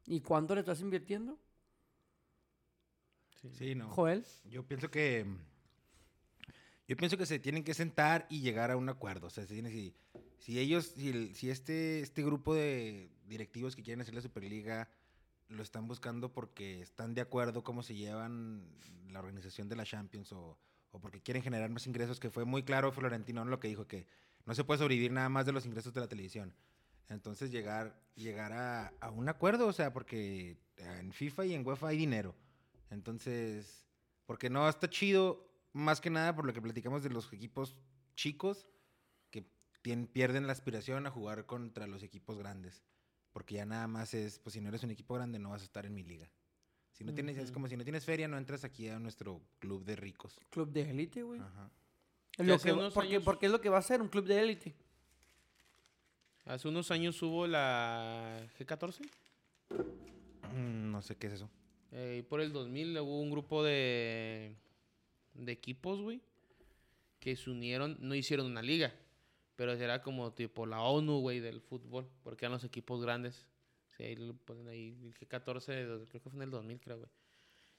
[0.05, 1.37] ¿Y cuánto le estás invirtiendo?
[3.41, 3.49] Sí.
[3.53, 3.89] Sí, no.
[3.89, 4.23] Joel.
[4.45, 5.25] Yo pienso que.
[6.87, 9.27] Yo pienso que se tienen que sentar y llegar a un acuerdo.
[9.27, 9.93] O sea, se si,
[10.39, 14.89] si ellos, si, el- si este, este grupo de directivos que quieren hacer la Superliga
[15.49, 18.65] lo están buscando porque están de acuerdo cómo se llevan
[19.09, 20.57] la organización de la Champions o,
[20.91, 23.51] o porque quieren generar más ingresos, que fue muy claro Florentino ¿no?
[23.51, 24.07] lo que dijo, que
[24.45, 26.53] no se puede sobrevivir nada más de los ingresos de la televisión.
[27.09, 31.87] Entonces llegar, llegar a, a un acuerdo, o sea, porque en FIFA y en UEFA
[31.89, 32.35] hay dinero.
[32.89, 33.85] Entonces,
[34.25, 35.46] porque no está chido,
[35.77, 37.75] más que nada por lo que platicamos de los equipos
[38.15, 38.67] chicos
[39.31, 39.43] que
[40.11, 42.83] pierden la aspiración a jugar contra los equipos grandes.
[43.31, 45.65] Porque ya nada más es, pues si no eres un equipo grande no vas a
[45.65, 46.29] estar en mi liga.
[46.91, 49.83] Si no tienes, es como si no tienes feria, no entras aquí a nuestro club
[49.85, 50.39] de ricos.
[50.49, 51.39] Club de élite, güey.
[51.39, 51.69] Ajá.
[52.39, 54.25] Lo hace que, unos porque, años- porque es lo que va a ser un club
[54.25, 54.75] de élite.
[56.45, 59.01] Hace unos años hubo la G14.
[60.53, 61.49] Mm, No sé qué es eso.
[61.91, 64.55] Eh, por el 2000 hubo un grupo de,
[65.45, 66.21] de equipos, güey,
[67.19, 68.93] que se unieron, no hicieron una liga,
[69.55, 73.47] pero era como tipo la ONU, güey, del fútbol, porque eran los equipos grandes.
[73.95, 76.97] Sí, ahí lo ponen ahí, el G14, de- creo que fue en el 2000, creo,
[76.97, 77.09] güey.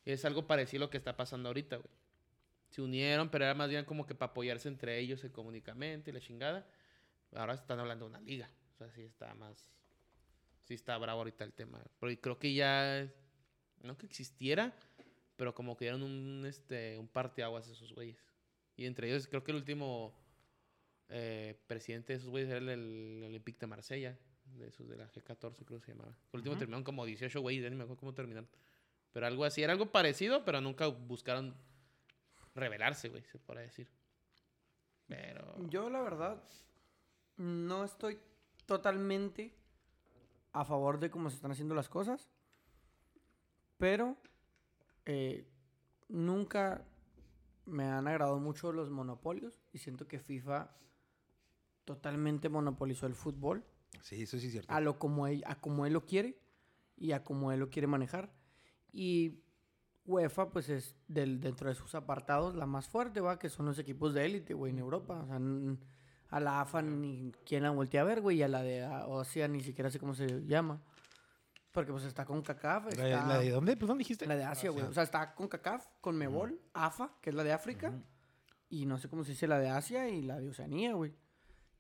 [0.05, 1.91] Es algo parecido a lo que está pasando ahorita, güey.
[2.71, 6.21] Se unieron, pero era más bien como que para apoyarse entre ellos económicamente y la
[6.21, 6.67] chingada.
[7.35, 8.51] Ahora están hablando de una liga.
[8.75, 9.71] O sea, sí está más...
[10.65, 11.83] Sí está bravo ahorita el tema.
[11.99, 13.11] Pero creo que ya
[13.83, 14.75] no que existiera,
[15.39, 18.19] pero como que dieron un, este, un parteaguas esos güeyes.
[18.77, 20.13] Y entre ellos, creo que el último
[21.09, 24.19] eh, presidente de esos güeyes era el, el Olympique de Marsella,
[24.57, 26.11] de esos de la G14, creo que se llamaba.
[26.33, 26.59] El último Ujú.
[26.59, 28.49] terminaron como 18 güeyes, ya ni me acuerdo cómo terminaron.
[29.13, 31.55] Pero algo así, era algo parecido, pero nunca buscaron
[32.57, 33.89] revelarse, güey, se puede decir.
[35.07, 35.55] Pero.
[35.69, 36.43] Yo, la verdad,
[37.37, 38.19] no estoy
[38.67, 39.55] totalmente
[40.53, 42.29] a favor de cómo se están haciendo las cosas.
[43.79, 44.17] Pero
[45.09, 45.49] eh,
[46.09, 46.85] nunca
[47.65, 49.59] me han agradado mucho los monopolios.
[49.73, 50.71] Y siento que FIFA
[51.85, 53.65] totalmente monopolizó el fútbol.
[54.03, 54.73] Sí, eso sí es cierto.
[54.73, 56.39] a lo como él, a como él lo quiere
[56.97, 58.31] y a como él lo quiere manejar.
[58.93, 59.41] Y
[60.05, 63.79] UEFA, pues es del, dentro de sus apartados la más fuerte, va, que son los
[63.79, 65.21] equipos de élite, güey, en Europa.
[65.23, 65.41] O sea,
[66.29, 69.53] a la AFA ni quien la voltea a ver, güey, y a la de Ocean
[69.53, 70.83] ni siquiera sé cómo se llama.
[71.79, 73.27] Porque pues está con CACAF, ¿La, está...
[73.27, 73.77] la de dónde?
[73.77, 74.27] ¿Pues dónde dijiste?
[74.27, 74.85] La de Asia, güey.
[74.85, 77.93] O sea, está con CACAF, con Mebol, AFA, que es la de África,
[78.69, 81.15] y no sé cómo se dice la de Asia y la de Oceanía, güey.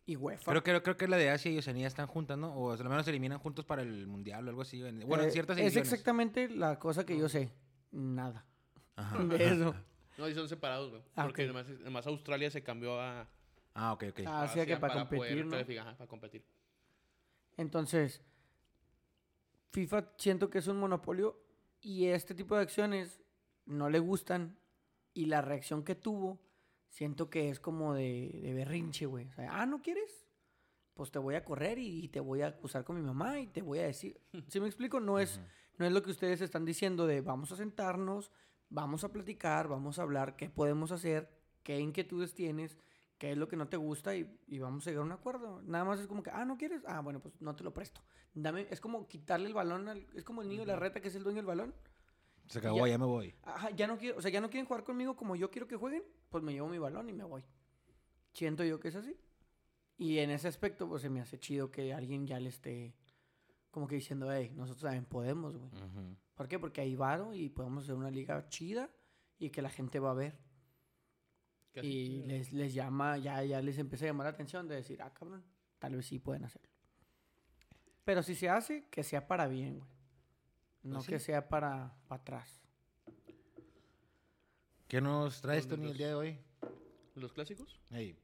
[0.06, 0.52] Y UEFA.
[0.52, 2.54] Creo que, creo que la de Asia y Oceanía están juntas, ¿no?
[2.54, 4.80] O al menos se eliminan juntos para el Mundial o algo así.
[4.86, 5.92] en- Bueno, en Eh, ciertas Es ediciones.
[5.92, 7.52] exactamente la cosa que yo sé.
[7.90, 8.46] Nada.
[8.94, 9.18] Ajá.
[9.24, 9.74] De eso.
[10.16, 11.02] No, y son separados, güey.
[11.16, 11.50] Ah, porque ok.
[11.56, 13.28] además, además Australia se cambió a.
[13.74, 14.20] Ah, ok, ok.
[14.26, 15.56] Ah, Asia que para competir, ¿no?
[15.56, 16.44] ajá, para competir.
[17.56, 18.22] Entonces,
[19.72, 21.40] FIFA siento que es un monopolio
[21.80, 23.20] y este tipo de acciones
[23.66, 24.58] no le gustan
[25.14, 26.40] y la reacción que tuvo
[26.88, 29.28] siento que es como de, de berrinche, güey.
[29.28, 30.26] O sea, ah, ¿no quieres?
[30.94, 33.46] Pues te voy a correr y, y te voy a acusar con mi mamá y
[33.46, 34.20] te voy a decir.
[34.48, 35.00] ¿Sí me explico?
[35.00, 35.40] No es,
[35.76, 38.32] no es lo que ustedes están diciendo de vamos a sentarnos,
[38.68, 41.30] vamos a platicar, vamos a hablar qué podemos hacer,
[41.62, 42.78] qué inquietudes tienes,
[43.18, 45.60] qué es lo que no te gusta y, y vamos a llegar a un acuerdo.
[45.62, 46.82] Nada más es como que, ah, ¿no quieres?
[46.86, 48.00] Ah, bueno, pues no te lo presto.
[48.34, 51.08] Dame, es como quitarle el balón, al- es como el niño de la reta que
[51.08, 51.74] es el dueño del balón.
[52.46, 53.34] Se acabó, Ya- ya me voy.
[53.42, 55.76] Ajá, ya no quiero, o sea, ya no quieren jugar conmigo como yo quiero que
[55.76, 57.44] jueguen, pues me llevo mi balón y me voy.
[58.32, 59.16] Siento yo que es así.
[59.96, 62.94] Y en ese aspecto, pues se me hace chido que alguien ya le esté
[63.70, 65.70] como que diciendo, hey, nosotros también podemos, güey.
[66.34, 66.58] ¿Por qué?
[66.58, 68.88] Porque hay varo y podemos hacer una liga chida
[69.38, 70.38] y que la gente va a ver.
[71.80, 75.00] Casi y les, les llama, ya, ya les empieza a llamar la atención de decir,
[75.02, 75.42] ah, cabrón,
[75.78, 76.68] tal vez sí pueden hacerlo.
[78.04, 79.90] Pero si se hace, que sea para bien, güey.
[80.82, 81.12] No Pues sí.
[81.12, 82.62] que sea para, para atrás.
[84.86, 86.38] ¿Qué nos traes, ¿Dónde Tony, el los- día de hoy?
[87.14, 87.78] ¿Los clásicos?
[87.90, 88.18] Ey.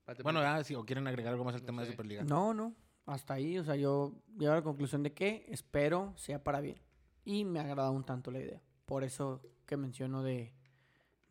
[0.00, 1.92] Espérate, Bueno, ah, sí, o quieren agregar algo más al No tema de sé.
[1.92, 2.24] Superliga.
[2.24, 2.74] No, no.
[3.06, 6.80] Hasta ahí, o sea, yo llego a la conclusión de que espero sea para bien.
[7.24, 8.60] Y me ha agradado un tanto la idea.
[8.86, 10.54] Por eso que menciono de,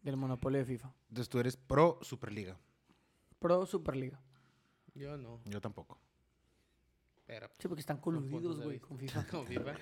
[0.02, 0.94] del monopolio de FIFA.
[1.10, 2.58] Entonces tú eres pro Superliga.
[3.40, 4.20] Pro Superliga.
[4.94, 5.42] Yo no.
[5.46, 6.00] Yo tampoco.
[7.26, 9.26] Pero, Sí, porque están coludidos, güey, con FIFA.
[9.28, 9.74] con FIFA.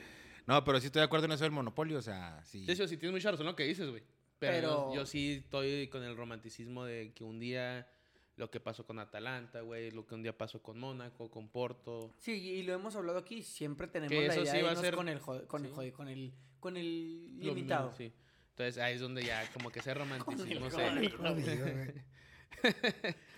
[0.46, 2.66] No, pero sí estoy de acuerdo en eso del monopolio, o sea, sí.
[2.66, 4.04] Sí, sí, sí, tienes mucha razón lo que dices, güey.
[4.40, 7.90] Pero, Pero- Yo, yo sí estoy con el romanticismo de que un día
[8.38, 12.14] lo que pasó con Atalanta, güey, lo que un día pasó con Mónaco, con Porto.
[12.20, 13.44] Sí, y lo hemos hablado aquí.
[13.44, 15.76] Siempre tenemos Que la eso idea sí de a ser- con el, con, el sí.
[15.76, 17.90] jode- con el con el limitado.
[17.90, 18.14] mismo, Sí.
[18.60, 20.84] Entonces ahí es donde ya como que ese romanticismo se...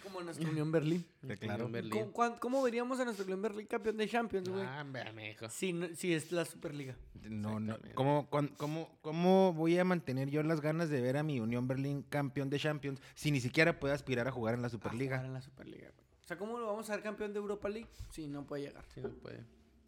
[0.04, 1.06] Como nuestra Unión Berlín.
[1.22, 1.66] Sí, claro.
[1.68, 2.12] En Berlín.
[2.40, 4.64] ¿Cómo, veríamos a nuestra Unión Berlín campeón de Champions, güey?
[4.66, 5.48] Ah, mijo.
[5.50, 6.96] Si, no- si es la Superliga.
[7.22, 7.78] No, no.
[7.94, 12.02] ¿Cómo, cómo, ¿Cómo voy a mantener yo las ganas de ver a mi Unión Berlín
[12.02, 15.18] campeón de Champions si ni siquiera puede aspirar a jugar en la A Superliga?
[15.18, 16.08] jugar en la Superliga, güey.
[16.24, 18.84] O sea, ¿cómo lo vamos a ser campeón de Europa League si no puede llegar?
[18.96, 19.44] Sí, no puede.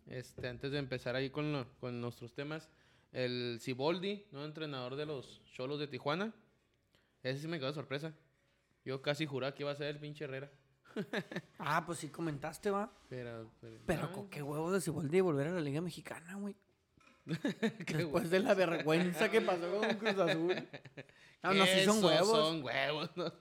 [0.06, 2.70] Este, antes de empezar ahí con, lo- con nuestros temas,
[3.14, 6.34] el Ciboldi, nuevo entrenador de los Cholos de Tijuana,
[7.22, 8.14] ese sí me quedó de sorpresa.
[8.84, 10.52] Yo casi juraba que iba a ser el pinche Herrera.
[11.58, 12.92] Ah, pues sí comentaste, va.
[13.08, 16.36] Pero, pero, Pero no, con qué huevos de Siboldi de volver a la Liga Mexicana,
[16.36, 16.56] güey.
[17.88, 20.56] Después de la vergüenza que pasó con Cruz Azul.
[21.42, 22.30] No, no, sí son huevos.
[22.30, 23.10] Son huevos.
[23.16, 23.32] ¿no?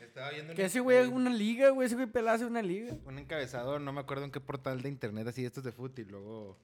[0.00, 1.86] Estaba viendo Que ese güey es una liga, güey.
[1.86, 2.96] Ese güey hace una liga.
[3.04, 6.04] un encabezado, no me acuerdo en qué portal de internet así estos de fútbol y
[6.04, 6.58] luego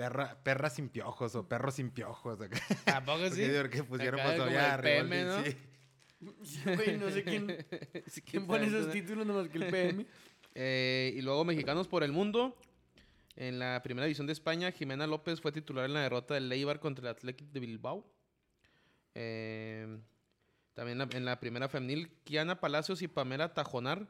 [0.00, 2.40] perra, perra sin piojos o perro sin piojos.
[2.40, 2.58] acá.
[2.86, 3.42] ¿A poco Porque sí?
[3.42, 5.44] digo que pusieron pues, el PM, ¿no?
[5.44, 5.56] sí.
[6.64, 10.06] Güey, no sé quién, pone esos títulos nomás que el PM.
[10.54, 12.56] Eh, y luego Mexicanos por el Mundo.
[13.36, 16.80] En la primera división de España, Jimena López fue titular en la derrota del Leibar
[16.80, 18.10] contra el Athletic de Bilbao.
[19.14, 19.98] Eh,
[20.72, 24.08] también la- en la primera femenil, Kiana Palacios y Pamela Tajonar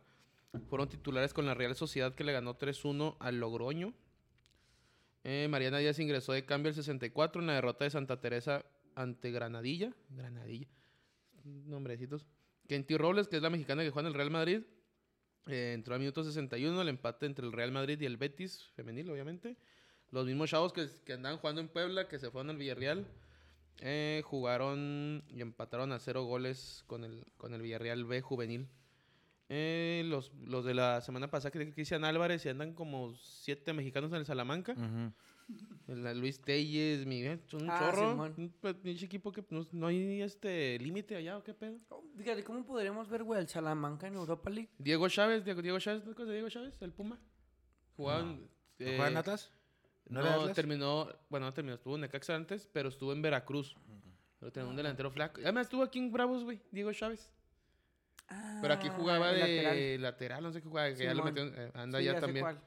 [0.68, 3.92] fueron titulares con la Real Sociedad que le ganó 3-1 al Logroño.
[5.24, 8.64] Eh, Mariana Díaz ingresó de cambio al 64 en la derrota de Santa Teresa
[8.94, 9.94] ante Granadilla.
[10.10, 10.68] Granadilla.
[11.44, 12.26] Nombrecitos.
[12.68, 14.62] Kenty Robles, que es la mexicana que juega en el Real Madrid,
[15.48, 19.10] eh, entró a minuto 61, el empate entre el Real Madrid y el Betis, femenil,
[19.10, 19.56] obviamente.
[20.10, 23.06] Los mismos chavos que, que andaban jugando en Puebla, que se fueron al Villarreal,
[23.82, 28.68] eh, jugaron y empataron a cero goles con el, con el Villarreal B juvenil.
[29.52, 34.10] Eh, los, los de la semana pasada, que Cristian Álvarez, y andan como siete mexicanos
[34.12, 34.76] en el Salamanca.
[35.88, 38.10] El Luis Telles, Miguel, son un Ah, chorro.
[38.12, 38.34] Simón.
[38.36, 41.78] Un pinche equipo que no, no hay este límite allá, ¿o qué pedo?
[41.88, 44.70] Oh, Fíjate, ¿cómo podríamos ver, güey, al Salamanca en Europa League?
[44.78, 46.80] Diego Chávez, Diego, Diego Chávez, ¿no conoces a Diego Chávez?
[46.80, 47.18] El Puma.
[47.96, 48.36] Jugaban.
[48.78, 49.50] ¿No eh, juega en Atlas?
[50.08, 53.76] ¿No terminó, bueno, no terminó, estuvo en Necaxa antes, pero estuvo en Veracruz.
[54.38, 55.40] Pero tenía un delantero flaco.
[55.42, 57.28] Además estuvo aquí en Bravos, güey, Diego Chávez.
[58.62, 60.02] Pero aquí Ah, jugaba de lateral.
[60.02, 62.44] lateral, no sé qué jugaba, que ya lo metieron, eh, anda Sí, ya sé también.
[62.44, 62.60] cuál.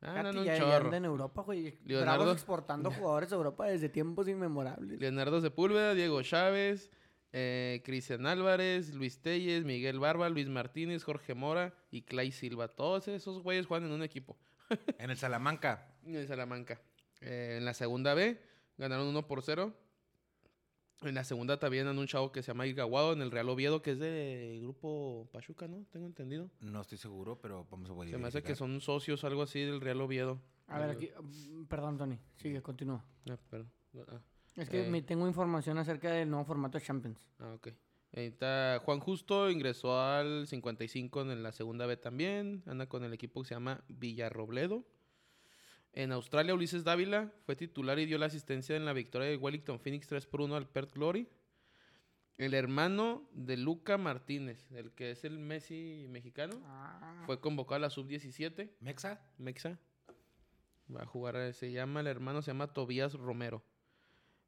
[0.00, 0.84] Ah, anda un ya, ya chorro.
[0.86, 1.78] anda en Europa, güey.
[1.84, 2.18] Leonardo.
[2.24, 5.00] Bravos exportando jugadores de Europa desde tiempos inmemorables.
[5.00, 6.90] Leonardo Sepúlveda, Diego Chávez,
[7.32, 12.68] eh, Cristian Álvarez, Luis Telles, Miguel Barba, Luis Martínez, Jorge Mora y Clay Silva.
[12.68, 14.36] Todos esos güeyes juegan en un equipo.
[14.98, 15.94] En el Salamanca.
[16.04, 16.80] En el Salamanca.
[17.20, 18.40] Eh, en la segunda B
[18.76, 19.72] ganaron 1 por 0.
[21.02, 23.82] En la segunda también andan un chavo que se llama Irgaguado en el Real Oviedo,
[23.82, 25.84] que es de grupo Pachuca, ¿no?
[25.90, 26.50] Tengo entendido.
[26.60, 29.60] No estoy seguro, pero vamos a poder Se me hace que son socios, algo así,
[29.60, 30.40] del Real Oviedo.
[30.66, 31.08] A ver, aquí.
[31.20, 32.18] mm, Perdón, Tony.
[32.36, 33.04] Sigue, continúa.
[33.30, 33.70] Ah, perdón.
[34.08, 34.20] Ah,
[34.56, 34.90] Es que Eh.
[34.90, 37.18] me tengo información acerca del nuevo formato de Champions.
[37.38, 37.68] ah, ok.
[38.14, 42.62] Ahí está Juan Justo ingresó al 55 en la segunda B también.
[42.66, 44.82] Anda con el equipo que se llama Villarrobledo.
[45.92, 49.80] En Australia, Ulises Dávila fue titular y dio la asistencia en la victoria de Wellington
[49.80, 51.28] Phoenix 3 por 1 al Perth Glory.
[52.36, 57.22] El hermano de Luca Martínez, el que es el Messi mexicano, Ah.
[57.26, 59.20] fue convocado a la sub-17, ¿Mexa?
[59.38, 59.78] Mexa.
[60.94, 63.64] Va a jugar, se llama, el hermano se llama Tobías Romero.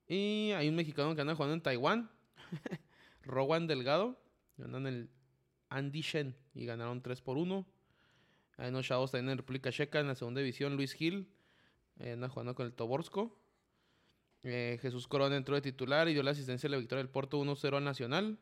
[0.06, 2.10] Y hay un mexicano que anda jugando en Taiwán.
[3.22, 4.20] Rowan Delgado.
[4.58, 5.10] Anda en el
[5.68, 6.36] Andy Shen.
[6.54, 7.66] Y ganaron 3 por 1.
[8.60, 10.76] Hay unos chavos también en República Checa en la segunda división.
[10.76, 11.26] Luis Gil.
[11.98, 13.34] eh, anda jugando con el Toborsko.
[14.42, 17.38] Eh, Jesús Corona entró de titular y dio la asistencia a la victoria del Porto
[17.38, 18.38] 1-0 al Nacional.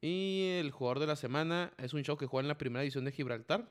[0.00, 3.04] Y el jugador de la semana es un chavo que juega en la primera división
[3.04, 3.68] de Gibraltar.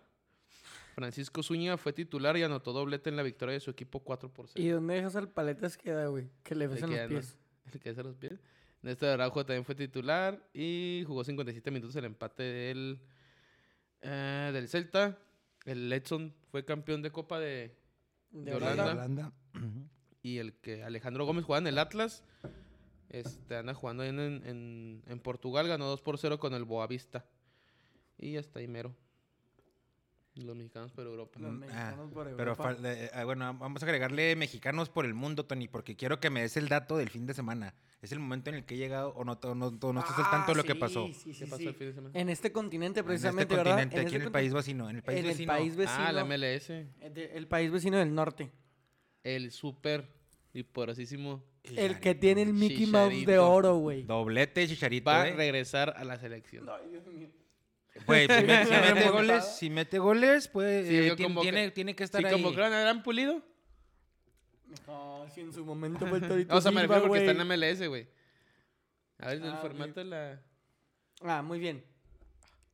[0.95, 4.48] Francisco Zúñiga fue titular y anotó doblete en la victoria de su equipo 4 por
[4.49, 4.61] 0.
[4.61, 6.28] ¿Y dónde dejas al paletas queda, güey?
[6.44, 7.38] Que le besan los pies.
[7.72, 8.34] El que hace los pies.
[8.82, 12.99] Néstor Araujo también fue titular y jugó 57 minutos el empate del,
[14.02, 15.18] eh, del Celta.
[15.68, 17.76] El Letson fue campeón de Copa de...
[18.31, 19.34] De De Holanda.
[20.22, 22.23] Y el que Alejandro Gómez jugaba en el Atlas.
[23.10, 25.68] Este, anda jugando ahí en, en, en Portugal.
[25.68, 27.26] Ganó 2 por 0 con el Boavista.
[28.18, 28.95] Y hasta ahí mero.
[30.38, 31.39] Los mexicanos por Europa.
[31.39, 32.64] Los Mm, mexicanos por Pero Europa.
[32.64, 36.30] fal- eh, eh, bueno, vamos a agregarle mexicanos por el mundo, Tony, porque quiero que
[36.30, 37.73] me des el dato del fin de semana.
[38.01, 40.51] Es el momento en el que he llegado o no, no, no estás al tanto
[40.51, 41.07] de lo que Ah, pasó.
[41.07, 41.68] sí, sí, ¿Qué sí, pasó sí.
[41.68, 42.19] el fin de semana?
[42.19, 43.72] En este continente, En este precisamente, ¿verdad?
[43.72, 44.89] continente, aquí este en el país vecino.
[44.89, 45.53] En el país en el vecino.
[45.53, 46.03] país vecino.
[46.05, 46.69] Ah, la MLS.
[46.69, 48.51] eh, el país vecino del norte.
[49.23, 50.07] El super
[50.53, 53.51] y poderosísimo El que tiene el Mickey Mouse de Chicharito.
[53.51, 54.03] oro, güey.
[54.03, 55.35] Doblete, chicharito, va a eh.
[55.35, 56.68] regresar a la selección.
[56.69, 57.30] Ay, Dios mío.
[58.07, 61.41] Güey, si, me- si mete goles, si mete goles, pues Sí, eh, yo tiene, convoqué-
[61.43, 62.34] tiene, tiene que estar Si ahí.
[62.34, 63.41] convocaron a Gran Pulido.
[64.85, 67.41] No, si en su momento fue el Torito o sea, me Silva, refiero porque está
[67.41, 68.07] en MLS, güey.
[69.19, 70.41] A ver, el Ah, formato de la...
[71.21, 71.84] Ah, muy bien.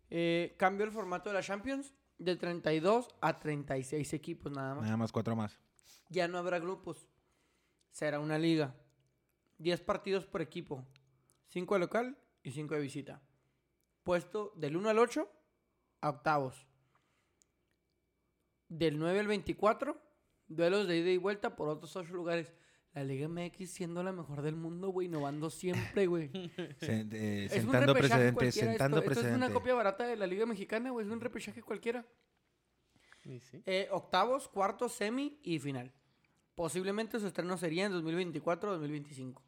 [0.10, 4.84] Eh, cambió el formato de la Champions de 32 a 36 equipos nada más.
[4.84, 5.58] Nada más, cuatro más.
[6.10, 7.08] Ya no habrá grupos.
[7.92, 8.76] Será una liga.
[9.60, 10.86] 10 partidos por equipo.
[11.50, 13.22] 5 de local y 5 de visita.
[14.04, 15.30] Puesto del 1 al 8
[16.02, 16.68] a octavos.
[18.68, 20.02] Del 9 al 24,
[20.48, 22.54] duelos de ida y vuelta por otros 8 lugares.
[22.94, 26.30] La Liga MX siendo la mejor del mundo, güey, innovando siempre, güey.
[26.82, 29.10] Eh, Es un sentando repechaje precedentes, cualquiera sentando esto.
[29.10, 29.48] Esto es precedentes.
[29.50, 31.06] una copia barata de la Liga Mexicana, güey.
[31.06, 32.06] Es un repechaje cualquiera.
[33.26, 33.64] Y sí.
[33.66, 35.92] Eh, octavos, cuartos, semi y final.
[36.56, 39.42] Posiblemente su estreno sería en 2024 o 2025.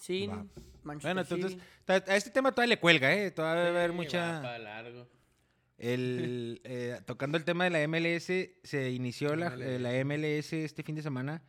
[0.00, 0.46] Sin Va.
[0.84, 1.62] Manchester Bueno, entonces, City.
[2.10, 3.30] a este tema todavía le cuelga, ¿eh?
[3.30, 4.40] Todavía va a haber Sí, mucha...
[4.40, 5.06] va largo.
[5.76, 8.26] El, eh, tocando el tema de la MLS,
[8.62, 11.42] se inició la, eh, la MLS este fin de semana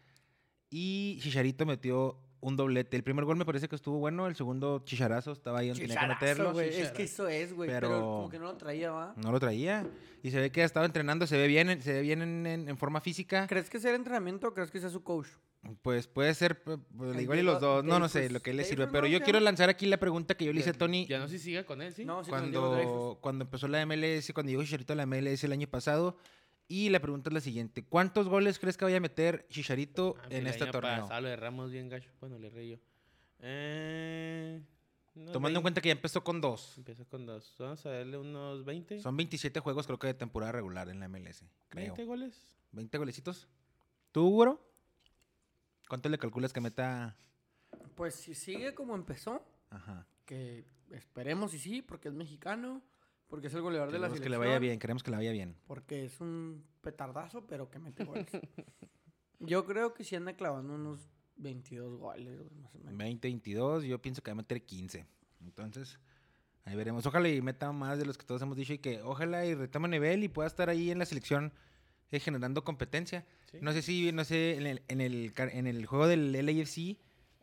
[0.69, 2.95] y Chicharito metió un doblete.
[2.95, 5.99] El primer gol me parece que estuvo bueno, el segundo chicharazo estaba ahí donde tenía
[6.01, 6.53] que meterlo.
[6.53, 6.69] güey.
[6.69, 7.69] Es que eso es, güey.
[7.69, 7.87] Pero...
[7.89, 9.13] Pero- como que no lo traía, ¿va?
[9.17, 9.85] No lo traía
[10.23, 12.45] y se ve que ha estado entrenando, se ve bien, en- se ve bien en,
[12.45, 13.45] en- en forma física.
[13.47, 15.27] ¿Crees que sea el entrenamiento o crees que sea su coach?
[15.81, 16.79] Pues puede ser pues,
[17.19, 18.87] igual y los dos, no, no sé, pues, lo que le sirve.
[18.87, 21.27] Pero yo quiero lanzar aquí la pregunta que yo le hice a Tony Ya no
[21.27, 22.05] sé si siga con él, ¿sí?
[22.05, 25.67] No, sí, cuando, cuando empezó la MLS, cuando llegó Chicharito a la MLS el año
[25.67, 26.17] pasado.
[26.69, 30.27] Y la pregunta es la siguiente: ¿Cuántos goles crees que vaya a meter Chicharito Ah,
[30.29, 31.01] en este torneo?
[31.01, 32.11] pasado erramos bien gacho.
[32.21, 32.77] Bueno, le erré yo.
[33.39, 34.61] Eh,
[35.15, 35.61] Tomando en 20.
[35.61, 36.77] cuenta que ya empezó con dos.
[36.77, 37.55] Empieza con dos.
[37.59, 38.99] Vamos a darle unos 20.
[39.01, 41.43] Son 27 juegos, creo que de temporada regular en la MLS.
[41.69, 41.87] Creo.
[41.95, 42.55] 20 goles.
[42.71, 43.47] 20 golecitos.
[44.11, 44.68] ¿Tú, Güero?
[45.89, 47.17] ¿Cuánto le calculas que meta?
[47.95, 50.05] Pues si sigue como empezó, Ajá.
[50.23, 52.83] que esperemos y sí, porque es mexicano,
[53.27, 54.41] porque es el goleador de la Queremos que selección.
[54.43, 55.55] le vaya bien, queremos que le vaya bien.
[55.65, 58.27] Porque es un petardazo, pero que mete goles.
[59.39, 62.95] Yo creo que sí anda clavando unos 22 goles, más o menos.
[62.97, 65.07] 20, 22, yo pienso que va a meter 15.
[65.41, 65.97] Entonces,
[66.65, 67.05] ahí veremos.
[67.07, 69.87] Ojalá y meta más de los que todos hemos dicho y que ojalá y retome
[69.87, 71.51] nivel y pueda estar ahí en la selección
[72.11, 73.25] eh, generando competencia.
[73.51, 73.57] Sí.
[73.61, 76.97] No sé si, no sé, en el, en el, en el juego del LAFC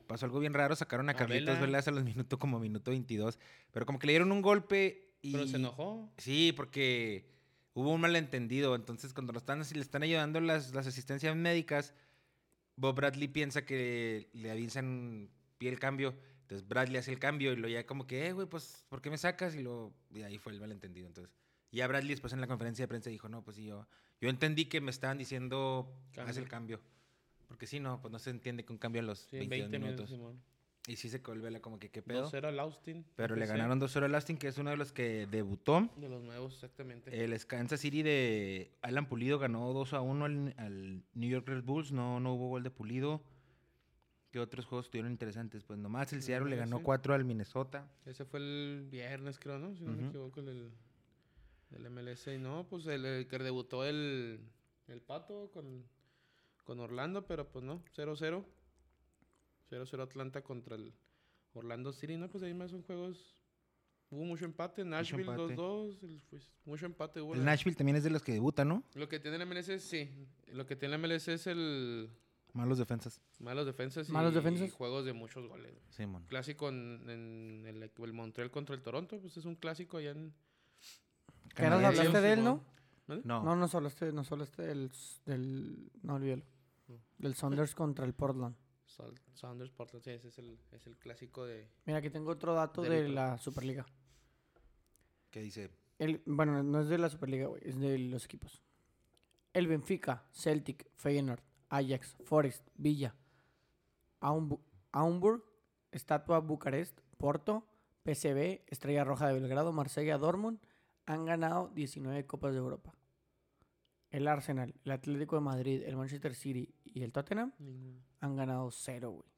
[0.07, 1.61] pasó algo bien raro, sacaron a A Carlitos Vela.
[1.61, 3.39] Velas a los minutos como minuto 22,
[3.73, 5.33] pero como que le dieron un golpe y...
[5.33, 6.13] Pero se enojó.
[6.19, 7.29] Sí, porque
[7.75, 8.75] hubo un malentendido.
[8.75, 11.95] Entonces, cuando lo están, le están ayudando las, las asistencias médicas,
[12.77, 16.15] Bob Bradley piensa que le avisan pie el cambio.
[16.43, 19.11] Entonces, Bradley hace el cambio y lo ya como que, eh, güey, pues, ¿por qué
[19.11, 19.55] me sacas?
[19.57, 21.07] Y, lo, y ahí fue el malentendido.
[21.09, 21.35] Entonces,
[21.73, 23.87] ya Bradley después en la conferencia de prensa dijo, no, pues sí, yo,
[24.21, 26.81] yo entendí que me estaban diciendo, haz el cambio.
[27.49, 29.79] Porque si no, pues no se entiende que un cambio a los Sí, 22 20
[29.79, 30.11] minutos.
[30.11, 30.37] minutos.
[30.89, 32.31] Y sí se colvela como que, ¿qué pedo?
[32.31, 33.05] 2-0 al Austin.
[33.17, 35.89] Pero le ganaron 2-0 al Austin, que es uno de los que debutó.
[35.97, 37.25] De los nuevos, exactamente.
[37.25, 41.65] El Kansas City de Alan Pulido ganó 2 a 1 al, al New York Red
[41.65, 41.91] Bulls.
[41.91, 43.21] No, no hubo gol de Pulido.
[44.31, 45.65] ¿Qué otros juegos estuvieron interesantes?
[45.65, 46.85] Pues nomás el Seattle le ganó MLS.
[46.85, 47.89] 4 al Minnesota.
[48.05, 49.75] Ese fue el viernes, creo, ¿no?
[49.75, 50.09] Si no me Ujú.
[50.09, 50.71] equivoco, el
[51.71, 52.27] del, MLS.
[52.29, 54.41] Y no, pues el, el que debutó el,
[54.89, 55.85] el Pato con,
[56.65, 58.45] con Orlando, pero pues no, 0-0.
[59.71, 60.93] 0-0 Atlanta contra el
[61.55, 62.17] Orlando City.
[62.17, 63.35] No, pues ahí más son juegos.
[64.11, 64.85] Hubo mucho empate.
[64.85, 65.57] Nashville empate.
[65.57, 66.03] 2-2.
[66.05, 67.35] el- pues, mucho empate hubo.
[67.35, 68.85] El la- Nashville también es de los que debutan, ¿no?
[68.95, 70.09] Lo que tiene la MLS, sí.
[70.53, 72.09] Lo que tiene la MLS es el
[72.53, 73.21] malos defensas.
[73.41, 74.69] Malos defensas y, Malos defensas.
[74.69, 75.75] y juegos de muchos goles.
[75.91, 76.25] Simón.
[76.29, 80.33] Clásico en, en el, el Montreal contra el Toronto, pues es un clásico allá en...
[81.57, 82.63] ¿Qué nos hablaste de él, no?
[83.09, 83.43] No.
[83.43, 84.91] No, no solo este, no solo este del,
[85.25, 86.43] del no olvídalo.
[86.89, 86.97] No.
[87.19, 88.55] Del Saunders contra el Portland.
[89.35, 91.69] Sounders Portland, sí, ese es el, es el clásico de...
[91.85, 93.85] Mira, aquí tengo otro dato de la Superliga.
[95.31, 95.71] ¿Qué dice?
[95.99, 98.63] El, bueno, no es de la Superliga, güey, es de los equipos.
[99.53, 103.15] El Benfica, Celtic, Feyenoord, Ajax, Forest, Villa,
[104.21, 104.61] Aumbu-
[104.93, 105.43] Aumburg,
[105.93, 107.67] Estatua Bucarest, Porto,
[108.05, 110.59] PSV, Estrella Roja de Belgrado, Marsella, Dortmund
[111.07, 112.93] han ganado 19 Copas de Europa.
[114.11, 118.01] El Arsenal, el Atlético de Madrid, el Manchester City y el Tottenham Ninguno.
[118.21, 119.29] han ganado cero, güey.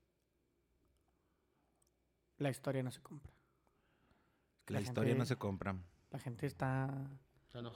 [2.38, 3.32] La historia no se compra.
[4.68, 5.76] La, La historia gente- no se compra.
[6.10, 7.10] La gente está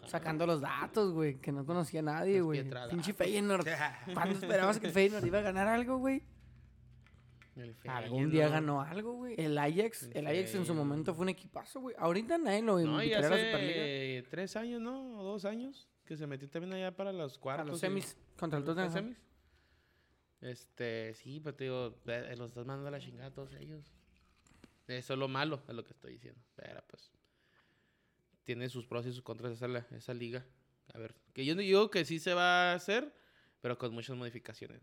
[0.07, 2.63] sacando los datos, güey, que no conocía a nadie, güey.
[2.91, 3.67] Pinche Feyenoord.
[4.15, 6.23] ¿Cuándo esperabas que Feyenoord iba a ganar algo, güey?
[7.55, 9.35] El Algún día ganó algo, güey.
[9.39, 11.95] El Ajax, El el Ajax en su momento fue un equipazo, güey.
[11.99, 13.83] Ahorita nadie lo No, y invitaría a la Superliga.
[13.83, 15.19] hace tres años, ¿no?
[15.21, 15.89] O dos años.
[16.07, 17.69] Que se metió también allá para los A cuartos.
[17.69, 18.93] los y- semis contra el ¿Los Tottenham.
[18.93, 19.19] semis?
[20.41, 23.93] Este, sí, pero te digo, eh, los estás mandando a la chingada a todos ellos.
[24.89, 26.41] Eso es lo malo, es lo que estoy diciendo.
[26.57, 27.13] Pero pues,
[28.45, 30.45] tiene sus pros y sus contras esa, la- esa liga.
[30.95, 33.15] A ver, que yo no digo que sí se va a hacer,
[33.61, 34.83] pero con muchas modificaciones.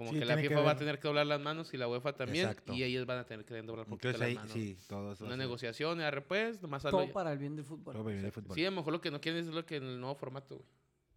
[0.00, 1.86] Como Sí, que la que FIFA va a tener que doblar las manos y la
[1.86, 2.46] UEFA también.
[2.48, 2.72] Exacto.
[2.72, 4.50] Y ellos van a tener que doblar un poquito Entonces las ahí, manos.
[4.52, 5.26] sí, todo eso.
[5.26, 7.12] Una a negociación, y arre, pues, nomás Todo hazlo.
[7.12, 7.92] para el bien del fútbol.
[7.94, 8.54] todo bien de fútbol.
[8.54, 10.56] Sí, a lo mejor lo que no quieren es lo que en el nuevo formato,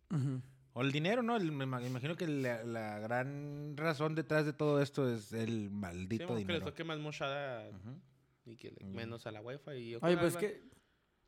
[0.10, 0.42] güey.
[0.74, 1.38] O el dinero, ¿no?
[1.38, 5.68] El- me ma- imagino que la, la gran razón detrás de todo esto es el
[5.68, 6.66] Sí, maldito mejor que les dinero.
[6.66, 7.70] toque más mochada
[8.46, 9.76] y que le- menos a la UEFA.
[9.76, 10.62] Y Oye, ojalá pues la- que.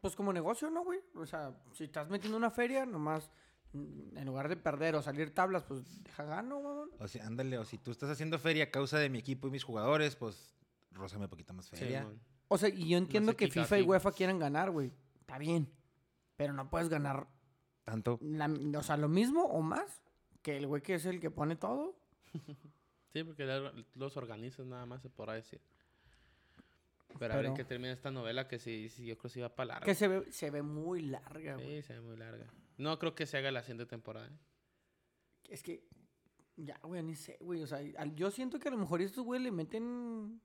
[0.02, 0.99] Pues como negocio, ¿no, güey?
[1.15, 3.32] O sea, si estás metiendo una feria, nomás.
[3.76, 6.90] Mm, En lugar de perder o salir tablas, pues deja gano, mamón.
[7.00, 9.52] O sea, ándale, o si tú estás haciendo feria a causa de mi equipo y
[9.52, 10.56] mis jugadores, pues
[10.92, 12.08] rózame un poquito más feria.
[12.48, 13.82] O sea, y yo entiendo que FIFA y.
[13.84, 14.92] UEFA quieren ganar, güey.
[15.20, 15.68] Está bien.
[16.38, 17.28] Pero no puedes ganar,
[17.84, 18.20] Tanto.
[18.22, 20.02] la- o sea, lo mismo o más
[20.42, 21.96] que el güey que es el que pone todo.
[23.14, 23.46] Sí, porque
[23.94, 25.62] los organizas nada más, se podrá decir.
[27.18, 29.30] Pero, a ver en Pero- qué termina esta novela que sí, sí, yo creo que
[29.30, 29.86] sí va para larga.
[29.86, 31.82] Que se ve, se ve muy larga, güey.
[31.82, 32.46] Sí, se ve muy larga.
[32.78, 34.28] No creo que se haga la siguiente temporada.
[34.28, 34.38] ¿eh?
[35.50, 35.88] Es que.
[36.58, 37.62] Ya, güey, ni sé, güey.
[37.64, 37.82] O sea,
[38.16, 40.42] yo siento que a lo mejor estos güey le meten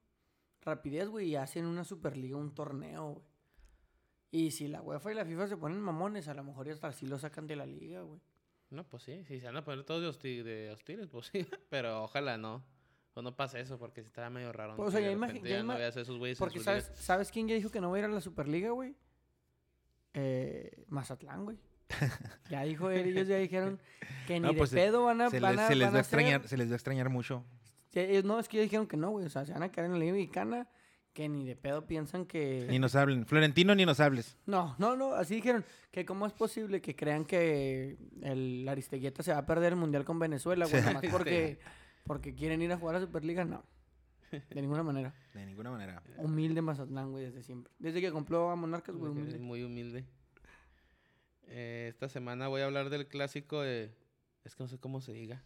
[0.62, 3.24] rapidez, güey, y hacen una Superliga, un torneo, güey.
[4.32, 6.88] Y si la UEFA y la FIFA se ponen mamones, a lo mejor ya hasta
[6.88, 8.20] así lo sacan de la liga, güey.
[8.70, 11.44] No, pues sí, si se van a poner todos de, hosti- de hostiles, pues sí.
[11.70, 12.64] Pero ojalá no.
[13.14, 14.76] O no pase eso, porque si está medio raro.
[14.76, 16.64] Pues, o que sea, de ya ya no veas a esos güeyes en Porque, su
[16.64, 16.90] ¿sabes.
[16.94, 18.94] ¿sabes quién ya dijo que no va a ir a la Superliga, güey?
[20.14, 21.58] Eh, Mazatlán, güey.
[22.50, 23.78] ya dijo él, ellos ya dijeron
[24.26, 25.30] que ni No, de pues, se- pedo van a...
[25.30, 27.08] Se van les, a- se les van va a extrañar, se les va a extrañar
[27.10, 27.44] mucho.
[27.90, 29.26] Sí, ellos- no, es que ellos dijeron que no, güey.
[29.26, 30.68] O sea, se van a quedar en la Liga Mexicana,
[31.12, 32.66] que ni de pedo piensan que...
[32.70, 33.26] Ni nos hablen.
[33.26, 34.36] Florentino, ni nos hables.
[34.46, 39.32] No, no, no, así dijeron que cómo es posible que crean que el Aristeguieta se
[39.32, 41.58] va a perder el Mundial con Venezuela, güey, nomás porque,
[42.04, 43.64] porque quieren ir a jugar a Superliga, no.
[44.30, 45.12] De ninguna manera.
[45.34, 46.00] De ninguna manera.
[46.18, 47.72] Humilde Mazatlán, güey, desde siempre.
[47.80, 49.40] Desde que compró a Monarcas, güey, humilde.
[49.40, 50.04] Muy humilde.
[51.50, 53.90] Eh, esta semana voy a hablar del clásico de...
[54.44, 55.42] Es que no sé cómo se diga.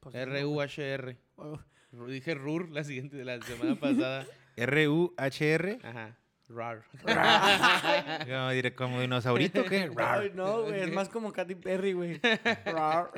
[0.00, 1.16] Pues, no, R-U-H-R.
[1.36, 1.56] güey.
[1.92, 4.26] Ru- Dije RUR la siguiente de la semana pasada.
[4.56, 5.78] R-U-H-R.
[5.82, 6.16] Ajá.
[6.48, 6.84] RAR.
[8.26, 9.90] Como, diré, como dinosaurito, ¿qué?
[9.96, 12.20] Ay, no, güey, es más como Katy Perry, güey.
[12.64, 13.10] Rar.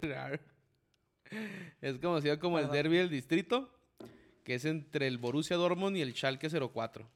[0.00, 0.40] Rar.
[1.82, 3.70] Es conocido como el derby del distrito,
[4.44, 7.06] que es entre el Borussia Dortmund y el Schalke 04.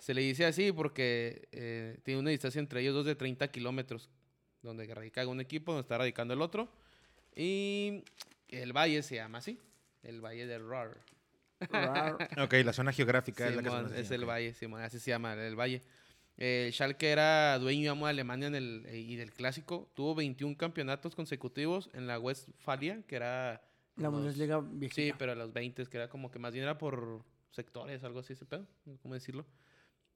[0.00, 4.08] Se le dice así porque eh, tiene una distancia entre ellos dos de 30 kilómetros,
[4.62, 6.72] donde radica un equipo, donde está radicando el otro.
[7.36, 8.02] Y
[8.48, 9.60] el valle se llama así,
[10.02, 10.98] el valle de Rar.
[11.60, 12.28] Rar.
[12.40, 14.28] Ok, la zona geográfica es la que se Simón, es así, el ok.
[14.28, 15.82] Valle, Simón, así se llama, el Valle.
[16.38, 19.90] Eh, Schalke era dueño amo de Alemania en el, eh, y del clásico.
[19.94, 23.62] Tuvo 21 campeonatos consecutivos en la Westfalia, que era...
[23.96, 27.22] La Bundesliga Sí, pero a los 20, que era como que más bien era por
[27.50, 28.66] sectores, algo así ese pedo,
[29.02, 29.44] ¿cómo decirlo?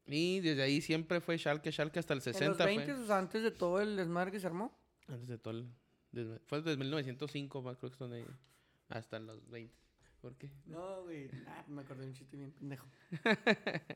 [0.07, 3.03] Y desde ahí siempre fue Schalke, Schalke hasta el 60 en los 20, fue.
[3.03, 4.77] o sea, antes de todo el desmadre que se armó.
[5.09, 5.67] Antes de todo el...
[6.13, 8.25] desde- fue desde 1905, más creo que son ahí,
[8.91, 9.75] hasta los 20.
[10.21, 10.51] ¿Por qué?
[10.67, 11.29] No, güey.
[11.69, 12.87] Me acordé de un chiste bien pendejo.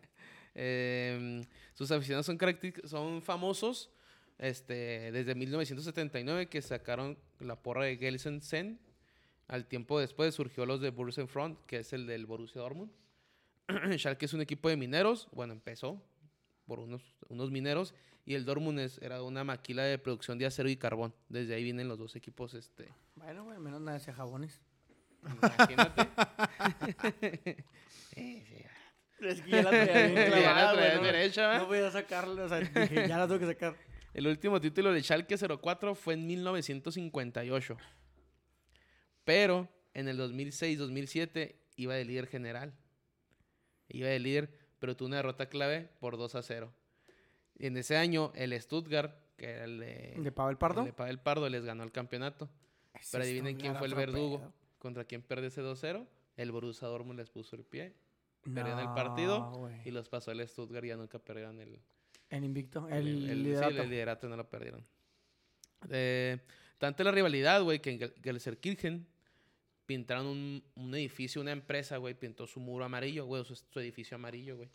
[0.55, 1.44] Em,
[1.74, 2.39] sus aficionados son,
[2.85, 3.90] son famosos
[4.39, 8.80] este, desde 1979 que sacaron la porra de Gelsen Sen.
[9.47, 12.90] Al tiempo después surgió los de Borussia Front, que es el del Borussia Dortmund.
[13.99, 15.28] Schalke es un equipo de mineros.
[15.32, 16.03] Bueno, empezó
[16.66, 17.95] por unos, unos mineros.
[18.24, 21.15] Y el Dortmund es- era una maquila de producción de acero y carbón.
[21.28, 24.61] Desde ahí vienen los dos equipos este, Bueno, güey, menos nada de jabones.
[25.23, 26.09] Imagínate.
[28.15, 28.65] Sí, sí.
[29.20, 31.59] Es que ya la traía bien Ya la no- derecha, ¿va?
[31.59, 33.77] No podía sacarla, o sea, dije, ya la tengo que sacar.
[34.15, 37.77] El último título de Schalke 04 fue en 1958.
[39.24, 42.73] Pero en el 2006-2007 iba de líder general.
[43.89, 46.73] Iba de líder, pero tuvo una derrota clave por 2 a 0.
[47.59, 50.81] Y en ese año, el Stuttgart, que era el de, ¿De Pavel Pardo?
[50.82, 52.48] el de Pavel Pardo, les ganó el campeonato.
[53.12, 54.39] Pero adivinen quién fue el verdugo.
[54.40, 54.52] pedo.
[54.78, 56.06] ¿Contra quién perdió ese 2-0?
[56.36, 57.94] El Borussia Dortmund les puso el pie
[58.44, 61.81] Perdieron el No, partido y los pasó el Stuttgart y ya nunca perdieron el,
[62.31, 63.82] El invicto, el, el, el- sí, liderato.
[63.82, 64.86] el liderato no lo perdieron.
[65.90, 66.39] Eh,
[66.78, 69.06] tanto la rivalidad, güey, que en Gel- Gelsenkirchen
[69.89, 74.16] pintaron un, un edificio, una empresa, güey, pintó su muro amarillo, güey, su, su edificio
[74.16, 74.69] amarillo, güey.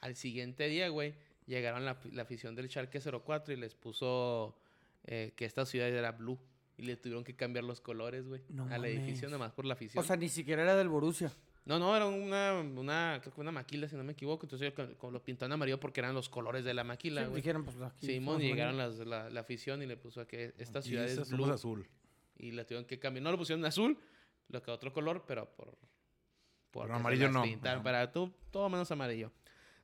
[0.00, 1.14] Al siguiente día, güey,
[1.46, 4.58] llegaron la, la afición del Schalke 04 y les puso
[5.04, 6.36] eh, que esta ciudad era blue.
[6.78, 9.30] Y le tuvieron que cambiar los colores, güey, No al edificio mames.
[9.30, 10.02] nomás por la afición.
[10.02, 11.32] O sea, ni siquiera era del Borussia.
[11.64, 14.44] No, no, era una, una, creo que una maquila, si no me equivoco.
[14.46, 17.40] Entonces, como lo pintaron amarillo porque eran los colores de la maquila, Sí, güey.
[17.40, 18.06] dijeron, pues aquí.
[18.06, 21.30] Simón, somos y llegaron las- la, la afición y le puso que esta ciudad es
[21.30, 21.46] blue.
[21.50, 21.86] azul.
[22.38, 23.22] Y la tuvieron que cambiar.
[23.24, 23.98] No lo pusieron en azul,
[24.48, 25.76] lo que otro color, pero por.
[26.86, 27.44] se amarillo no.
[27.82, 29.32] para todo, todo menos amarillo.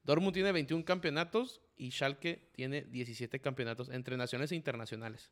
[0.04, 5.30] Dortmund tiene 21 campeonatos y Schalke tiene 17 campeonatos entre nacionales e internacionales.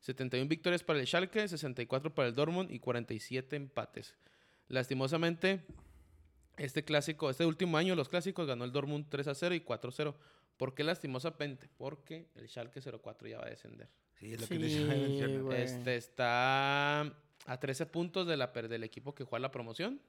[0.00, 4.16] 71 victorias para el Schalke, 64 para el Dortmund y 47 empates.
[4.68, 5.64] Lastimosamente,
[6.56, 9.88] este clásico, este último año, los clásicos ganó el Dortmund 3 a 0 y 4
[9.88, 10.18] a 0.
[10.56, 11.68] ¿Por qué lastimosamente?
[11.76, 13.88] Porque el Schalke 04 ya va a descender.
[14.14, 15.62] Sí, es lo que les Sí, güey.
[15.62, 17.12] Este está
[17.48, 20.00] a 13 puntos de la, del equipo que juega la promoción.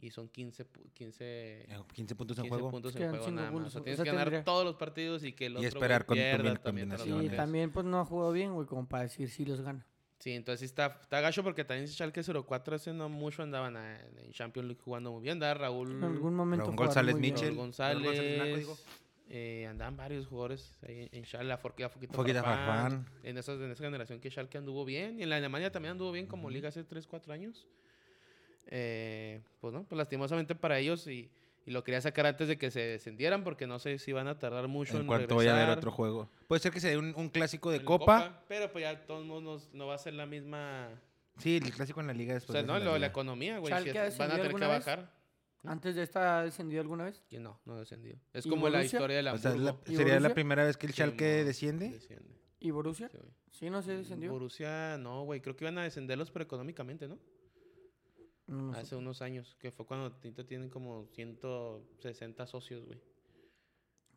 [0.00, 2.70] Y son 15, pu- 15, Eh, 15 puntos en 15 juego.
[2.70, 3.66] puntos en Quedan juego nada más.
[3.66, 5.56] O sea, O tienes sea, que ganar tendría- todos los partidos y que el Y
[5.56, 8.86] otro esperar con pierda también los Sí, también pues no ha jugado bien, güey, como
[8.88, 9.84] para decir si los gana.
[10.20, 14.00] Sí, entonces sí está, está gacho porque también Schalke 04 hace no mucho andaban a-
[14.00, 15.32] en Champions League jugando muy bien.
[15.32, 17.14] Andaba Raúl, En algún momento Raúl González.
[17.16, 18.04] Raúl González.
[18.04, 18.84] Raúl González.
[19.30, 22.66] Eh, andaban varios jugadores ahí en Schalke, la Forquita, Foquita, Foquita Farfán,
[23.04, 23.06] Farfán.
[23.22, 25.18] En, esa, en esa generación que Schalke anduvo bien.
[25.18, 27.66] Y en la Alemania también anduvo bien como liga hace 3, 4 años.
[28.70, 31.30] Eh, pues no, pues lastimosamente para ellos y,
[31.64, 34.38] y lo quería sacar antes de que se descendieran porque no sé si van a
[34.38, 36.28] tardar mucho en, En cuanto vaya a haber regresar otro juego.
[36.48, 38.42] Puede ser que se dé un, un clásico de Copa.
[38.48, 40.88] Pero pues ya todos modos no va a ser la misma...
[41.38, 42.52] Sí, el clásico en la liga O después.
[42.54, 43.06] sea, de no, la lo de la liga.
[43.08, 43.72] economía, güey.
[43.72, 44.68] ¿Schalke si ha es- van a tener que vez?
[44.68, 45.17] bajar.
[45.64, 47.20] ¿Antes de esta ha descendido alguna vez?
[47.28, 48.16] Que no, no ha descendido.
[48.32, 50.76] Es ¿Y como la historia de la O sea, la- ¿Y sería la primera vez
[50.76, 51.90] que el Schalke desciende.
[51.90, 52.36] Desciende.
[52.60, 53.08] ¿Y Borussia?
[53.08, 53.32] sí, güey.
[53.50, 54.30] Sí, no se descendió.
[54.32, 55.40] Borussia, no, güey.
[55.40, 57.18] Creo que iban a descenderlos, pero económicamente, ¿no?
[58.46, 58.80] No, no sé.
[58.80, 62.98] Hace unos años, que fue cuando Tinto tienen como 160 socios, güey.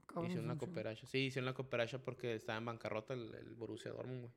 [0.07, 0.73] ¿Cómo Hicieron una funciona?
[0.73, 1.07] cooperacha.
[1.07, 4.33] Sí, hicieron la cooperacha porque estaba en bancarrota el, el Borussia Dortmund, güey.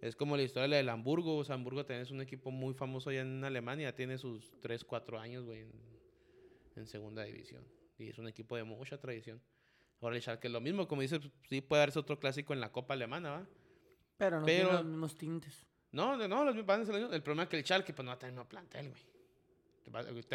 [0.00, 1.36] Es como la historia de la del Hamburgo.
[1.38, 3.94] O sea, Hamburgo también es un equipo muy famoso allá en Alemania.
[3.94, 5.64] Tiene sus 3, 4 años, güey,
[6.76, 7.64] en, segunda división.
[7.98, 9.40] Y es un equipo de mucha tradición.
[10.00, 10.88] Ahora el Schalke es lo mismo.
[10.88, 13.46] Como dices, sí puede darse otro clásico en la Copa Alemana, ¿va?
[14.16, 15.66] Pero no pero- tiene los mismos tintes.
[15.92, 17.12] No, no, no, los van mismos.
[17.12, 19.14] El problema es que el Schalke pues, no va a tener un plantel, güey.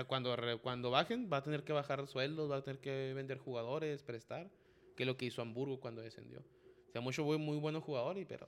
[0.08, 4.04] Cuando, cuando bajen, va a tener que bajar sueldos, va a tener que vender jugadores,
[4.04, 4.50] prestar,
[4.96, 6.40] que es lo que hizo Hamburgo cuando descendió.
[6.40, 8.48] O sea, mucho muy, muy buenos jugadores, pero,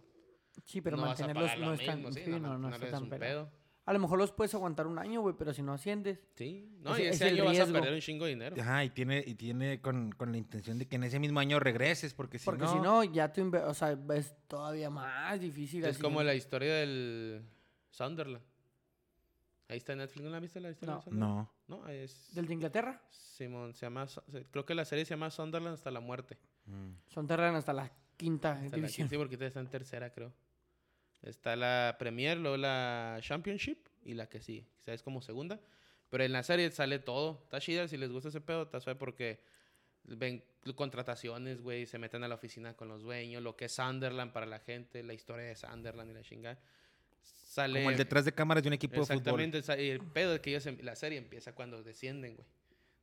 [0.66, 2.86] Sí, pero no mantenerlos no lo es tan, mismo, sí, sí, no, no, no está
[2.86, 3.52] es tan pedo.
[3.86, 6.20] A lo mejor los puedes aguantar un año, güey, pero si no asciendes.
[6.36, 7.74] Sí, no, Ese- y es ese el año vas a riesgo.
[7.74, 8.56] perder un chingo de dinero.
[8.62, 11.60] Ajá, y tiene, y tiene con, con la intención de que en ese mismo año
[11.60, 12.74] regreses, porque si Porque no...
[12.74, 15.84] si no, ya tu inve- o sea, es todavía más difícil.
[15.84, 16.02] Es así.
[16.02, 17.44] como la historia del
[17.90, 18.44] Sunderland.
[19.68, 21.00] Ahí está en Netflix, ¿no la viste la historia No.
[21.00, 21.48] del Sunderland?
[21.68, 21.78] No.
[21.84, 22.36] No, es...
[22.36, 23.02] ¿Del de Inglaterra?
[23.10, 24.06] Simón, se llama...
[24.52, 26.38] Creo que la serie se llama Sunderland hasta la muerte.
[26.66, 27.26] Mm.
[27.26, 29.08] Terrenos hasta la quinta Hasta la división.
[29.08, 30.32] 15 porque está en tercera, creo.
[31.22, 35.60] Está la Premier, luego la Championship y la que sí, quizás es como segunda.
[36.10, 37.40] Pero en la serie sale todo.
[37.44, 39.40] Está chida, si les gusta ese pedo, está suave porque
[40.04, 40.44] ven
[40.76, 44.46] contrataciones, güey, se meten a la oficina con los dueños, lo que es Sunderland para
[44.46, 46.60] la gente, la historia de Sunderland y la chingada.
[47.22, 47.80] Sale...
[47.80, 49.42] Como el detrás de cámaras de un equipo de fútbol.
[49.42, 52.48] Exactamente, y el pedo es que ellos, em- la serie empieza cuando descienden, güey.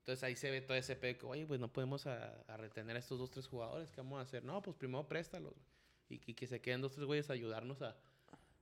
[0.00, 2.96] Entonces ahí se ve todo ese pedo que, oye, pues no podemos a, a retener
[2.96, 4.42] a estos dos, tres jugadores, ¿qué vamos a hacer?
[4.44, 5.66] No, pues primero préstalos, güey.
[6.08, 7.96] Y, y que se queden dos, tres güeyes a ayudarnos a,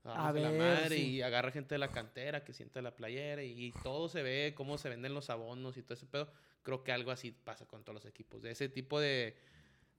[0.04, 1.10] a, A en la ver, madre sí.
[1.16, 4.52] y agarra gente de la cantera que sienta la playera y, y todo se ve,
[4.56, 6.30] cómo se venden los abonos y todo ese pedo.
[6.62, 8.42] Creo que algo así pasa con todos los equipos.
[8.42, 9.36] De ese tipo de,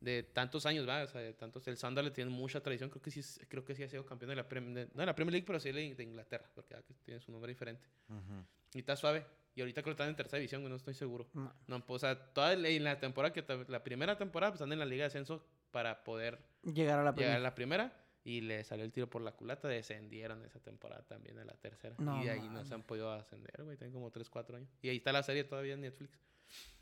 [0.01, 1.03] de tantos años, ¿va?
[1.03, 2.89] O sea, de tantos, el Sunderland tiene mucha tradición.
[2.89, 4.99] Creo que sí, es- creo que sí ha sido campeón de la, Prem- de- no
[5.01, 7.49] de la Premier League, pero sí de, de Inglaterra, porque ah, que tiene su nombre
[7.51, 7.87] diferente.
[8.09, 8.45] Ujú.
[8.73, 9.25] Y está suave.
[9.55, 11.27] Y ahorita creo que están en tercera división, no estoy seguro.
[11.33, 11.51] No.
[11.67, 14.71] No, pues, o sea, toda el- en la temporada que la primera temporada pues, están
[14.73, 16.37] en la Liga de Ascenso para poder
[16.73, 17.39] Llegar a la llegar a primera.
[17.39, 18.03] la primera.
[18.23, 19.67] Y le salió el tiro por la culata.
[19.69, 21.95] Descendieron esa temporada también a la tercera.
[21.97, 23.77] No y de ahí no se han podido ascender, güey.
[23.77, 24.69] Tienen como 3, 4 años.
[24.81, 26.19] Y ahí está la serie todavía en Netflix.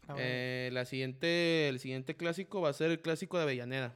[0.07, 0.19] Ah, bueno.
[0.21, 3.93] Eh, la siguiente, el siguiente clásico va a ser el clásico de Avellaneda.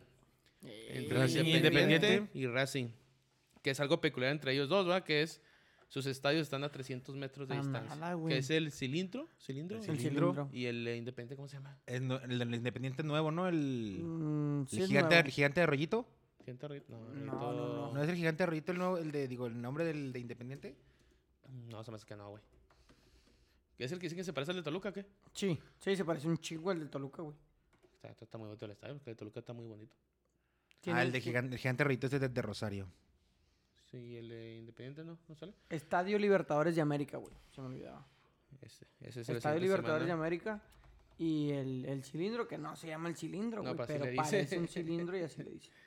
[0.61, 2.37] Entre Racing Independiente Independiente.
[2.39, 2.89] y Racing.
[3.63, 5.03] Que es algo peculiar entre ellos dos, ¿va?
[5.03, 5.41] Que es...
[5.89, 8.13] Sus estadios están a 300 metros de distancia.
[8.13, 8.33] güey.
[8.33, 9.27] Que es el cilindro.
[9.39, 9.77] ¿Cilindro?
[9.77, 10.31] El cilindro.
[10.33, 10.49] cilindro.
[10.53, 11.77] Y el eh, Independiente, ¿cómo se llama?
[12.01, 13.47] No- el del Independiente nuevo, ¿no?
[13.47, 15.25] El, Mm, sí el es gigante, nuevo.
[15.27, 16.07] el gigante de Rollito.
[16.47, 16.55] No,
[17.25, 19.83] No, no, ¿No es el gigante de Rollito el nuevo, el de, digo, el nombre
[19.83, 20.75] del de Independiente?
[21.69, 22.43] No, se me hace que no, güey.
[23.77, 25.05] ¿Qué es el que dicen que se parece al de Toluca, qué?
[25.33, 27.35] Sí, sí, se parece un chingo al de Toluca, güey.
[28.03, 29.95] Está, está, muy bonito el estadio, porque el de Toluca está muy bonito.
[30.87, 32.87] Ah, el de gigante, el gigante de Rollito es de, de Rosario.
[33.91, 35.53] Sí, el de Independiente no, no sale.
[35.69, 37.33] Estadio Libertadores de América, güey.
[37.55, 38.05] Se me olvidaba.
[38.61, 40.13] Ese, ese es el Estadio Libertadores de.
[40.13, 40.61] América.
[41.17, 44.05] Y el, el cilindro, que no se llama el cilindro, No, güey, pero así pero
[44.05, 44.23] le dice.
[44.23, 45.71] parece un cilindro y así le dice.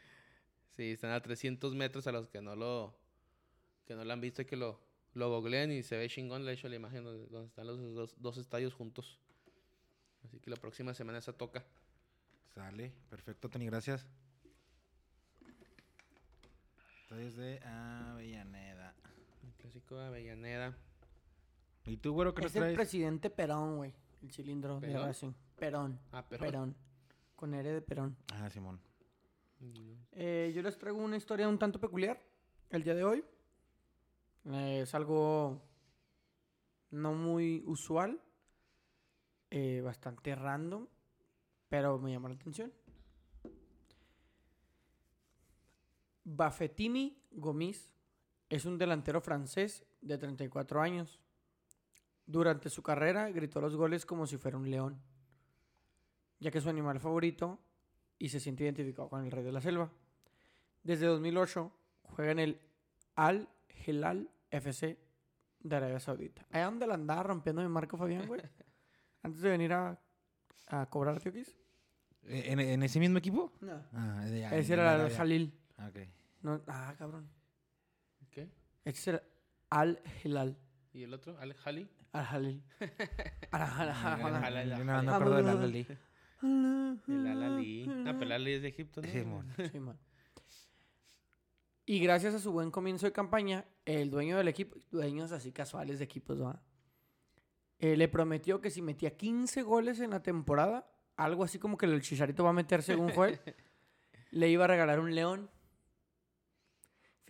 [0.75, 2.95] Sí, están a 300 metros a los que no lo
[3.85, 4.81] que no lo han visto y que lo,
[5.13, 6.47] lo googleen y se ve chingón.
[6.47, 9.19] Le he hecho la imagen donde, donde están los dos, dos estadios juntos.
[10.25, 11.63] Así que la próxima semana esa toca.
[12.55, 12.91] Sale.
[13.11, 14.07] Perfecto, Tony, gracias.
[17.13, 18.95] Estadios de Avellaneda.
[19.45, 20.75] El clásico de Avellaneda.
[21.85, 23.93] ¿Y tú, güero, qué nos Es el presidente Perón, güey.
[24.23, 25.07] El cilindro de ¿Perón?
[25.09, 25.33] Racing.
[25.59, 26.01] Perón.
[26.11, 26.43] Ah, pero.
[26.43, 26.75] Perón.
[27.37, 28.17] Con R de Perón.
[28.33, 28.81] Ah, Simón.
[30.13, 32.19] Eh, yo les traigo una historia un tanto peculiar
[32.71, 33.23] el día de hoy.
[34.47, 35.61] Eh, es algo
[36.93, 38.23] no muy usual,
[39.51, 40.87] eh, bastante random,
[41.69, 42.73] pero me llamó la atención.
[46.25, 47.93] Bafetimi Gomis
[48.49, 51.21] es un delantero francés de 34 años.
[52.27, 55.01] Durante su carrera gritó los goles como si fuera un león,
[56.39, 57.59] ya que es su animal favorito
[58.19, 59.91] y se siente identificado con el rey de la selva.
[60.83, 61.73] Desde 2008
[62.05, 62.61] juega en el
[63.17, 63.49] Al
[63.87, 64.99] Hilal FC
[65.61, 66.47] de Arabia Saudita.
[66.51, 68.41] Allá donde la andaba rompiendo mi marco Fabián, güey.
[69.23, 69.99] Antes de venir a,
[70.69, 71.57] a cobrar Teokis.
[72.25, 73.53] ¿E- ¿En, en ese mismo equipo?
[73.61, 73.81] No.
[73.93, 75.13] Ah, de Ese de era el.
[75.13, 75.59] Jalil.
[75.83, 75.99] Ah, ok.
[76.43, 77.29] No, ah, cabrón.
[78.31, 78.49] ¿Qué?
[78.85, 79.23] Ese era
[79.71, 80.57] Al Hilal.
[80.93, 81.37] ¿Y el otro?
[81.39, 81.89] ¿Al Jali?
[82.13, 82.63] Al Jalil.
[83.51, 85.87] Al Al- Al- Al- Al- Yo no me acuerdo del Al-Ali.
[85.89, 85.99] El.
[88.07, 89.09] Ah, pero el Al-Ali es de Egipto, ¿no?
[89.09, 89.99] Simón.
[91.85, 95.99] Y gracias a su buen comienzo de campaña, el dueño del equipo, dueños así casuales
[95.99, 96.63] de equipos, ¿va?
[97.81, 100.87] Eh, le prometió que si metía 15 goles en la temporada,
[101.17, 103.41] algo así como que el Chicharito va a meter según fue,
[104.31, 105.51] le iba a regalar un león.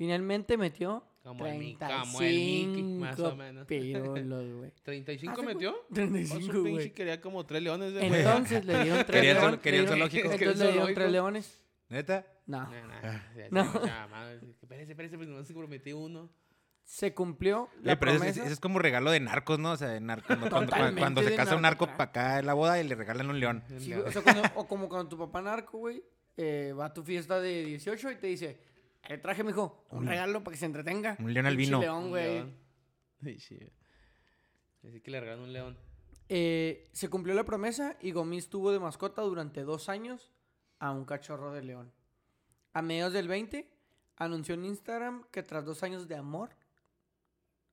[0.03, 3.67] Finalmente metió Como el, Mi- como el Mickey, más o 35 menos.
[3.69, 4.73] pirolos, güey.
[4.85, 5.71] ¿35 Hace cu- metió?
[5.75, 6.91] O su 35, pinche güey.
[6.93, 8.21] quería como tres leones de güey.
[8.21, 9.61] Entonces le dieron tres Querían zool- leones.
[9.61, 10.33] querían le dieron- zoológico.
[10.33, 11.01] Entonces le dieron zoológico.
[11.01, 11.63] tres leones.
[11.89, 12.27] ¿Neta?
[12.47, 12.59] No.
[12.65, 13.23] No, no, Ah.
[13.51, 13.87] No.
[13.87, 16.29] ya, madre, Espérese, espérese, pues no se prometí uno.
[16.83, 18.43] Se cumplió la pero ese, promesa.
[18.45, 19.71] ese es como regalo de narcos, ¿no?
[19.71, 22.47] O sea, de narco- cuando, cuando- Totalmente cuando se casa un narco para acá en
[22.47, 23.63] la boda y le regalan un león.
[23.79, 26.03] Sí, güey, o, sea, cuando- o como cuando tu papá narco, güey,
[26.37, 28.59] eh, va a tu fiesta de 18 y te dice,
[29.09, 31.17] le traje, mijo, un regalo para que se entretenga.
[31.19, 31.81] Un león al Pinche vino.
[31.81, 32.35] león, Un güey.
[32.35, 32.57] león.
[33.25, 33.59] Ay, sí.
[34.87, 35.79] Así que le regalaron un león.
[36.29, 40.33] Eh, se cumplió la promesa y Gomis tuvo de mascota durante dos años
[40.79, 41.93] a un cachorro de león.
[42.73, 43.69] A mediados del 20,
[44.17, 46.51] anunció en Instagram que tras dos años de amor,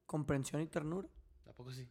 [0.06, 1.08] comprensión y ternura,
[1.46, 1.88] Tampoco sí.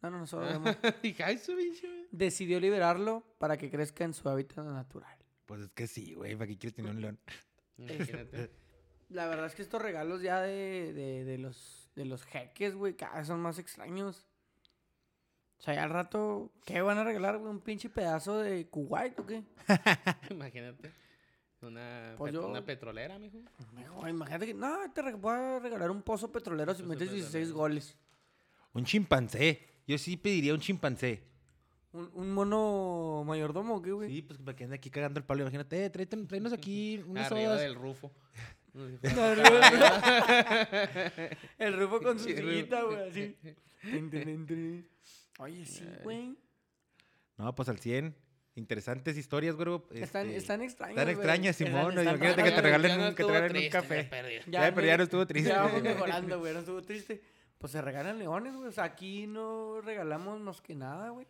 [0.00, 1.24] no, no, no, solo de amor, bicho.
[1.54, 2.06] güey".
[2.12, 5.18] decidió liberarlo para que crezca en su hábitat natural.
[5.46, 6.34] Pues es que sí, güey.
[6.36, 7.18] ¿Para qué quieres tener un león?
[7.78, 8.50] Imagínate.
[9.12, 12.94] La verdad es que estos regalos ya de, de, de los, de los jeques, güey,
[12.96, 14.26] cada vez son más extraños.
[15.58, 17.50] O sea, ya al rato, ¿qué van a regalar, güey?
[17.50, 19.42] ¿Un pinche pedazo de Kuwait o qué?
[20.30, 20.90] Imagínate.
[21.60, 23.38] Una, Pues pet- yo- una petrolera, mijo.
[23.72, 27.12] Mejor, imagínate que, no, te re- voy a regalar un pozo petrolero si Pozo metes
[27.12, 27.56] 16 petrolero.
[27.58, 27.96] goles.
[28.72, 29.68] Un chimpancé.
[29.86, 31.22] Yo sí pediría un chimpancé.
[31.92, 34.10] ¿Un, un mono mayordomo o qué, güey?
[34.10, 35.42] Sí, pues para que ande aquí cagando el palo.
[35.42, 37.60] Imagínate, eh, tráenos aquí unas Arriba sodas.
[37.60, 38.10] del rufo.
[38.74, 43.36] No, el Rufo- el Rufo con su sillita, güey, así.
[45.38, 46.36] Oye, sí, güey.
[47.36, 48.14] No, pues al 100.
[48.54, 49.80] Interesantes historias, güey.
[49.94, 51.98] Están, Este, están extrañas, están extrañas, Simón.
[51.98, 53.94] están Imagínate que te regalen Ya no un, que te regalen un triste, café.
[53.94, 54.42] de perdido.
[54.46, 55.48] Ya, pero ya no estuvo triste.
[55.50, 56.52] Ya vamos mejorando, güey.
[56.52, 57.22] No estuvo triste.
[57.58, 58.68] Pues se regalan leones, güey.
[58.68, 61.26] O sea, aquí no regalamos más que nada, güey.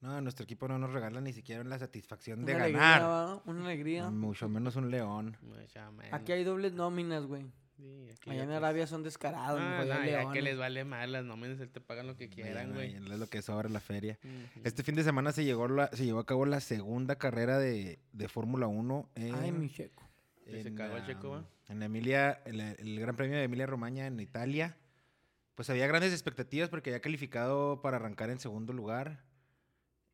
[0.00, 3.02] No, nuestro equipo no nos regala ni siquiera la satisfacción de Una alegría, ganar.
[3.02, 3.42] ¿va?
[3.46, 4.10] Una alegría.
[4.10, 5.36] Mucho menos un león.
[5.42, 6.12] Mucho menos.
[6.12, 7.46] Aquí hay dobles nóminas, güey.
[7.76, 8.56] Sí, Allá en otros.
[8.56, 12.08] Arabia son descarados, Ah, no, ya que les vale más las nóminas, él te pagan
[12.08, 12.90] lo que quieran, güey.
[12.98, 14.18] Bueno, Es lo que sobra la feria.
[14.64, 18.00] Este fin de semana se, llegó la, se llevó a cabo la segunda carrera de,
[18.12, 20.02] de Fórmula 1 en, Ay, mi checo.
[20.46, 21.44] Y se cagó el Checo, ¿va?
[21.68, 24.76] En Emilia, el, el Gran Premio de Emilia Romagna en Italia.
[25.54, 29.24] Pues había grandes expectativas porque había calificado para arrancar en segundo lugar.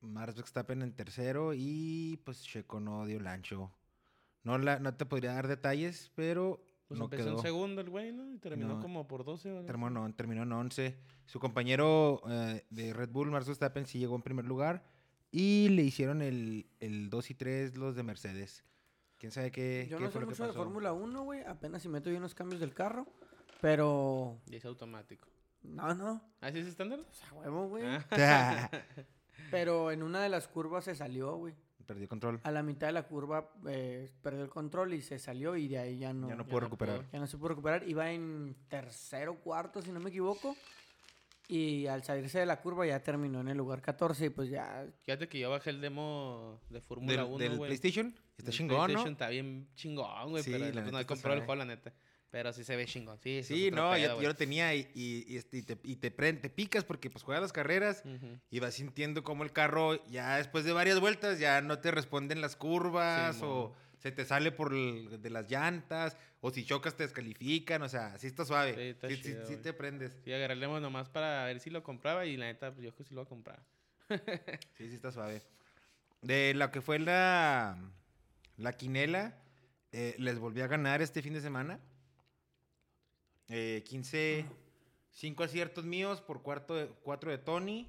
[0.05, 3.73] Max Verstappen en tercero y pues Checo no dio el ancho.
[4.43, 7.37] No, la, no te podría dar detalles, pero Pues no empezó quedó.
[7.37, 8.31] en segundo el güey, ¿no?
[8.33, 8.81] Y terminó No.
[8.83, 9.67] como por 12 o algo así.
[9.67, 10.97] Terminó, no, terminó en 11.
[11.27, 14.85] Su compañero eh, de Red Bull, Max Verstappen, sí llegó en primer lugar.
[15.33, 18.63] Y le hicieron el, el 2 y 3 los de Mercedes.
[19.19, 20.53] ¿Quién sabe qué, Yo qué no fue sé lo que mucho de?
[20.53, 21.43] Fórmula 1, güey.
[21.45, 23.07] Apenas si meto yo unos cambios del carro.
[23.63, 24.39] Pero.
[24.51, 25.27] Y es automático.
[25.63, 26.23] No, no.
[26.43, 27.01] ¿Así es estándar?
[27.01, 27.85] O sea, huevo, güey.
[29.51, 31.55] Pero en una de las curvas se salió, güey.
[31.87, 32.41] Perdí control.
[32.45, 35.79] A la mitad de la curva eh, perdió el control y se salió y de
[35.79, 37.01] ahí ya no, ya no no recuperar.
[37.01, 37.11] pudo.
[37.13, 37.87] ya no se pudo recuperar.
[37.87, 40.57] Iba en tercero, cuarto, si no me equivoco.
[41.47, 44.87] Y al salirse de la curva ya terminó en el lugar 14 y pues ya...
[45.03, 47.69] Fíjate que yo bajé el demo de Fórmula ¿Del, 1, del güey.
[47.69, 48.15] PlayStation?
[48.39, 49.13] Está Del chingón, PlayStation ¿no?
[49.13, 50.43] está bien chingón, güey.
[50.43, 51.93] Sí, pero la pues, no he comprado el juego, la neta.
[52.35, 53.17] Pero sí se ve chingón.
[53.21, 55.95] Sí, Sí, no, pedo, yo, yo lo tenía y, y, y, este, y te, y
[55.95, 58.03] te, prend- te picas porque pues juegas las carreras
[58.51, 62.41] y vas sintiendo como el carro ya después de varias vueltas ya no te responden
[62.41, 66.97] las curvas Sí, o se te sale por el- de las llantas o si chocas
[66.97, 68.75] te descalifican, o sea, sí está suave.
[68.75, 70.19] Sí, está sí, sí- chido, sí te prendes.
[70.25, 73.15] Sí, demo nomás para ver si lo compraba y la neta, yo creo que sí
[73.15, 73.63] lo voy a comprar.
[74.77, 75.41] Sí, sí está suave.
[76.21, 77.79] De lo que fue la,
[78.57, 79.39] la quinela,
[79.93, 81.79] eh, les volví a ganar este fin de semana.
[83.49, 84.47] Eh, 15,
[85.11, 87.89] 5 aciertos míos por cuarto de, 4 de Tony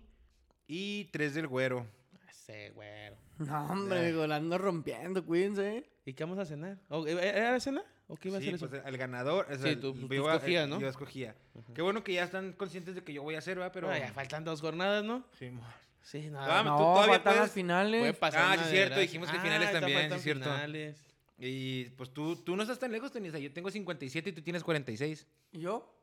[0.67, 1.87] y 3 del güero.
[2.29, 3.15] Ese, güero.
[3.39, 4.07] No, hombre, Ya.
[4.07, 5.77] digo, la ando rompiendo, cuídense.
[5.77, 5.89] ¿eh?
[6.05, 6.77] ¿Y qué vamos a cenar?
[6.89, 7.83] ¿O- ¿Era la cena?
[8.07, 8.69] ¿O qué iba a Sí, ser eso?
[8.69, 9.47] pues, el ganador.
[9.51, 10.79] o sea, Sí, tú- tú escogías, ¿no?
[10.79, 11.35] Yo escogía.
[11.73, 13.71] Qué bueno que ya están conscientes de que yo voy a hacer, ¿va?
[13.71, 13.89] Pero.
[13.89, 15.25] Ah, ya faltan dos jornadas, ¿no?
[15.39, 15.63] Sí, mo-
[16.01, 16.39] Sí, no.
[16.39, 17.99] Ah, No, tú todavía faltan puedes- las finales.
[17.99, 20.43] Puede pasar Ah, sí, cierto, dijimos que finales está, también, sí, faltan cierto.
[20.43, 21.04] finales.
[21.37, 23.37] Y pues tú, tú no estás tan lejos, Tenisa.
[23.39, 25.27] Yo tengo 57 y tú tienes 46.
[25.51, 25.93] ¿Y yo?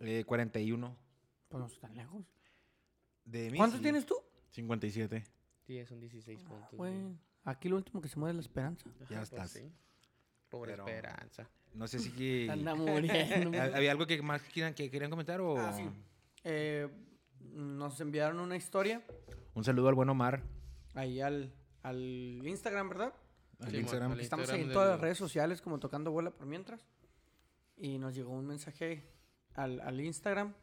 [0.00, 0.96] Eh, 41.
[1.48, 2.24] Pues no están lejos.
[3.24, 3.82] De mí, ¿Cuántos sí.
[3.82, 4.14] tienes tú?
[4.50, 5.24] 57.
[5.66, 6.70] Sí, son 16 puntos.
[6.72, 7.14] Güey, güey.
[7.44, 8.88] aquí lo último que se muere es la esperanza.
[9.10, 9.50] Ya Ajá, estás.
[9.50, 9.72] sí.
[10.48, 11.48] Pobre Pero- esperanza.
[11.74, 12.10] No sé si.
[12.12, 13.58] que- Anda muriendo.
[13.60, 15.58] ¿Ha- ¿Había algo que más quieran, que querían comentar o.?
[15.58, 15.84] Ah, sí.
[16.44, 16.88] Eh,
[17.40, 19.02] nos enviaron una historia
[19.54, 20.42] Un saludo al buen Omar.
[20.94, 21.52] ahí al,
[21.82, 23.12] al Instagram, ¿verdad?
[23.60, 24.12] Al Simón, Instagram.
[24.12, 26.80] al Estamos Instagram en todas las redes sociales como tocando bola por mientras.
[27.76, 29.02] Y nos llegó un mensaje
[29.54, 30.54] al, al Instagram.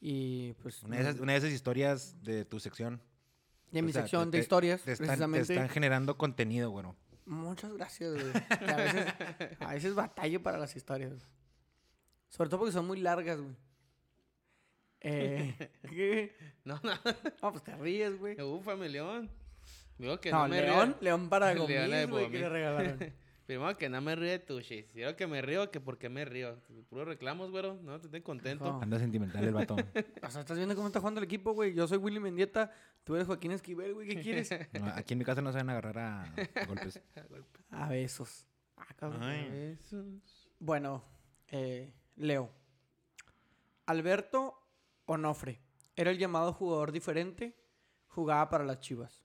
[0.00, 0.82] Y pues...
[0.82, 3.02] Una de, esas, una de esas historias de tu sección.
[3.70, 5.52] de mi sea, sección te- de historias, Te están, te precisamente.
[5.54, 6.96] están generando contenido, bueno.
[7.26, 8.32] Muchas gracias, güey.
[8.70, 9.06] A, veces,
[9.60, 11.10] a veces batallo para las historias.
[11.10, 11.22] güey.
[12.28, 13.56] Sobre todo porque son muy largas, güey.
[15.00, 16.36] Eh, ¿qué?
[16.64, 16.92] No, no.
[17.42, 18.40] No, pues te ríes, güey.
[18.40, 19.30] Ufa, mi león.
[20.00, 20.96] Digo que No, no, me León.
[21.00, 22.98] León para Gomis, güey, que le regalaron.
[23.46, 24.92] Primero que no me río de tu shit.
[24.92, 26.56] Quiero que me río, que por qué me río.
[26.88, 27.74] Puros reclamos, güero.
[27.82, 28.64] No, te estoy contento.
[28.64, 28.80] No.
[28.80, 29.76] Anda sentimental el vato.
[30.22, 31.74] O sea, estás viendo cómo está jugando el equipo, güey.
[31.74, 32.70] Yo soy Willy Mendieta,
[33.02, 34.08] tú eres Joaquín Esquivel, güey.
[34.08, 34.50] ¿Qué quieres?
[34.72, 37.02] No, aquí en mi casa no se van a agarrar a, a golpes.
[37.70, 38.46] A besos.
[38.76, 39.22] Ah, cabrón.
[39.24, 39.76] Ay.
[39.78, 40.04] Eso.
[40.60, 41.02] Bueno,
[41.48, 42.50] eh, Leo.
[43.86, 44.54] Alberto
[45.06, 45.60] Onofre
[45.96, 47.56] era el llamado jugador diferente,
[48.06, 49.24] jugaba para las Chivas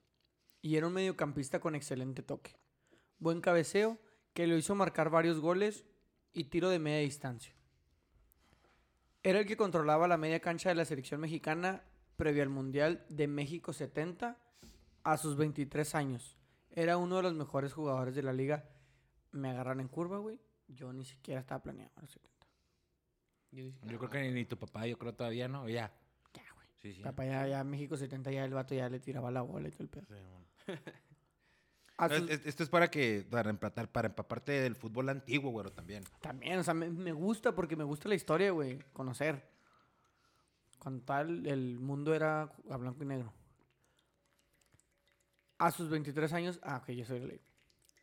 [0.66, 2.56] y era un mediocampista con excelente toque.
[3.20, 4.00] Buen cabeceo
[4.34, 5.84] que lo hizo marcar varios goles
[6.32, 7.54] y tiro de media distancia.
[9.22, 11.84] Era el que controlaba la media cancha de la selección mexicana
[12.16, 14.36] previo al Mundial de México 70
[15.04, 16.36] a sus 23 años.
[16.70, 18.68] Era uno de los mejores jugadores de la liga.
[19.30, 20.40] Me agarran en curva, güey.
[20.66, 22.44] Yo ni siquiera estaba planeado a los 70.
[23.52, 25.68] Yo, dije, Yo creo "Ah, que ni tu papá, yo creo todavía, ¿no?
[25.68, 25.92] Ya.
[26.34, 26.66] Ya, güey.
[26.78, 27.02] Sí, sí.
[27.02, 29.84] Papá, ya, ya México 70 ya el vato ya le tiraba la bola y todo
[29.84, 30.06] el pedo.
[30.08, 30.55] Sí, bueno.
[32.10, 36.04] Sus- Esto es para que, para empatar, para empaparte del fútbol antiguo, güero, también.
[36.20, 38.78] También, o sea, me, me gusta porque me gusta la historia, güey.
[38.92, 39.48] Conocer.
[40.78, 43.32] Cuando tal el mundo era a blanco y negro.
[45.58, 46.60] A sus 23 años.
[46.62, 47.40] Ah, ok, yo soy ley.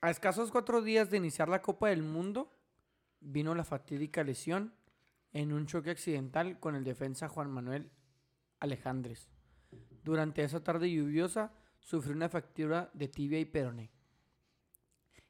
[0.02, 2.52] A escasos cuatro días de iniciar la Copa del Mundo,
[3.20, 4.74] vino la fatídica lesión
[5.32, 7.90] en un choque accidental con el defensa Juan Manuel
[8.60, 9.30] Alejandres.
[10.04, 11.54] Durante esa tarde lluviosa,
[11.84, 13.92] sufrió una fractura de tibia y peroné.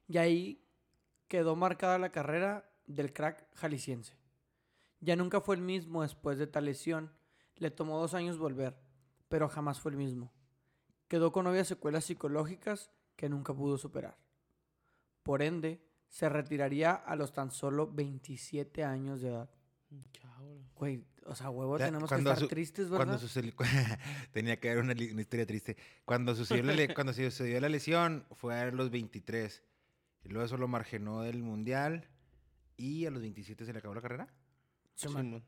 [0.08, 0.64] Y ahí
[1.28, 4.16] quedó marcada la carrera del crack jalisciense.
[5.00, 7.12] Ya nunca fue el mismo después de tal lesión.
[7.56, 8.76] Le tomó dos años volver,
[9.28, 10.32] pero jamás fue el mismo.
[11.08, 14.16] Quedó con obvias secuelas psicológicas que nunca pudo superar.
[15.22, 19.50] Por ende, se retiraría a los tan solo 27 años de edad.
[20.12, 21.04] Chao, güey.
[21.26, 23.06] O sea, huevo, Ya, tenemos que estar su- tristes, ¿verdad?
[23.06, 23.52] Cuando sucedió,
[24.32, 25.76] tenía que haber una, historia triste.
[26.04, 29.62] Cuando sucedió, la, cuando sucedió la lesión, fue a los 23.
[30.24, 32.08] Y luego eso lo marginó del mundial.
[32.76, 34.28] Y a los 27 se le acabó la carrera.
[34.94, 35.42] Sí, man.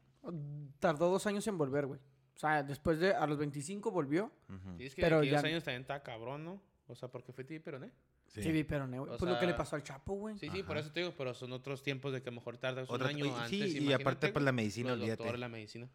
[0.79, 2.01] Tardó dos años en volver, güey.
[2.35, 4.31] O sea, después de, a los 25 volvió.
[4.79, 6.63] Y es que Pero aquellos ya- años también está cabrón, ¿no?
[6.87, 7.91] O sea, porque fue ti, pero no.
[8.29, 8.43] Sí.
[8.43, 10.39] Sí, vi, pero no, Pues lo que le pasó al Chapo, güey.
[10.39, 12.59] Sí, sí, por eso te digo, pero son otros tiempos de que a lo mejor
[12.59, 13.49] tardas Otra- un año y- antes.
[13.73, 14.45] sí, y aparte, pues, güey.
[14.45, 15.17] la medicina, Los olvídate.
[15.23, 15.89] doctores, la medicina.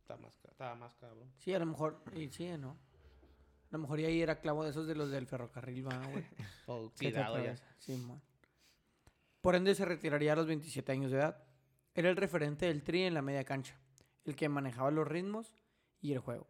[0.00, 1.28] Está más, estaba más cabrón.
[1.38, 2.00] Sí, a lo mejor.
[2.14, 2.70] Y sí, ¿no?
[2.70, 6.24] A lo mejor ya ahí era clavo de esos de los del ferrocarril, va, güey.
[6.96, 7.56] Te tirado ya.
[7.78, 8.20] Sí, man.
[9.40, 11.42] Por ende, se retiraría a los 27 años de edad.
[11.94, 13.76] Era el referente del tri en la media cancha.
[14.24, 15.54] El que manejaba los ritmos
[16.00, 16.46] y el juego.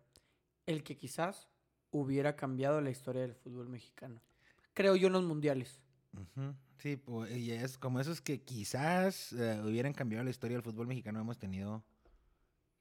[0.66, 1.48] El que quizás
[1.90, 4.20] hubiera cambiado la historia del fútbol mexicano.
[4.78, 5.80] Creo yo en los mundiales.
[6.78, 10.86] Sí, pues, y es como esos que quizás eh, hubieran cambiado la historia del fútbol
[10.86, 11.20] mexicano.
[11.20, 11.82] Hemos tenido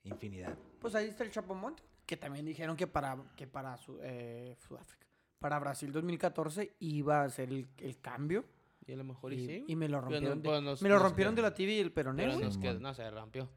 [0.03, 0.55] infinidad.
[0.79, 4.55] Pues ahí está el Chapo Monte, que también dijeron que para, que para Su- eh,
[4.67, 5.07] Sudáfrica,
[5.39, 8.45] para Brasil 2014 iba a ser el, el cambio.
[8.85, 9.65] Y a lo mejor y, Y, sí.
[9.67, 11.79] y me lo rompieron, no, de, pues, nos- me lo rompieron de la TV y
[11.79, 13.49] el peroné, Pero nos no, se rompió.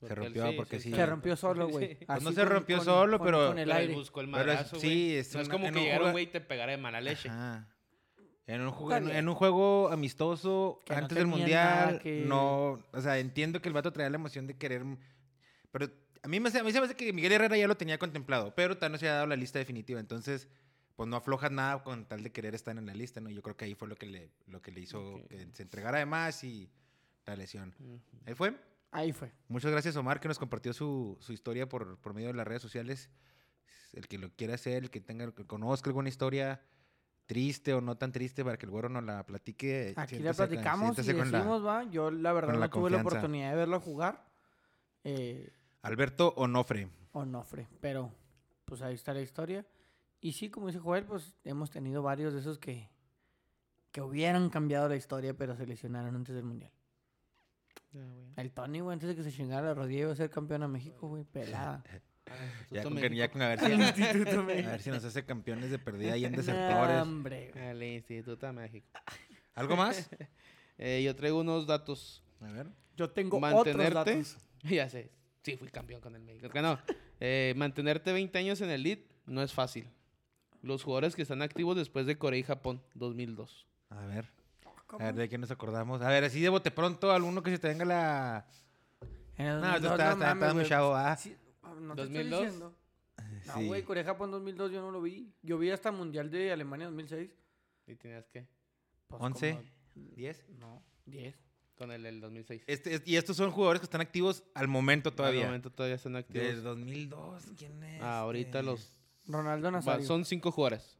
[0.00, 0.90] Se rompió porque sí.
[0.92, 1.94] Se rompió solo, güey.
[1.96, 3.94] Pues no Así se rompió con- solo, con- pero- Con el aire.
[3.94, 6.26] buscó el Pero es- madrazo, sí, es No es como que llegara un güey y
[6.28, 7.28] te pegara de mala leche.
[7.28, 7.68] Ajá.
[8.46, 12.00] En un, juego, en, en un juego amistoso, Que no antes del tenía nada mundial,
[12.02, 14.84] que- no, o sea, entiendo que el vato traía la emoción de querer,
[15.70, 15.88] pero
[16.22, 17.96] a mí, me, hace- a mí se me hace que Miguel Herrera ya lo tenía
[17.98, 20.48] contemplado, pero tal no se había dado la lista definitiva, entonces,
[20.94, 23.30] pues no aflojas nada con tal de querer estar en la lista, ¿no?
[23.30, 25.28] Yo creo que ahí fue lo que le, lo que le hizo Ok.
[25.28, 26.70] que se entregara de más y
[27.24, 27.74] la lesión.
[27.80, 28.00] Ujú.
[28.26, 28.54] Ahí fue.
[28.94, 29.32] Ahí fue.
[29.48, 32.62] Muchas gracias, Omar, que nos compartió su, su historia por, por medio de las redes
[32.62, 33.10] sociales.
[33.92, 36.62] El que lo quiera hacer, el que tenga, el que conozca alguna historia
[37.26, 39.94] triste o no tan triste para que el güero nos la platique.
[39.96, 41.82] Aquí la con- platicamos y la- decimos, va.
[41.90, 44.24] Yo la verdad no la tuve la oportunidad de verlo jugar.
[45.02, 45.52] Eh,
[45.82, 46.88] Alberto Onofre.
[47.12, 47.66] Onofre.
[47.80, 48.12] Pero,
[48.64, 49.66] pues ahí está la historia.
[50.20, 52.88] Y sí, como dice Joel, pues hemos tenido varios de esos que,
[53.90, 56.70] que hubieran cambiado la historia, pero se lesionaron antes del mundial.
[58.36, 60.68] El Tony, güey, antes de que se chingara la rodilla iba a ser campeón a
[60.68, 61.24] México, güey.
[61.24, 61.82] Pelada.
[62.26, 62.32] Ah,
[62.70, 63.18] Ya con, que- México.
[63.18, 63.58] ya con a ver
[63.94, 67.02] si, a ver nos hace campeones de perdida ahí en desertores.
[67.02, 67.52] hombre.
[67.52, 68.86] Al Instituto México.
[69.54, 70.08] ¿Algo más?
[70.78, 72.24] Eh, yo traigo unos datos.
[72.40, 72.68] A ver.
[72.96, 73.94] Yo tengo otros Mantenerte.
[74.16, 74.38] datos.
[74.62, 75.10] Ya sé.
[75.42, 76.48] Sí, fui campeón con el México.
[76.62, 76.78] No.
[77.20, 79.86] Eh, mantenerte 20 años en el lead no es fácil.
[80.62, 83.66] Los jugadores que están activos después de Corea y Japón, 2002.
[83.90, 84.30] A ver.
[84.86, 85.02] ¿Cómo?
[85.02, 86.02] A ver, ¿de qué nos acordamos?
[86.02, 88.46] A ver, así de bote pronto, alguno que se te venga la...
[89.36, 91.16] En el No, 2002, tú mames, estás muy chavo, ¿ah?
[91.16, 91.36] Sí,
[91.80, 92.40] no te estoy 2002.
[92.42, 92.76] diciendo.
[93.46, 93.66] No, Sí.
[93.66, 95.30] güey, Corea-Japón 2002 yo no lo vi.
[95.42, 97.30] Yo vi hasta Mundial de Alemania 2006.
[97.86, 98.46] ¿Y tenías que
[99.08, 99.52] Pues, ¿Once?
[99.54, 100.44] como- ¿Diez?
[100.58, 101.36] No, 10.
[101.76, 102.62] Con el del 2006.
[102.66, 105.42] Este, es- y estos son jugadores que están activos al momento todavía.
[105.42, 106.46] Al momento todavía están activos.
[106.46, 108.02] Del 2002, ¿quién es?
[108.02, 108.62] Ah, ahorita Este?
[108.70, 108.96] los...
[109.26, 110.06] Ronaldo va, Nazario.
[110.06, 110.93] son cinco jugadores.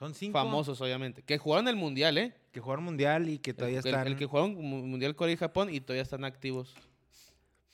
[0.00, 0.32] Son cinco.
[0.38, 1.22] Famosos, obviamente.
[1.22, 2.34] Que jugaron el Mundial, ¿eh?
[2.50, 5.34] Que jugaron mundial y que El, todavía el- están el que jugaron mu- Mundial Corea
[5.34, 6.74] y Japón y todavía están activos.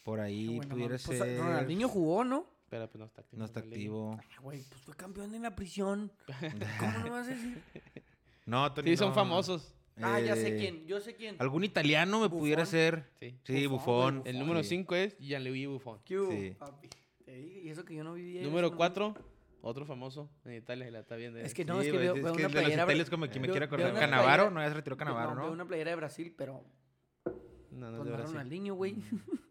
[0.05, 0.57] por ahí.
[0.57, 0.99] buena pudiera.
[1.05, 1.39] Pues, ser.
[1.39, 2.47] Ronaldinho jugó, ¿no?
[2.69, 3.39] Pero pues no está activo.
[3.39, 4.19] no está activo.
[4.21, 6.13] Ay, güey, pues fue campeón en la prisión.
[6.79, 7.63] ¿Cómo no vas a decir?
[8.45, 9.15] No, Tony, Sí, son no.
[9.15, 9.73] famosos.
[10.03, 11.37] Ah, ya sé Eh, quién, yo sé quién.
[11.41, 13.09] ¿Algún italiano me pudiera ser?
[13.19, 13.35] Sí.
[13.45, 14.23] Sí, Buffon, Bufón.
[14.27, 14.69] El número Sí.
[14.71, 15.99] 5 es Gianluigi Buffon.
[16.05, 16.51] ¿Qué hubo, Sí.
[16.59, 16.89] papi?
[17.27, 18.43] Y eso que yo no vivía.
[18.43, 19.15] Número 4,
[19.67, 21.39] otro famoso en Italia, y la está viendo.
[21.39, 22.83] Es que no, Sí, es que veo, es veo que una el de los playera.
[22.85, 24.01] italianos como que me veo- quiere veo acordar.
[24.01, 24.61] Canavaro, playera- ¿no?
[24.63, 25.53] Ya se retiró Canavaro, Veo ¿no?
[25.53, 26.65] una playera de Brasil, pero
[27.71, 28.33] No, no es de Brasil.
[28.35, 28.97] Ronaldinho, güey.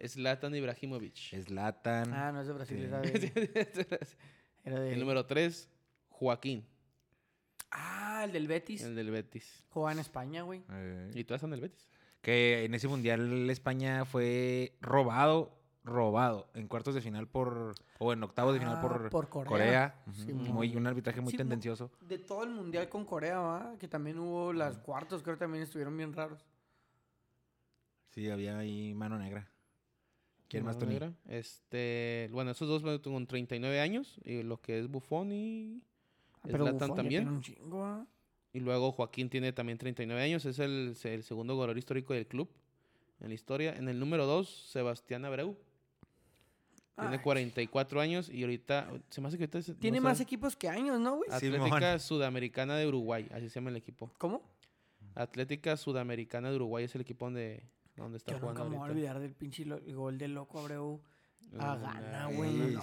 [0.07, 1.15] Zlatan Ibrahimovic.
[1.43, 2.13] Zlatan.
[2.13, 3.09] Ah, no es de Brasil, era de...
[4.63, 4.93] Era de...
[4.93, 5.69] El número 3,
[6.09, 6.65] Joaquín,
[7.71, 8.81] Ah, el del Betis.
[8.83, 9.63] el del Betis.
[9.69, 10.63] Jugaba en España, güey.
[10.71, 11.87] Eh, ¿Y todas están del Betis?
[12.21, 18.21] que en ese mundial España fue robado, robado en cuartos de final por o en
[18.23, 19.95] octavos de final Ah, por, por Corea.
[20.33, 21.91] Muy un arbitraje muy Sí, tendencioso.
[22.01, 23.75] De todo el mundial con Corea, ¿va?
[23.79, 26.43] Que también hubo las cuartos, creo que también estuvieron bien raros.
[28.09, 29.47] Sí, había ahí mano negra.
[30.47, 30.91] ¿Quién más, Tony?
[30.93, 31.13] negra.
[31.27, 35.81] Este, bueno, esos dos bueno, con 39 años, y lo que es Buffon y
[36.43, 37.23] Ah, Zlatan también.
[37.23, 38.05] tiene un chingo, ¿va?
[38.53, 42.47] Y luego Joaquín tiene también 39 años, es el, el segundo goleador histórico del club
[43.19, 43.75] en la historia.
[43.75, 45.57] En el número 2, Sebastián Abreu.
[46.97, 50.19] Tiene Ay, 44 años y ahorita, se me hace que ahorita es- Tiene no más
[50.21, 51.29] equipos que años, ¿no, güey?
[51.29, 54.09] Atlética Sudamericana de Uruguay, así se llama el equipo.
[54.17, 54.41] ¿Cómo?
[55.13, 57.63] Atlética Sudamericana de Uruguay es el equipo donde,
[57.97, 58.93] donde está Yo nunca jugando me voy a ahorita.
[59.11, 61.01] olvidar del pinche lo- gol del loco Abreu.
[61.57, 62.75] A Ah, gana, güey.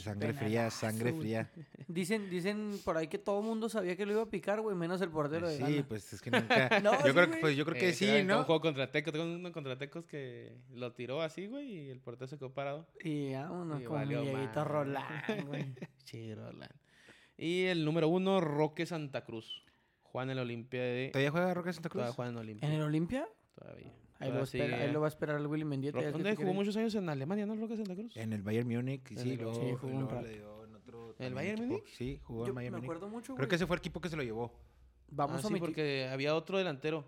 [0.00, 1.50] sangre fría, sangre fría.
[1.88, 4.76] Dicen, dicen por ahí que todo el mundo sabía que lo iba a picar, güey,
[4.76, 6.68] menos el portero de Sí, pues es que nunca.
[6.84, 8.38] No, yo sí, creo que pues yo creo que Eh, sí, aventó ¿no?
[8.40, 12.00] Un juego contra Tecos, tengo uno contra Tecos que lo tiró así, güey, y el
[12.00, 12.86] portero se quedó parado.
[13.02, 14.48] Y vámonos Y con madre.
[14.64, 15.74] Rolán, güey.
[16.04, 16.70] Sí, Roland.
[17.36, 19.64] Y el número uno, Roque Santa Cruz.
[20.02, 21.10] Juega en el Olimpia de...
[21.12, 22.00] ¿Todavía juega Roque Santa Cruz?
[22.02, 22.68] Todavía juega en Olimpia.
[22.68, 23.28] ¿En el Olimpia?
[23.54, 23.92] Todavía.
[24.20, 25.98] Ahí lo, Todavía espera- sigue- ahí lo va a esperar el Willy Mendieta.
[25.98, 27.56] Que ¿Dónde jugó muchos años en Alemania, no?
[27.56, 28.16] Roque Santa Cruz.
[28.16, 30.26] En el Bayern Múnich, sí, luego, jugó un luego rato.
[30.26, 31.66] le dio en otro ¿El Bayern.
[31.66, 31.86] Múnich?
[31.96, 32.84] Sí, jugó Yo en me Bayern Múnich.
[32.84, 34.52] acuerdo mucho, Creo que ese fue el equipo que se lo llevó.
[35.08, 37.04] Vamos ah, a sí, porque había otro delantero.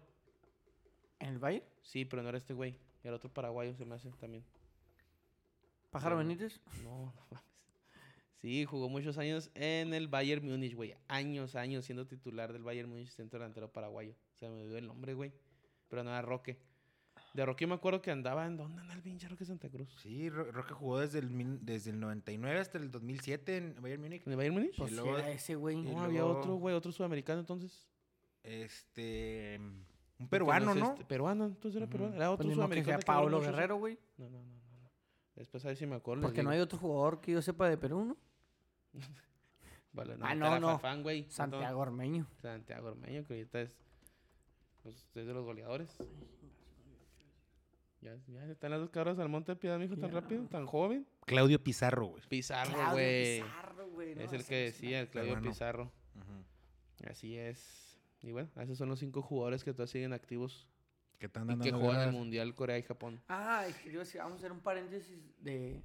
[1.21, 1.65] ¿En el Bayern?
[1.83, 2.75] Sí, pero no era este güey.
[3.05, 4.43] Era otro paraguayo, se me hace también.
[5.91, 6.25] ¿Pájaro Sí.
[6.27, 6.61] Benítez?
[6.83, 7.45] No, no mames.
[8.41, 10.95] Sí, jugó muchos años en el Bayern Múnich, güey.
[11.07, 14.15] Años, años siendo titular del Bayern Múnich, centro delantero paraguayo.
[14.35, 15.33] Se me dio el nombre, güey.
[15.89, 16.59] Pero no era Roque.
[17.35, 18.57] De Roque me acuerdo que andaba en...
[18.59, 19.89] ¿Dónde anda el pinche Roque Santa Cruz?
[20.03, 24.03] Sí, Ro- Roque jugó desde el, mil- desde el 99 hasta el 2007 en Bayern
[24.03, 24.27] Múnich.
[24.27, 24.77] ¿En el Bayern Múnich?
[24.77, 25.77] Pues Y sí, luego- era ese, güey.
[25.77, 27.89] No, había luego- otro, güey, otro sudamericano entonces.
[28.43, 29.59] Este.
[30.19, 30.93] Un peruano, ¿no?
[30.93, 32.15] este, peruano, entonces era peruano.
[32.15, 32.91] Era Pues otro que sudamericano.
[32.93, 33.99] sea que Pablo Guerrero, güey.
[34.19, 34.91] No, no, no, no, no.
[35.35, 36.23] Después a ver si me acuerdo.
[36.23, 38.17] Porque no hay otro jugador que yo sepa de Perú, ¿no?
[39.95, 40.69] Vale, Ah, no, no, era no.
[40.73, 41.27] Fafán, güey.
[41.31, 42.27] Santiago Ormeño.
[42.41, 43.77] Santiago Ormeño, que ahorita es,
[44.83, 45.97] pues, es de los goleadores.
[48.03, 51.07] Ya, ya están las dos cabras al monte de piedad, mijo, tan rápido, tan joven.
[51.25, 52.23] Claudio Pizarro, güey.
[52.29, 53.41] Pizarro, Claudio güey.
[53.43, 55.41] Pizarro, güey, no, Es el que decía, el Claudio.
[55.41, 55.93] Pizarro.
[57.09, 58.01] Así es.
[58.21, 60.69] Y bueno, esos son los cinco jugadores que todavía siguen activos
[61.19, 62.13] Que están y dando que juegan el.
[62.13, 63.21] Mundial Corea y Japón.
[63.29, 65.81] Ah, es que yo decía, vamos a hacer un paréntesis de,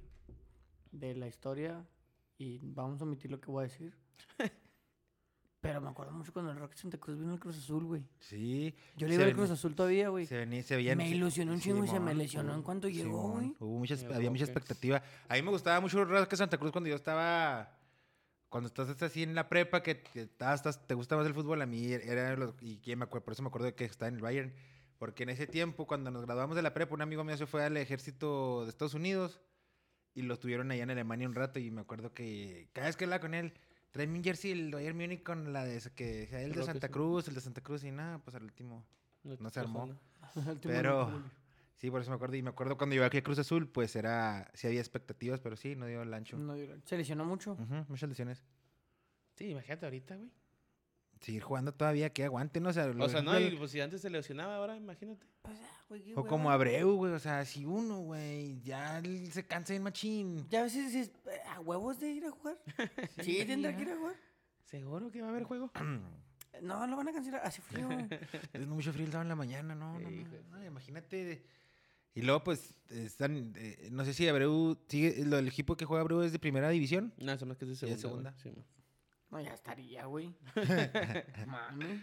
[0.90, 1.84] de la historia
[2.36, 3.94] y vamos a omitir lo que voy a decir.
[5.60, 8.02] Pero me acuerdo mucho cuando el Roque Santa Cruz vino al Cruz Azul, güey.
[8.20, 8.74] Sí.
[8.96, 10.24] Yo le iba al Cruz Azul todavía, güey.
[10.24, 10.96] Se, venía, se veían.
[10.96, 13.56] Me ilusionó un chingo y se me lesionó en cuanto llegó, güey.
[13.58, 14.52] Hubo mucha, El había mucha Roque.
[14.52, 15.02] expectativa.
[15.28, 17.74] A mí me gustaba mucho Roque Santa Cruz cuando yo estaba.
[18.48, 21.66] Cuando estás así en la prepa, que, que estás- te gusta más el fútbol, a
[21.66, 22.34] mí era.
[22.36, 24.54] lo- y me acuerdo, por eso me acuerdo de que estaba en el Bayern.
[24.96, 27.64] Porque en ese tiempo, cuando nos graduamos de la prepa, un amigo mío se fue
[27.64, 29.40] al ejército de Estados Unidos
[30.14, 31.58] y lo tuvieron allá en Alemania un rato.
[31.58, 33.52] Y me acuerdo que cada vez que hablaba con él,
[34.06, 36.92] un jersey el Bayern Múnich con la de que el de Santa sí.
[36.92, 38.84] Cruz, el de Santa Cruz y nada, pues al último.
[39.24, 39.98] No, No se armó.
[40.62, 41.22] Pero-.
[41.76, 42.34] Sí, por eso me acuerdo.
[42.36, 44.50] Y me acuerdo cuando iba aquí a Cruz Azul, pues era.
[44.54, 46.36] Sí había expectativas, pero sí, no dio el ancho.
[46.36, 47.56] No dio la- Se lesionó mucho.
[47.88, 48.44] Muchas lesiones.
[49.36, 50.30] Sí, imagínate ahorita, güey.
[51.20, 52.68] Seguir jugando todavía, que aguante, ¿no?
[52.68, 55.26] O sea, O sea, no, lo- y, pues si antes se lesionaba, ahora imagínate.
[55.42, 56.50] Pues, ah, güey, qué O como.
[56.50, 57.12] Abreu, güey.
[57.12, 60.46] O sea, si uno, güey, ya se cansa en machín.
[60.48, 62.58] Ya a veces dices, eh, ¿a huevos de ir a jugar?
[63.22, 64.16] Sí, tendrá que ir a jugar.
[64.64, 65.70] ¿Seguro que va a haber juego?
[66.60, 67.40] No, lo van a cancelar.
[67.44, 67.88] Hace frío.
[68.52, 71.44] es mucho frío el sábado en la mañana, no, no, Sí, no, de no, imagínate.
[72.14, 73.52] Y luego, pues, están.
[73.56, 74.76] eh, no sé si Abreu.
[74.88, 77.12] Sigue, lo, el equipo que juega Abreu es de primera división.
[77.18, 78.34] No, eso más que es de ¿Y de segunda.
[78.38, 78.52] segunda?
[78.56, 78.64] güey.
[78.64, 78.77] Sí.
[79.30, 80.34] No, ya estaría, güey.
[81.46, 82.02] Mami.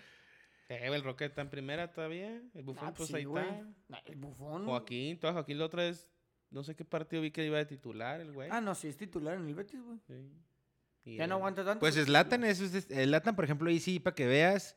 [0.70, 2.42] Eh, el Roque está en primera todavía.
[2.54, 3.44] El Bufón, Ah, pues sí, ahí güey.
[3.46, 3.64] está.
[3.88, 4.66] No, El bufón.
[4.66, 6.12] Joaquín, toda Joaquín la otra vez.
[6.50, 8.50] No sé qué partido vi que iba de titular el güey.
[8.52, 10.00] Ah, no, sí es titular en el Betis, güey.
[10.08, 10.32] Sí.
[11.04, 11.80] Y Ya no aguanta tanto.
[11.82, 12.86] Pues Slatan, eso es.
[12.86, 14.76] Slatan, por ejemplo, ahí sí, para que veas.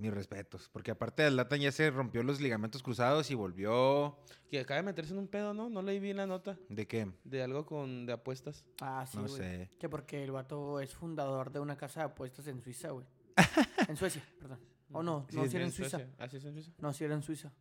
[0.00, 0.70] Mis respetos.
[0.72, 4.18] Porque aparte de Slatan ya se rompió los ligamentos cruzados y volvió.
[4.48, 5.68] Que acaba de meterse en un pedo, ¿no?
[5.68, 7.12] No leí bien la nota ¿De qué?
[7.24, 8.64] de algo con de apuestas.
[8.80, 9.34] Ah, sí, no güey.
[9.36, 9.70] sé.
[9.78, 13.04] Que porque el vato es fundador de una casa de apuestas en Suiza, güey.
[13.88, 14.58] en Suecia, perdón.
[14.92, 15.98] O no, Sí, no, si era en Suecia.
[15.98, 16.14] Suiza.
[16.18, 16.72] ¿Ah, sí es en Suiza?
[16.78, 17.52] No, si era en Suiza.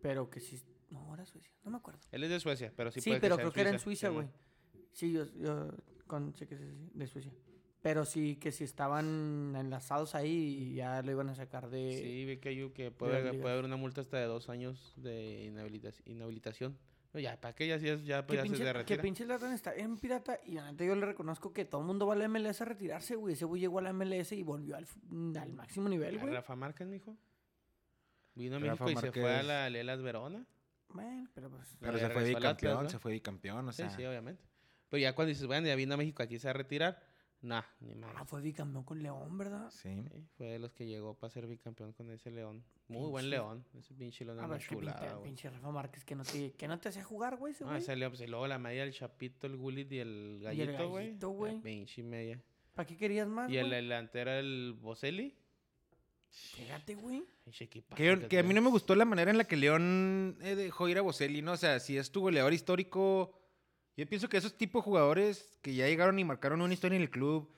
[0.00, 0.58] Pero que sí.
[0.90, 1.52] No, era Suecia.
[1.64, 2.00] No me acuerdo.
[2.10, 4.08] Él es de Suecia, pero sí Sí, puede pero sea creo que era en Suiza,
[4.08, 4.26] güey.
[4.92, 5.68] Sí, yo, yo
[6.06, 6.60] con, sé que es
[6.94, 7.32] de Suicia.
[7.88, 11.96] Pero sí, que si estaban enlazados ahí, ya lo iban a sacar de...
[11.96, 15.44] Sí, vi que, hay, que puede, puede haber una multa hasta de dos años de
[15.46, 16.06] inhabilitación.
[16.06, 16.78] inhabilitación.
[17.14, 17.66] No, ya, ¿para qué?
[17.66, 20.38] Ya, sí es- ya, Que pues, ya se pinche, que pinche Zlatan está bien pirata
[20.44, 23.16] y la yo le reconozco que todo el mundo va a la MLS a retirarse,
[23.16, 23.32] güey.
[23.32, 24.86] Ese güey llegó a la MLS y volvió al,
[25.40, 26.34] al máximo nivel, güey.
[26.34, 27.16] Rafa Márquez, mijo.
[28.34, 30.44] Vino a Rafa México y se fue a la Lelas Verona.
[30.90, 31.74] Bueno, pero pues...
[31.80, 32.90] Pero ya se fue Atlas, bicampeón, ¿no?
[32.90, 33.90] se fue bicampeón, o Sí, sea.
[33.90, 34.44] sí, obviamente.
[34.90, 37.07] Pero ya cuando dices, bueno, ya vino a México, aquí se va a retirar.
[37.40, 38.12] Nah, ni más.
[38.16, 39.70] Ah, fue bicampeón con León, ¿verdad?
[39.70, 40.04] sí.
[40.36, 42.64] fue de los que llegó para ser bicampeón con ese León.
[42.88, 43.64] Muy buen León.
[43.78, 46.88] Ese pinche León Ah, pinche, chulada, pinche Rafa Márquez que no te, que no te
[46.88, 47.78] hacía jugar, güey, ese Ah, güey.
[47.78, 51.06] ese León, pues, y luego la media, el Chapito, el Gullit y el Gallito, güey.
[51.06, 51.56] Gallito, güey.
[51.56, 52.42] La Pinche media.
[52.74, 53.76] ¿Para qué querías más, Y el güey?
[53.82, 55.34] delantero, el Boselli.
[56.30, 57.24] Fíjate, güey.
[57.96, 60.88] Que, que a mí no me gustó la manera en la que León eh, dejó
[60.88, 61.52] ir a Boselli, ¿no?
[61.52, 63.32] O sea, si es tu goleador histórico,
[63.98, 67.02] yo pienso que esos tipos de jugadores que ya llegaron y marcaron una historia en
[67.02, 67.50] el club,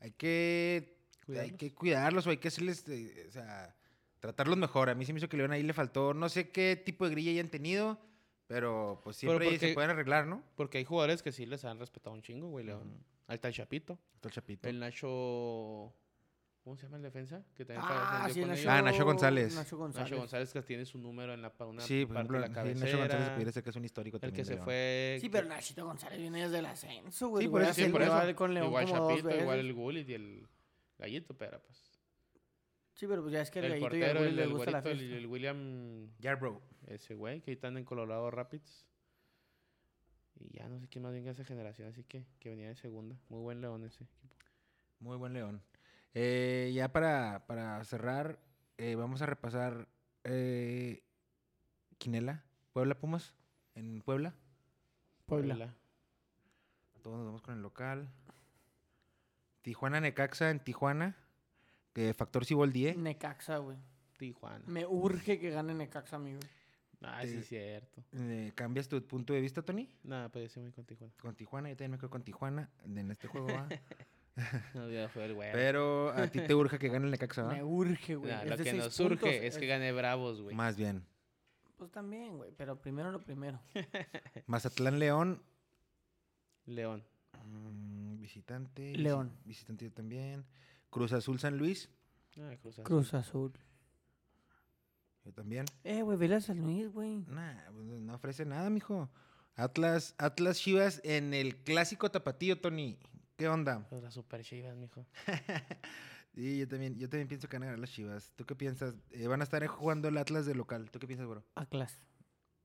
[0.00, 1.58] hay que hay Cuidarlos.
[1.58, 3.76] que cuidarlos o hay que hacerles, eh, o sea,
[4.20, 4.88] tratarlos mejor.
[4.88, 7.10] A mí se me hizo que León ahí le faltó, no sé qué tipo de
[7.10, 7.98] grilla hayan tenido,
[8.46, 10.42] pero pues Pero siempre porque- se pueden arreglar, ¿no?
[10.56, 12.88] Porque hay jugadores que sí les han respetado un chingo, güey, León.
[12.88, 13.04] Ujú.
[13.26, 13.98] Ahí está el Chapito.
[14.22, 14.68] El Chapito.
[14.68, 15.92] El Nacho...
[16.68, 17.42] ¿Cómo se llama el defensa?
[17.54, 18.70] Que también Ah, sí, con Nacho.
[18.70, 19.54] Ah, González.
[19.54, 20.10] Nacho González.
[20.10, 22.46] Nacho González que tiene su número en la, una Sí, por parte ejemplo, de la
[22.48, 22.84] sí, cabecera.
[22.84, 24.36] Nacho González pudiera ser que es un histórico el también.
[24.36, 24.64] que se León.
[24.66, 25.16] fue...
[25.18, 27.44] Sí, pero Nachito González viene desde el ascenso, güey.
[27.44, 28.36] Sí, por eso- sí, por eso.
[28.36, 30.46] con León igual como dos Chapito, igual el Gullit y el
[30.98, 31.90] Gallito, pero pues...
[32.92, 34.42] Sí, pero pues ya es que el, El gallito y al portero, Willy el, le
[34.42, 36.60] el gusta la el, William, Yarbrough.
[36.88, 38.84] ese güey, que están en Colorado Rapids.
[40.38, 42.74] Y ya no sé quién más venga de esa generación, así que que venía de
[42.76, 43.16] segunda.
[43.30, 44.36] Muy buen león ese equipo.
[45.00, 45.62] Muy buen León.
[46.20, 48.40] Eh, ya para, para cerrar,
[48.76, 49.86] eh, vamos a repasar
[50.24, 51.04] eh,
[51.96, 52.42] Quinela,
[52.72, 53.36] Puebla Pumas,
[53.76, 54.34] en Puebla.
[55.26, 55.76] Puebla.
[57.02, 58.08] Todos nos vamos con el local.
[59.62, 61.16] Tijuana Necaxa en Tijuana.
[61.92, 62.96] Que Factor Cibol 10.
[62.96, 63.76] Necaxa, güey.
[64.16, 64.64] Tijuana.
[64.66, 66.40] Me urge que gane Necaxa, amigo.
[67.00, 68.02] Ah, sí, es cierto.
[68.14, 69.88] Eh, ¿Cambias tu punto de vista, Tony?
[70.02, 71.14] Nada, pues yo sí me voy con Tijuana.
[71.22, 73.46] Con Tijuana, yo también me quedo con Tijuana en este juego.
[73.46, 73.68] ¿va?
[74.74, 75.50] No, ya fue el güey.
[75.52, 77.52] Pero a ti te urge que gane el Necaxa, ¿va?
[77.54, 78.32] Me urge, güey.
[78.48, 80.54] Lo que nos puntos, es que gane Bravos, güey.
[80.56, 81.04] Más bien.
[81.76, 82.50] Pues también, güey.
[82.56, 83.60] Pero primero lo primero.
[84.46, 85.42] Mazatlán León.
[86.66, 87.04] León.
[87.44, 88.96] mm, visitante.
[88.96, 89.30] León.
[89.44, 90.44] visi- Visitante yo también.
[90.90, 91.88] Cruz Azul San Luis.
[92.40, 92.84] Ah, Cruz Azul.
[92.84, 93.52] Cruz Azul.
[95.24, 95.66] Yo también.
[95.84, 97.24] Eh, güey, vela San Luis, güey.
[97.28, 99.08] Nah, pues, no ofrece nada, mijo.
[99.56, 102.98] Atlas, Atlas Chivas en el clásico tapatío, Tony.
[103.38, 103.86] ¿Qué onda?
[103.88, 105.06] Pues las super chivas, mijo.
[106.34, 108.32] Sí, yo también, yo también pienso que van a ganar las Chivas.
[108.36, 108.94] ¿Tú qué piensas?
[109.10, 110.88] Eh, van a estar jugando el Atlas de local.
[110.88, 111.42] ¿Tú qué piensas, bro?
[111.56, 111.98] Atlas.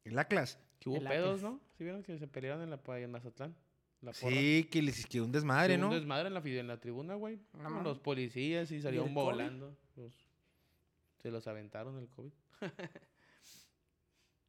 [0.03, 0.59] El Atlas.
[0.79, 1.53] Que hubo El pedos, Atlas.
[1.53, 1.59] ¿no?
[1.77, 3.55] ¿Sí vieron que se pelearon en la pa- en Mazatlán?
[4.11, 5.87] Sí, que les que un desmadre, ¿no?
[5.87, 7.39] Un desmadre en la, fi- en la tribuna, güey.
[7.83, 9.75] Los policías y salieron volando.
[9.95, 10.29] Los-
[11.23, 12.31] se los aventaron el COVID.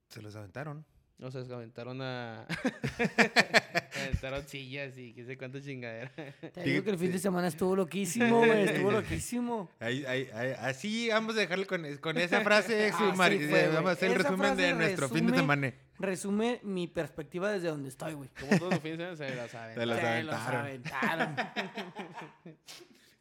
[0.08, 0.84] Se los aventaron.
[1.20, 2.44] O sea, se aventaron a...
[4.04, 6.10] aventaron sillas y qué sé cuánta chingadera.
[6.52, 8.64] Te digo que el fin de semana estuvo loquísimo, güey.
[8.64, 9.70] Estuvo loquísimo.
[9.80, 12.92] Ahí, ahí, ahí, así vamos a dejarle con, con esa frase.
[13.14, 13.68] Fue, eh, güey.
[13.68, 15.74] vamos a hacer el resumen de nuestro fin de resume- semana.
[15.98, 18.28] Resume mi perspectiva desde donde estoy, güey.
[18.40, 19.96] Como todos los fines de semana se las Se aventaron.
[20.18, 21.20] Se los aventaron.
[21.22, 21.36] aventaron.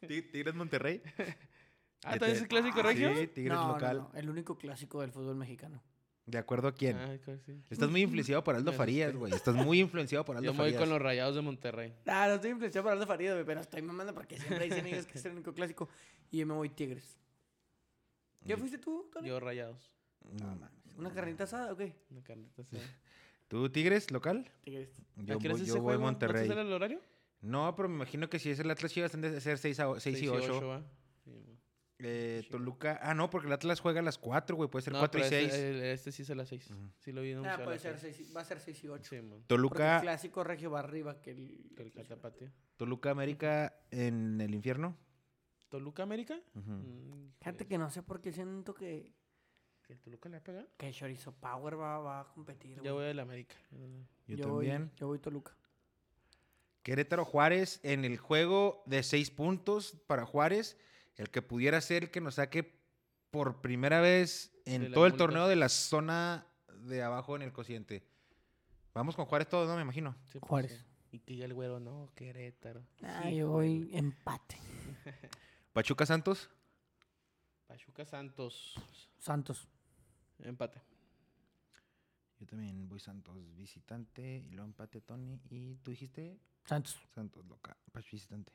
[0.08, 1.00] Ti- Tigres Monterrey.
[2.04, 3.14] Ah, ¿también es el clásico Ah, regio?
[3.16, 3.96] Sí, Tigres No, no, local.
[3.98, 5.82] no, el único clásico del fútbol mexicano.
[6.26, 6.96] ¿De acuerdo a quién?
[6.96, 7.52] Ah, que sí.
[7.68, 9.32] Estás muy influenciado por Aldo Farías, güey.
[9.34, 10.80] Estás muy influenciado por Aldo Yo me voy Farías.
[10.80, 11.94] con los rayados de Monterrey.
[12.06, 15.04] Ah, no estoy influenciado por Aldo Farías, güey, pero estoy mamando porque siempre dicen ellos
[15.06, 15.88] que es el único clásico.
[16.30, 17.18] Y yo me voy Tigres.
[18.46, 18.58] ¿Qué Mm.
[18.58, 19.28] fuiste tú, Tony?
[19.28, 19.90] Yo rayados.
[20.32, 20.70] No mames.
[20.96, 21.94] ¿Una carnita asada o qué?
[22.10, 22.82] Una carnita asada.
[23.48, 24.50] ¿Tú, Tigres, local?
[24.62, 24.90] Tigres.
[25.16, 25.94] Yo, ¿A qué hora voy, yo voy?
[25.94, 26.42] ¿No Monterrey.
[26.44, 27.00] te sale el horario?
[27.42, 30.00] No, pero me imagino que si es el Atlas Chivas, han de ser 6, a,
[30.00, 30.82] 6 y 8.
[31.98, 32.46] Eh.
[32.50, 32.98] Toluca.
[33.02, 34.68] Ah, no, porque el Atlas juega a las 4, güey.
[34.68, 35.52] Puede ser No, 4 y pero 6.
[35.54, 36.70] Este, el- este sí es a las 6.
[36.70, 36.90] Ujú.
[36.98, 38.16] Sí lo vi Ah, anunciado a puede ser seis.
[38.16, 39.10] seis, va a ser 6 y 8.
[39.10, 39.16] Sí.
[39.20, 41.70] Porque el Toluca, clásico regio va arriba que el...
[41.76, 42.50] Que el Catapatío.
[42.76, 44.96] Toluca América en el infierno.
[45.68, 46.38] ¿Toluca América?
[46.54, 46.70] Ujú.
[46.72, 49.12] Mm, Fíjate que- no sé por qué siento que,
[49.86, 50.68] ¿Que el Toluca le va a pegar?
[50.78, 52.80] que Chorizo Power va, va a competir.
[52.80, 52.92] Güey.
[52.92, 53.54] voy al América.
[54.26, 54.90] Yo, voy- también.
[54.96, 55.54] yo voy Toluca.
[56.82, 60.76] Querétaro Juárez en el juego de 6 puntos para Juárez.
[61.16, 62.78] El que pudiera ser el que nos saque
[63.30, 65.26] por primera vez en todo el multas.
[65.26, 66.46] torneo de la zona
[66.82, 68.04] de abajo en el cociente.
[68.94, 69.76] Vamos con Juárez todos, ¿no?
[69.76, 70.14] Me imagino.
[70.26, 70.72] Sí, pues, Juárez.
[70.72, 70.84] sí.
[71.12, 72.84] Y que ya el güero, no, Querétaro.
[73.02, 74.58] Ah, Sí, yo voy empate.
[75.72, 76.50] Pachuca Santos.
[77.68, 78.74] Pachuca Santos.
[79.18, 79.68] Santos.
[80.40, 80.80] Empate.
[82.40, 85.40] Yo también voy Santos visitante y luego empate Tony.
[85.50, 87.00] Y tú dijiste Santos.
[87.14, 88.52] Santos local, Pachuca visitante.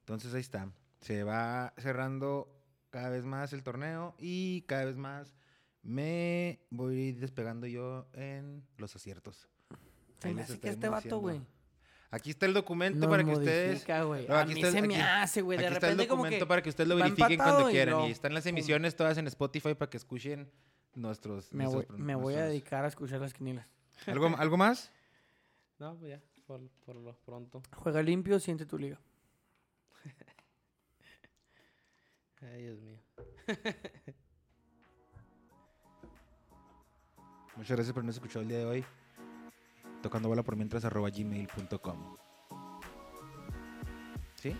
[0.00, 0.70] Entonces ahí está.
[1.00, 2.48] Se va cerrando
[2.90, 5.34] cada vez más el torneo y cada vez más
[5.82, 9.48] me voy despegando yo en los aciertos.
[10.20, 11.40] Se Ahí me les hace que este vato, güey.
[12.12, 13.88] Aquí está el documento para que ustedes.
[13.88, 15.58] A aquí mí está- se me aquí- hace, güey.
[15.58, 16.48] De Aquí está el repente como documento que...
[16.48, 18.00] para que ustedes lo verifiquen cuando y quieran.
[18.06, 20.50] Y están las emisiones todas en Spotify para que escuchen
[20.94, 21.52] nuestros.
[21.52, 23.66] Me voy, nuestros me voy a dedicar a escuchar las quinielas.
[24.06, 24.90] ¿Algo, ¿Algo más?
[25.78, 27.62] No, pues ya, por, por lo pronto.
[27.76, 29.00] Juega limpio, siente tu liga.
[32.42, 32.98] Ay, Dios mío.
[37.56, 38.84] Muchas gracias por habernos escuchado el día de hoy.
[40.02, 42.16] Tocando bola por mientras arroba gmail.com.
[44.36, 44.56] ¿Sí?